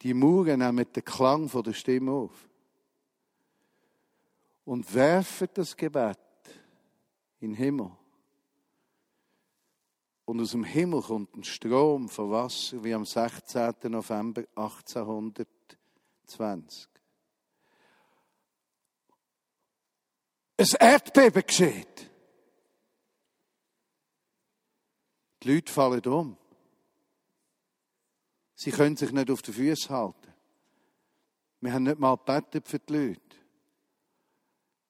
Die 0.03 0.14
Mauern 0.14 0.61
nehmen 0.61 0.93
den 0.93 1.05
Klang 1.05 1.49
von 1.49 1.62
der 1.62 1.75
Stimme 1.75 2.12
auf 2.12 2.49
und 4.64 4.95
werfen 4.95 5.49
das 5.55 5.77
Gebet 5.77 6.18
in 7.41 7.51
den 7.51 7.57
Himmel. 7.57 7.91
Und 10.33 10.41
aus 10.41 10.53
dem 10.53 10.64
Himmel 10.64 11.03
kommt 11.03 11.37
ein 11.37 11.45
Strom 11.45 12.09
von 12.09 12.30
Wasser 12.30 12.83
wie 12.83 12.95
am 12.95 13.05
16. 13.05 13.74
November 13.83 14.43
1820. 14.55 16.89
Ein 20.57 20.66
Erdbeben 20.80 21.43
geschieht. 21.47 22.11
Die 25.43 25.53
Leute 25.53 25.70
fallen 25.70 26.07
um. 26.07 26.39
Sie 28.55 28.70
können 28.70 28.97
sich 28.97 29.12
nicht 29.12 29.30
auf 29.30 29.43
die 29.43 29.53
Füße 29.53 29.91
halten. 29.91 30.33
Wir 31.61 31.74
haben 31.74 31.83
nicht 31.83 31.99
mal 31.99 32.16
gebetet 32.16 32.66
für 32.66 32.78
die 32.78 32.91
Leute. 32.91 33.37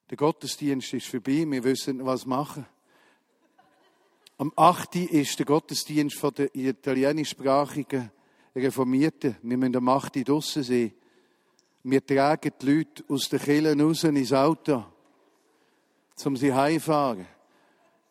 Der 0.09 0.17
Gottesdienst 0.17 0.93
ist 0.93 1.09
vorbei, 1.09 1.45
wir 1.49 1.65
wissen 1.65 1.97
nicht, 1.97 2.07
was 2.07 2.27
machen. 2.27 2.65
Am 4.39 4.53
8. 4.57 4.97
ist 4.97 5.39
der 5.39 5.47
Gottesdienst 5.47 6.17
von 6.17 6.35
der 6.35 6.55
italienischsprachigen 6.55 8.11
Reformierten. 8.57 9.37
Wir 9.43 9.57
müssen 9.57 9.77
am 9.77 9.89
8. 9.89 10.27
draussen 10.29 10.63
sein. 10.63 10.93
Wir 11.85 12.05
tragen 12.05 12.53
die 12.61 12.67
Leute 12.67 13.05
aus 13.09 13.29
den 13.29 13.41
Kirchen 13.41 13.81
raus 13.81 14.05
ins 14.05 14.33
Auto 14.33 14.85
um 16.25 16.37
sie 16.37 16.53
heimfahren. 16.53 17.27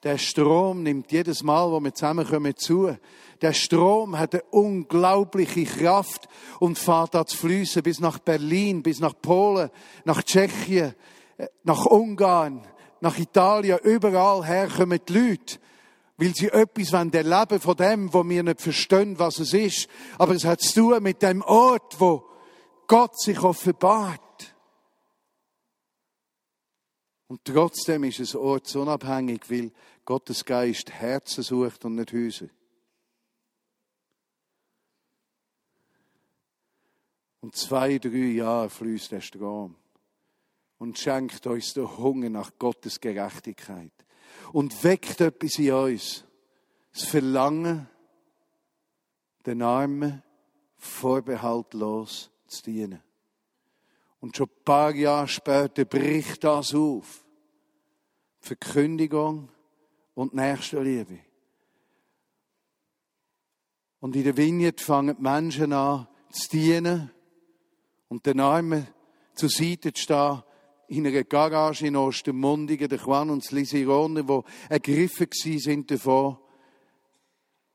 Der 0.03 0.17
Strom 0.17 0.83
nimmt 0.83 1.11
jedes 1.11 1.43
Mal, 1.43 1.71
wo 1.71 1.79
wir 1.79 1.93
zusammenkommen, 1.93 2.55
zu. 2.57 2.97
Der 3.41 3.53
Strom 3.53 4.17
hat 4.17 4.33
eine 4.33 4.43
unglaubliche 4.49 5.63
Kraft 5.63 6.27
und 6.59 6.77
fährt 6.77 7.13
da 7.13 7.25
zu 7.25 7.37
fließen 7.37 7.83
bis 7.83 7.99
nach 7.99 8.19
Berlin, 8.19 8.81
bis 8.81 8.99
nach 8.99 9.13
Polen, 9.21 9.69
nach 10.03 10.23
Tschechien, 10.23 10.93
äh, 11.37 11.47
nach 11.63 11.85
Ungarn. 11.85 12.63
nach 13.03 13.17
Italien, 13.17 13.79
überall 13.83 14.45
her 14.45 14.67
kommen 14.67 14.99
die 15.07 15.13
Leute, 15.13 15.57
weil 16.21 16.35
sie 16.35 16.49
etwas 16.49 16.93
erleben 16.93 17.49
wollen 17.49 17.61
von 17.61 17.75
dem, 17.77 18.13
wo 18.13 18.29
wir 18.29 18.43
nicht 18.43 18.61
verstehen, 18.61 19.17
was 19.17 19.39
es 19.39 19.55
ist. 19.55 19.89
Aber 20.19 20.35
es 20.35 20.45
hat 20.45 20.61
zu 20.61 20.81
tun 20.81 21.01
mit 21.01 21.23
dem 21.23 21.41
Ort, 21.41 21.99
wo 21.99 22.23
Gott 22.85 23.19
sich 23.19 23.41
offenbart. 23.41 24.55
Und 27.27 27.43
trotzdem 27.43 28.03
ist 28.03 28.19
es 28.19 28.35
ortsunabhängig, 28.35 29.49
weil 29.49 29.71
Gottes 30.05 30.45
Geist 30.45 30.91
Herzen 30.91 31.41
sucht 31.41 31.85
und 31.85 31.95
nicht 31.95 32.13
Häuser. 32.13 32.49
Und 37.39 37.55
zwei, 37.55 37.97
drei 37.97 38.33
Jahre 38.35 38.69
fließt 38.69 39.11
der 39.13 39.21
Strom 39.21 39.75
und 40.77 40.99
schenkt 40.99 41.47
uns 41.47 41.73
den 41.73 41.97
Hunger 41.97 42.29
nach 42.29 42.51
Gottes 42.59 42.99
Gerechtigkeit 42.99 43.91
und 44.53 44.83
weckt 44.83 45.21
etwas 45.21 45.59
in 45.59 45.73
uns, 45.73 46.25
das 46.93 47.03
Verlangen, 47.03 47.87
den 49.45 49.61
Armen 49.61 50.23
vorbehaltlos 50.77 52.31
zu 52.47 52.63
dienen. 52.63 53.01
Und 54.19 54.37
schon 54.37 54.47
ein 54.47 54.63
paar 54.63 54.93
Jahre 54.93 55.27
später 55.27 55.85
bricht 55.85 56.43
das 56.43 56.75
auf. 56.75 57.25
Verkündigung 58.39 59.49
und 60.13 60.33
Nächstenliebe. 60.33 61.19
Und 63.99 64.15
in 64.15 64.23
der 64.23 64.37
Vignette 64.37 64.83
fangen 64.83 65.15
die 65.15 65.21
Menschen 65.21 65.73
an 65.73 66.07
zu 66.31 66.49
dienen 66.49 67.11
und 68.09 68.25
den 68.25 68.39
Armen 68.39 68.87
zur 69.35 69.49
Seite 69.49 69.93
zu 69.93 70.01
stehen 70.01 70.43
in 70.91 71.07
einer 71.07 71.23
Garage 71.23 71.87
in 71.87 71.95
Ostermundigen, 71.95 72.89
der 72.89 72.99
Juan 72.99 73.29
und 73.29 73.45
das 73.45 73.51
Lisirone, 73.51 74.25
die 74.25 74.41
ergriffen 74.67 75.29
sind 75.31 75.89
davon. 75.89 76.37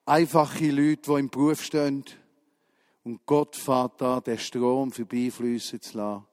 Einfache 0.04 0.70
Leute, 0.70 1.12
die 1.12 1.20
im 1.20 1.30
Beruf 1.30 1.62
stehen. 1.62 2.04
Und 3.04 3.24
Gott 3.24 3.56
fährt 3.56 4.02
da, 4.02 4.20
den 4.20 4.38
Strom 4.38 4.92
vorbeifließen 4.92 5.80
zu 5.80 5.96
lassen. 5.96 6.26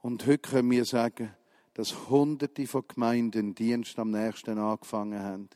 Und 0.00 0.26
heute 0.26 0.38
können 0.38 0.70
wir 0.70 0.86
sagen, 0.86 1.34
dass 1.74 2.08
Hunderte 2.08 2.66
von 2.66 2.84
Gemeinden 2.88 3.54
Dienst 3.54 3.98
am 3.98 4.10
nächsten 4.10 4.58
angefangen 4.58 5.22
haben. 5.22 5.50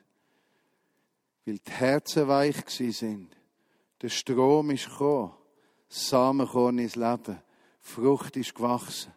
Weil 1.46 1.60
die 1.66 1.70
Herzen 1.70 2.28
weich 2.28 2.62
sind. 2.68 3.34
Der 4.02 4.10
Strom 4.10 4.68
ist 4.68 4.90
gekommen. 4.90 5.32
Samenkorn 5.88 6.78
ins 6.78 6.96
Leben. 6.96 7.38
Frucht 7.80 8.36
ist 8.36 8.54
gewachsen. 8.54 9.14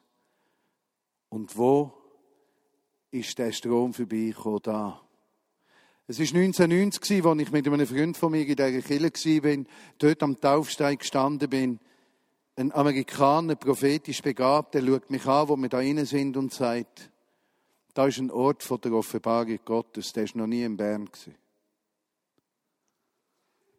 Und 1.30 1.58
wo 1.58 1.94
ist 3.12 3.38
der 3.38 3.52
Strom 3.52 3.94
vorbeigekommen? 3.94 4.62
Da. 4.64 5.02
Es 6.08 6.20
war 6.20 6.26
1990, 6.26 7.26
als 7.26 7.42
ich 7.42 7.52
mit 7.52 7.68
einem 7.68 7.86
Freund 7.86 8.16
von 8.16 8.32
mir 8.32 8.48
in 8.48 8.56
dieser 8.56 8.82
Kirche 8.82 9.44
war, 9.44 9.66
dort 9.98 10.24
am 10.24 10.40
Taufstein 10.40 10.98
gestanden 10.98 11.50
bin. 11.50 11.80
Ein 12.56 12.72
Amerikaner, 12.72 13.56
prophetisch 13.56 14.22
begabt, 14.22 14.74
der 14.74 14.86
schaut 14.86 15.10
mich 15.12 15.26
an, 15.26 15.50
wo 15.50 15.58
wir 15.58 15.70
da 15.70 15.82
innen 15.82 16.06
sind 16.06 16.38
und 16.38 16.54
sagt, 16.54 17.12
da 17.94 18.08
ist 18.08 18.20
ein 18.20 18.32
Ort 18.32 18.64
von 18.64 18.80
der 18.80 18.94
Offenbarung 18.94 19.60
Gottes, 19.66 20.14
der 20.14 20.24
ist 20.24 20.36
noch 20.36 20.48
nie 20.48 20.64
in 20.64 20.78
Bern. 20.78 21.10
Ein 21.28 21.36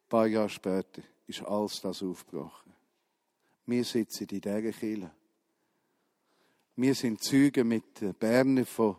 paar 0.09 0.26
Jahre 0.26 0.49
später 0.49 1.03
ist 1.26 1.42
alles 1.42 1.80
das 1.80 2.03
aufgebrochen. 2.03 2.72
Wir 3.66 3.84
sitzen 3.84 4.26
in 4.30 4.40
dieser 4.40 4.72
Kirche. 4.72 5.11
Wir 6.81 6.95
sind 6.95 7.20
Zeugen 7.24 7.66
mit 7.66 8.20
Berner 8.20 8.64
von 8.64 8.95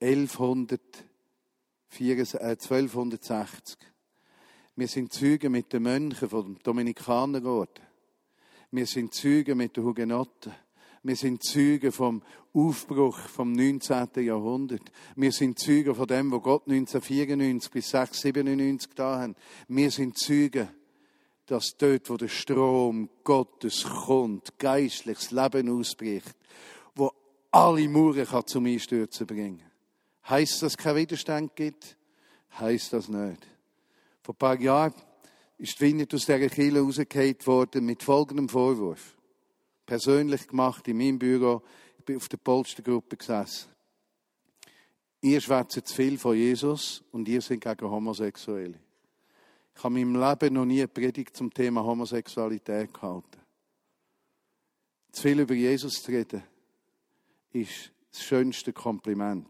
1260. 0.00 0.88
Äh, 2.40 2.56
Wir 4.74 4.88
sind 4.88 5.12
Zeugen 5.12 5.52
mit 5.52 5.72
den 5.72 5.84
Mönchen 5.84 6.28
vom 6.28 6.58
Dominikanerorden. 6.60 7.84
Wir 8.72 8.86
sind 8.88 9.14
Zeugen 9.14 9.58
mit 9.58 9.76
den 9.76 9.84
Hugenotten. 9.84 10.54
Wir 11.04 11.14
sind 11.14 11.44
Zeugen 11.44 11.92
vom 11.92 12.20
Aufbruch 12.52 13.20
vom 13.28 13.52
19. 13.52 14.08
Jahrhundert. 14.16 14.90
Wir 15.14 15.30
sind 15.30 15.56
Zeugen 15.60 15.94
von 15.94 16.08
dem, 16.08 16.32
was 16.32 16.42
Gott 16.42 16.66
1994 16.66 17.70
bis 17.70 17.90
697 17.90 18.90
da 18.96 19.20
haben. 19.20 19.36
Wir 19.68 19.92
sind 19.92 20.18
Zeugen, 20.18 20.68
dass 21.46 21.76
dort, 21.78 22.10
wo 22.10 22.16
der 22.16 22.26
Strom 22.26 23.08
Gottes 23.22 23.84
kommt, 23.84 24.58
geistliches 24.58 25.30
Leben 25.30 25.68
ausbricht, 25.68 26.34
alle 27.54 27.88
Mauern 27.88 28.26
kann 28.26 28.46
zum 28.46 28.66
Einstürzen 28.66 29.26
bringen. 29.26 29.62
Heißt 30.28 30.62
das, 30.62 30.76
kein 30.76 30.96
Widerstand 30.96 31.54
gibt? 31.54 31.96
Heißt 32.58 32.92
das 32.92 33.08
nicht. 33.08 33.46
Vor 34.22 34.34
ein 34.34 34.38
paar 34.38 34.60
Jahren 34.60 34.94
ist 35.58 35.80
Winnet 35.80 36.12
aus 36.14 36.26
dieser 36.26 36.48
Kirche 36.48 36.80
rausgefallen 36.80 37.46
worden 37.46 37.86
mit 37.86 38.02
folgendem 38.02 38.48
Vorwurf. 38.48 39.16
Persönlich 39.86 40.48
gemacht 40.48 40.88
in 40.88 40.98
meinem 40.98 41.18
Büro. 41.18 41.62
Ich 41.98 42.04
bin 42.04 42.16
auf 42.16 42.28
der 42.28 42.38
Polstergruppe 42.38 43.16
gesessen. 43.16 43.68
Ihr 45.20 45.40
schwätzt 45.40 45.86
zu 45.86 45.94
viel 45.94 46.18
von 46.18 46.36
Jesus 46.36 47.04
und 47.12 47.28
ihr 47.28 47.40
seid 47.40 47.60
gegen 47.60 47.90
Homosexuelle. 47.90 48.80
Ich 49.76 49.84
habe 49.84 50.00
in 50.00 50.12
meinem 50.12 50.28
Leben 50.28 50.54
noch 50.54 50.64
nie 50.64 50.80
eine 50.80 50.88
Predigt 50.88 51.36
zum 51.36 51.52
Thema 51.54 51.84
Homosexualität 51.84 52.92
gehalten. 52.92 53.40
Zu 55.12 55.22
viel 55.22 55.40
über 55.40 55.54
Jesus 55.54 56.02
zu 56.02 56.10
reden, 56.10 56.42
ist 57.54 57.92
das 58.10 58.22
schönste 58.22 58.72
Kompliment, 58.72 59.48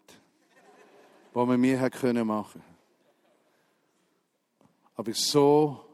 das 1.33 1.47
man 1.47 1.61
mir 1.61 1.79
machen 1.79 1.91
können. 1.91 2.63
Aber 4.97 5.13
so, 5.15 5.85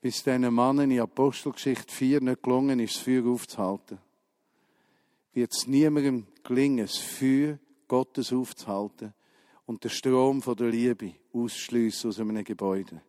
wie 0.00 0.08
es 0.08 0.22
diesen 0.22 0.54
Mannen 0.54 0.90
in 0.90 1.00
Apostelgeschichte 1.00 1.92
4 1.92 2.20
nicht 2.20 2.42
gelungen 2.42 2.78
ist, 2.78 2.96
das 2.96 3.02
Feuer 3.02 3.26
aufzuhalten, 3.26 3.98
wird 5.32 5.52
es 5.52 5.66
niemandem 5.66 6.26
gelingen, 6.44 6.86
das 6.86 6.98
Feuer 6.98 7.58
Gottes 7.88 8.32
aufzuhalten 8.32 9.12
und 9.64 9.82
den 9.82 9.90
Strom 9.90 10.42
von 10.42 10.56
der 10.56 10.68
Liebe 10.68 11.14
auszuschliessen 11.32 12.10
aus 12.10 12.20
einem 12.20 12.44
Gebäude. 12.44 13.02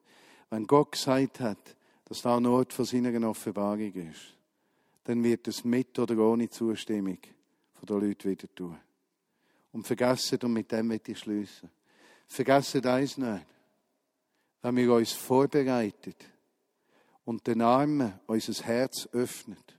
Wenn 0.50 0.66
Gott 0.66 0.94
gesagt 0.94 1.40
hat, 1.42 1.76
dass 2.06 2.22
da 2.22 2.38
ein 2.38 2.46
Ort 2.46 2.74
von 2.74 2.86
seiner 2.86 3.30
Offenbarung 3.30 3.94
ist, 3.94 4.38
dann 5.04 5.24
wird 5.24 5.48
es 5.48 5.64
mit 5.64 5.98
oder 6.00 6.18
ohne 6.18 6.50
Zustimmung 6.50 7.20
von 7.78 7.86
den 7.86 8.08
Leuten 8.08 8.30
wieder 8.30 8.54
tun. 8.54 8.78
Und 9.72 9.86
vergessen, 9.86 10.40
und 10.44 10.54
mit 10.54 10.72
dem 10.72 10.88
möchte 10.88 11.12
ich 11.12 11.20
schliessen, 11.20 11.70
vergessen 12.28 12.86
eins 12.86 13.18
nicht. 13.18 13.46
Wenn 14.62 14.76
wir 14.76 14.94
uns 14.94 15.14
vorbereitet 15.14 16.26
und 17.26 17.46
den 17.46 17.62
Armen 17.62 18.20
unser 18.26 18.64
Herz 18.64 19.08
öffnet 19.12 19.78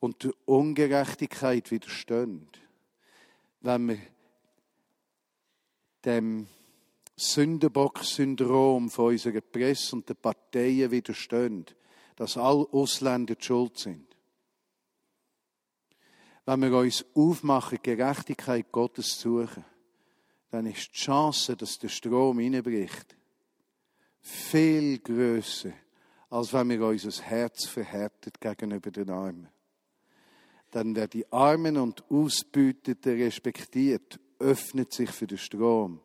und 0.00 0.24
der 0.24 0.32
Ungerechtigkeit 0.46 1.70
widerstehen, 1.70 2.48
wenn 3.60 3.88
wir 3.88 3.98
dem 6.04 6.46
Sündenbock-Syndrom 7.16 8.90
von 8.90 9.12
unserer 9.12 9.40
Presse 9.40 9.94
und 9.96 10.08
den 10.08 10.16
Parteien 10.16 10.90
widerstehen, 10.90 11.66
dass 12.16 12.36
alle 12.36 12.66
Ausländer 12.72 13.36
schuld 13.38 13.78
sind, 13.78 14.11
wenn 16.44 16.60
wir 16.62 16.76
uns 16.76 17.04
aufmachen, 17.14 17.78
Gerechtigkeit 17.82 18.70
Gottes 18.72 19.18
zu 19.18 19.40
suchen, 19.40 19.64
dann 20.50 20.66
ist 20.66 20.88
die 20.92 20.98
Chance, 20.98 21.56
dass 21.56 21.78
der 21.78 21.88
Strom 21.88 22.38
hineinbricht, 22.38 23.16
viel 24.20 24.98
größer, 24.98 25.72
als 26.30 26.52
wenn 26.52 26.70
wir 26.70 26.86
unser 26.86 27.22
Herz 27.22 27.66
verhärtet 27.66 28.40
gegenüber 28.40 28.90
den 28.90 29.10
Armen. 29.10 29.48
Dann 30.70 30.96
wer 30.96 31.08
die 31.08 31.30
Armen 31.30 31.76
und 31.76 32.02
Ausbüteten 32.10 33.20
respektiert, 33.20 34.18
öffnet 34.38 34.92
sich 34.92 35.10
für 35.10 35.26
den 35.26 35.38
Strom. 35.38 36.00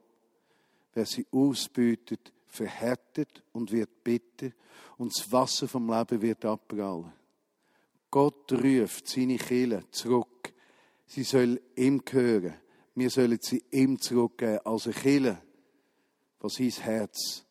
Wer 0.93 1.05
sie 1.05 1.25
ausbütet, 1.31 2.33
verhärtet 2.47 3.43
und 3.53 3.71
wird 3.71 4.03
bitter 4.03 4.51
und 4.97 5.15
das 5.15 5.31
Wasser 5.31 5.67
vom 5.67 5.89
Leben 5.89 6.21
wird 6.21 6.43
abprallen. 6.45 7.11
Gott 8.17 8.51
ruft 8.51 9.07
seine 9.07 9.37
Kinder 9.37 9.83
zurück. 9.91 10.51
Sie 11.05 11.21
soll 11.21 11.61
ihm 11.75 12.03
gehören. 12.03 12.55
Wir 12.95 13.11
sollen 13.11 13.37
sie 13.39 13.63
ihm 13.69 13.99
zurückgeben 13.99 14.57
als 14.65 14.87
eine 14.87 14.95
Kirche, 14.95 15.41
was 16.39 16.55
sein 16.55 16.71
Herz 16.71 17.45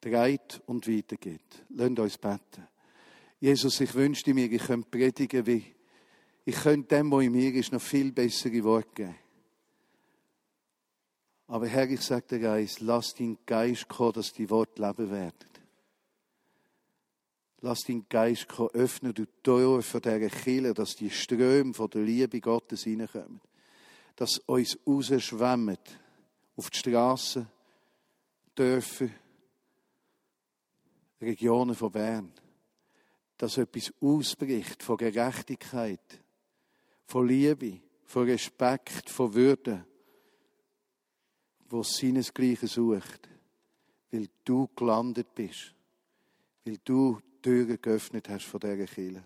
trägt 0.00 0.62
und 0.66 0.88
weitergeht. 0.88 1.64
Lasst 1.68 1.98
uns 2.00 2.18
beten. 2.18 2.66
Jesus, 3.38 3.80
ich 3.80 3.94
wünschte 3.94 4.34
mir, 4.34 4.50
ich 4.50 4.64
könnte 4.64 4.88
predigen, 4.90 5.46
wie 5.46 5.76
ich 6.44 6.56
könnte 6.56 6.96
dem, 6.96 7.12
was 7.12 7.22
in 7.22 7.30
mir 7.30 7.54
ist, 7.54 7.70
noch 7.70 7.80
viel 7.80 8.10
bessere 8.10 8.64
Worte 8.64 8.88
geben. 8.92 9.14
Aber 11.46 11.68
Herr, 11.68 11.88
ich 11.88 12.00
sage 12.00 12.36
dir 12.36 12.50
eins, 12.50 12.80
lass 12.80 13.14
deinen 13.14 13.38
Geist 13.46 13.86
kommen, 13.86 14.14
dass 14.14 14.32
die 14.32 14.50
Worte 14.50 14.82
leben 14.82 15.08
werden. 15.08 15.50
Lass 17.62 17.82
deinen 17.82 18.08
Geist 18.08 18.46
öffnen, 18.72 19.12
du 19.12 19.26
Tore 19.42 19.82
von 19.82 20.00
dieser 20.00 20.28
Kirche, 20.30 20.72
dass 20.72 20.96
die 20.96 21.10
Ströme 21.10 21.74
von 21.74 21.90
der 21.90 22.02
Liebe 22.02 22.40
Gottes 22.40 22.86
reinkommen. 22.86 23.40
dass 24.16 24.38
uns 24.38 24.78
rausschwemmt 24.86 25.98
auf 26.56 26.68
die 26.68 26.78
Straßen, 26.78 27.46
Dörfer, 28.54 29.08
Regionen 31.20 31.74
von 31.74 31.90
Bern. 31.90 32.32
Dass 33.38 33.56
etwas 33.56 33.92
ausbricht 34.00 34.82
von 34.82 34.98
Gerechtigkeit, 34.98 36.22
von 37.06 37.26
Liebe, 37.26 37.80
von 38.04 38.24
Respekt, 38.24 39.08
von 39.08 39.32
Würde, 39.32 39.86
wo 41.70 41.82
seinesgleichen 41.82 42.68
sucht, 42.68 43.28
weil 44.10 44.28
du 44.44 44.68
gelandet 44.76 45.34
bist, 45.34 45.74
weil 46.64 46.78
du 46.84 47.18
Türen 47.42 47.78
geöffnet 47.80 48.28
hast 48.28 48.44
von 48.44 48.60
dieser 48.60 48.86
Kirche. 48.86 49.22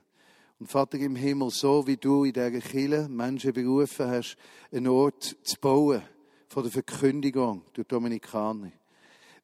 Und 0.60 0.70
Vater 0.70 0.98
im 0.98 1.16
Himmel, 1.16 1.50
so 1.50 1.86
wie 1.86 1.96
du 1.96 2.24
in 2.24 2.32
dieser 2.32 2.50
Kirche 2.50 3.08
Menschen 3.08 3.52
berufen 3.52 4.06
hast, 4.06 4.36
einen 4.72 4.88
Ort 4.88 5.36
zu 5.42 5.56
bauen 5.60 6.02
von 6.48 6.62
der 6.62 6.72
Verkündigung 6.72 7.62
durch 7.72 7.88
Dominikaner, 7.88 8.72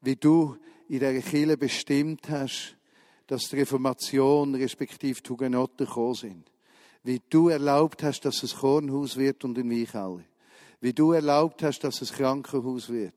wie 0.01 0.15
du 0.15 0.55
in 0.87 0.99
dieser 0.99 1.21
Kirche 1.21 1.57
bestimmt 1.57 2.29
hast, 2.29 2.77
dass 3.27 3.49
die 3.49 3.57
Reformation 3.57 4.55
respektive 4.55 5.21
die 5.21 5.29
Hugenotten 5.29 5.85
gekommen 5.85 6.15
sind, 6.15 6.51
wie 7.03 7.21
du 7.29 7.49
erlaubt 7.49 8.03
hast, 8.03 8.21
dass 8.21 8.43
es 8.43 8.55
Kornhaus 8.55 9.17
wird 9.17 9.43
und 9.43 9.57
ein 9.57 9.71
Weichhalle, 9.71 10.25
wie 10.79 10.93
du 10.93 11.11
erlaubt 11.11 11.63
hast, 11.63 11.79
dass 11.83 12.01
es 12.01 12.13
Krankenhaus 12.13 12.89
wird, 12.89 13.15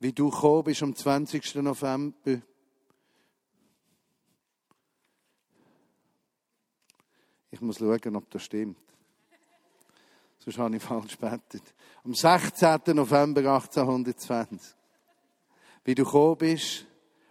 wie 0.00 0.12
du 0.12 0.30
gekommen 0.30 0.64
bist 0.64 0.82
am 0.82 0.94
20. 0.94 1.54
November 1.56 2.42
Ich 7.54 7.60
muss 7.60 7.78
schauen, 7.78 8.16
ob 8.16 8.28
das 8.30 8.42
stimmt. 8.42 8.76
Sonst 10.40 10.58
habe 10.58 10.74
ich 10.74 10.82
falsch 10.82 11.16
gebetet. 11.16 11.62
Am 12.02 12.12
16. 12.12 12.80
November 12.96 13.42
1820. 13.42 14.74
Wie 15.84 15.94
du 15.94 16.04
gekommen 16.04 16.36
bist, 16.36 16.84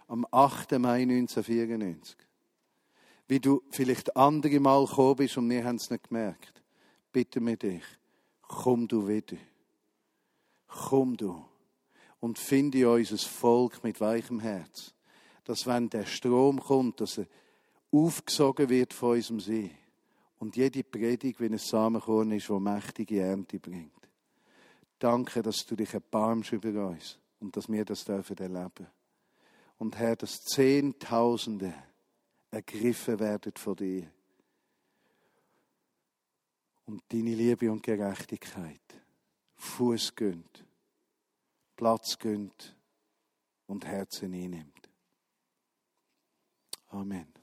am 0.07 0.25
8. 0.31 0.79
Mai 0.79 1.01
1994. 1.01 2.15
Wie 3.27 3.41
du 3.41 3.63
vielleicht 3.71 4.15
andere 4.15 4.61
Mal 4.61 4.85
gekommen 4.85 5.17
bist 5.17 5.35
und 5.37 5.49
wir 5.49 5.65
haben 5.65 5.75
es 5.75 5.89
nicht 5.89 6.07
gemerkt. 6.07 6.63
Bitte 7.11 7.41
mir 7.41 7.57
dich, 7.57 7.83
komm 8.43 8.87
du 8.87 9.05
wieder. 9.05 9.35
Komm 10.67 11.17
du. 11.17 11.43
Und 12.21 12.39
finde 12.39 12.89
unser 12.89 13.17
Volk 13.17 13.83
mit 13.83 13.99
weichem 13.99 14.39
Herz. 14.39 14.93
Dass 15.43 15.67
wenn 15.67 15.89
der 15.89 16.05
Strom 16.05 16.61
kommt, 16.61 17.01
dass 17.01 17.17
er 17.17 17.25
aufgesogen 17.91 18.69
wird 18.69 18.93
von 18.93 19.17
unserem 19.17 19.41
See 19.41 19.82
und 20.43 20.57
jede 20.57 20.83
Predigt 20.83 21.39
wie 21.39 21.45
ein 21.45 21.57
Samenkorn 21.57 22.31
ist, 22.31 22.49
wo 22.49 22.59
mächtige 22.59 23.21
Ernte 23.21 23.61
bringt. 23.61 24.09
Danke, 24.99 25.41
dass 25.41 25.65
du 25.65 25.73
dich 25.73 25.93
erbarmst 25.93 26.51
über 26.51 26.89
uns 26.89 27.17
und 27.39 27.55
dass 27.55 27.71
wir 27.71 27.85
das 27.85 28.03
dürfen 28.03 28.35
erleben. 28.37 28.87
Und 29.77 29.97
Herr, 29.97 30.17
dass 30.17 30.43
Zehntausende 30.43 31.73
ergriffen 32.51 33.21
werden 33.21 33.53
von 33.55 33.77
dir. 33.77 34.11
Und 36.87 37.01
deine 37.07 37.35
Liebe 37.35 37.71
und 37.71 37.81
Gerechtigkeit 37.81 38.81
Fuß 39.55 40.13
gönnt, 40.13 40.65
Platz 41.77 42.19
gönnt 42.19 42.75
und 43.67 43.85
Herzen 43.85 44.33
einnimmt. 44.33 44.89
Amen. 46.89 47.42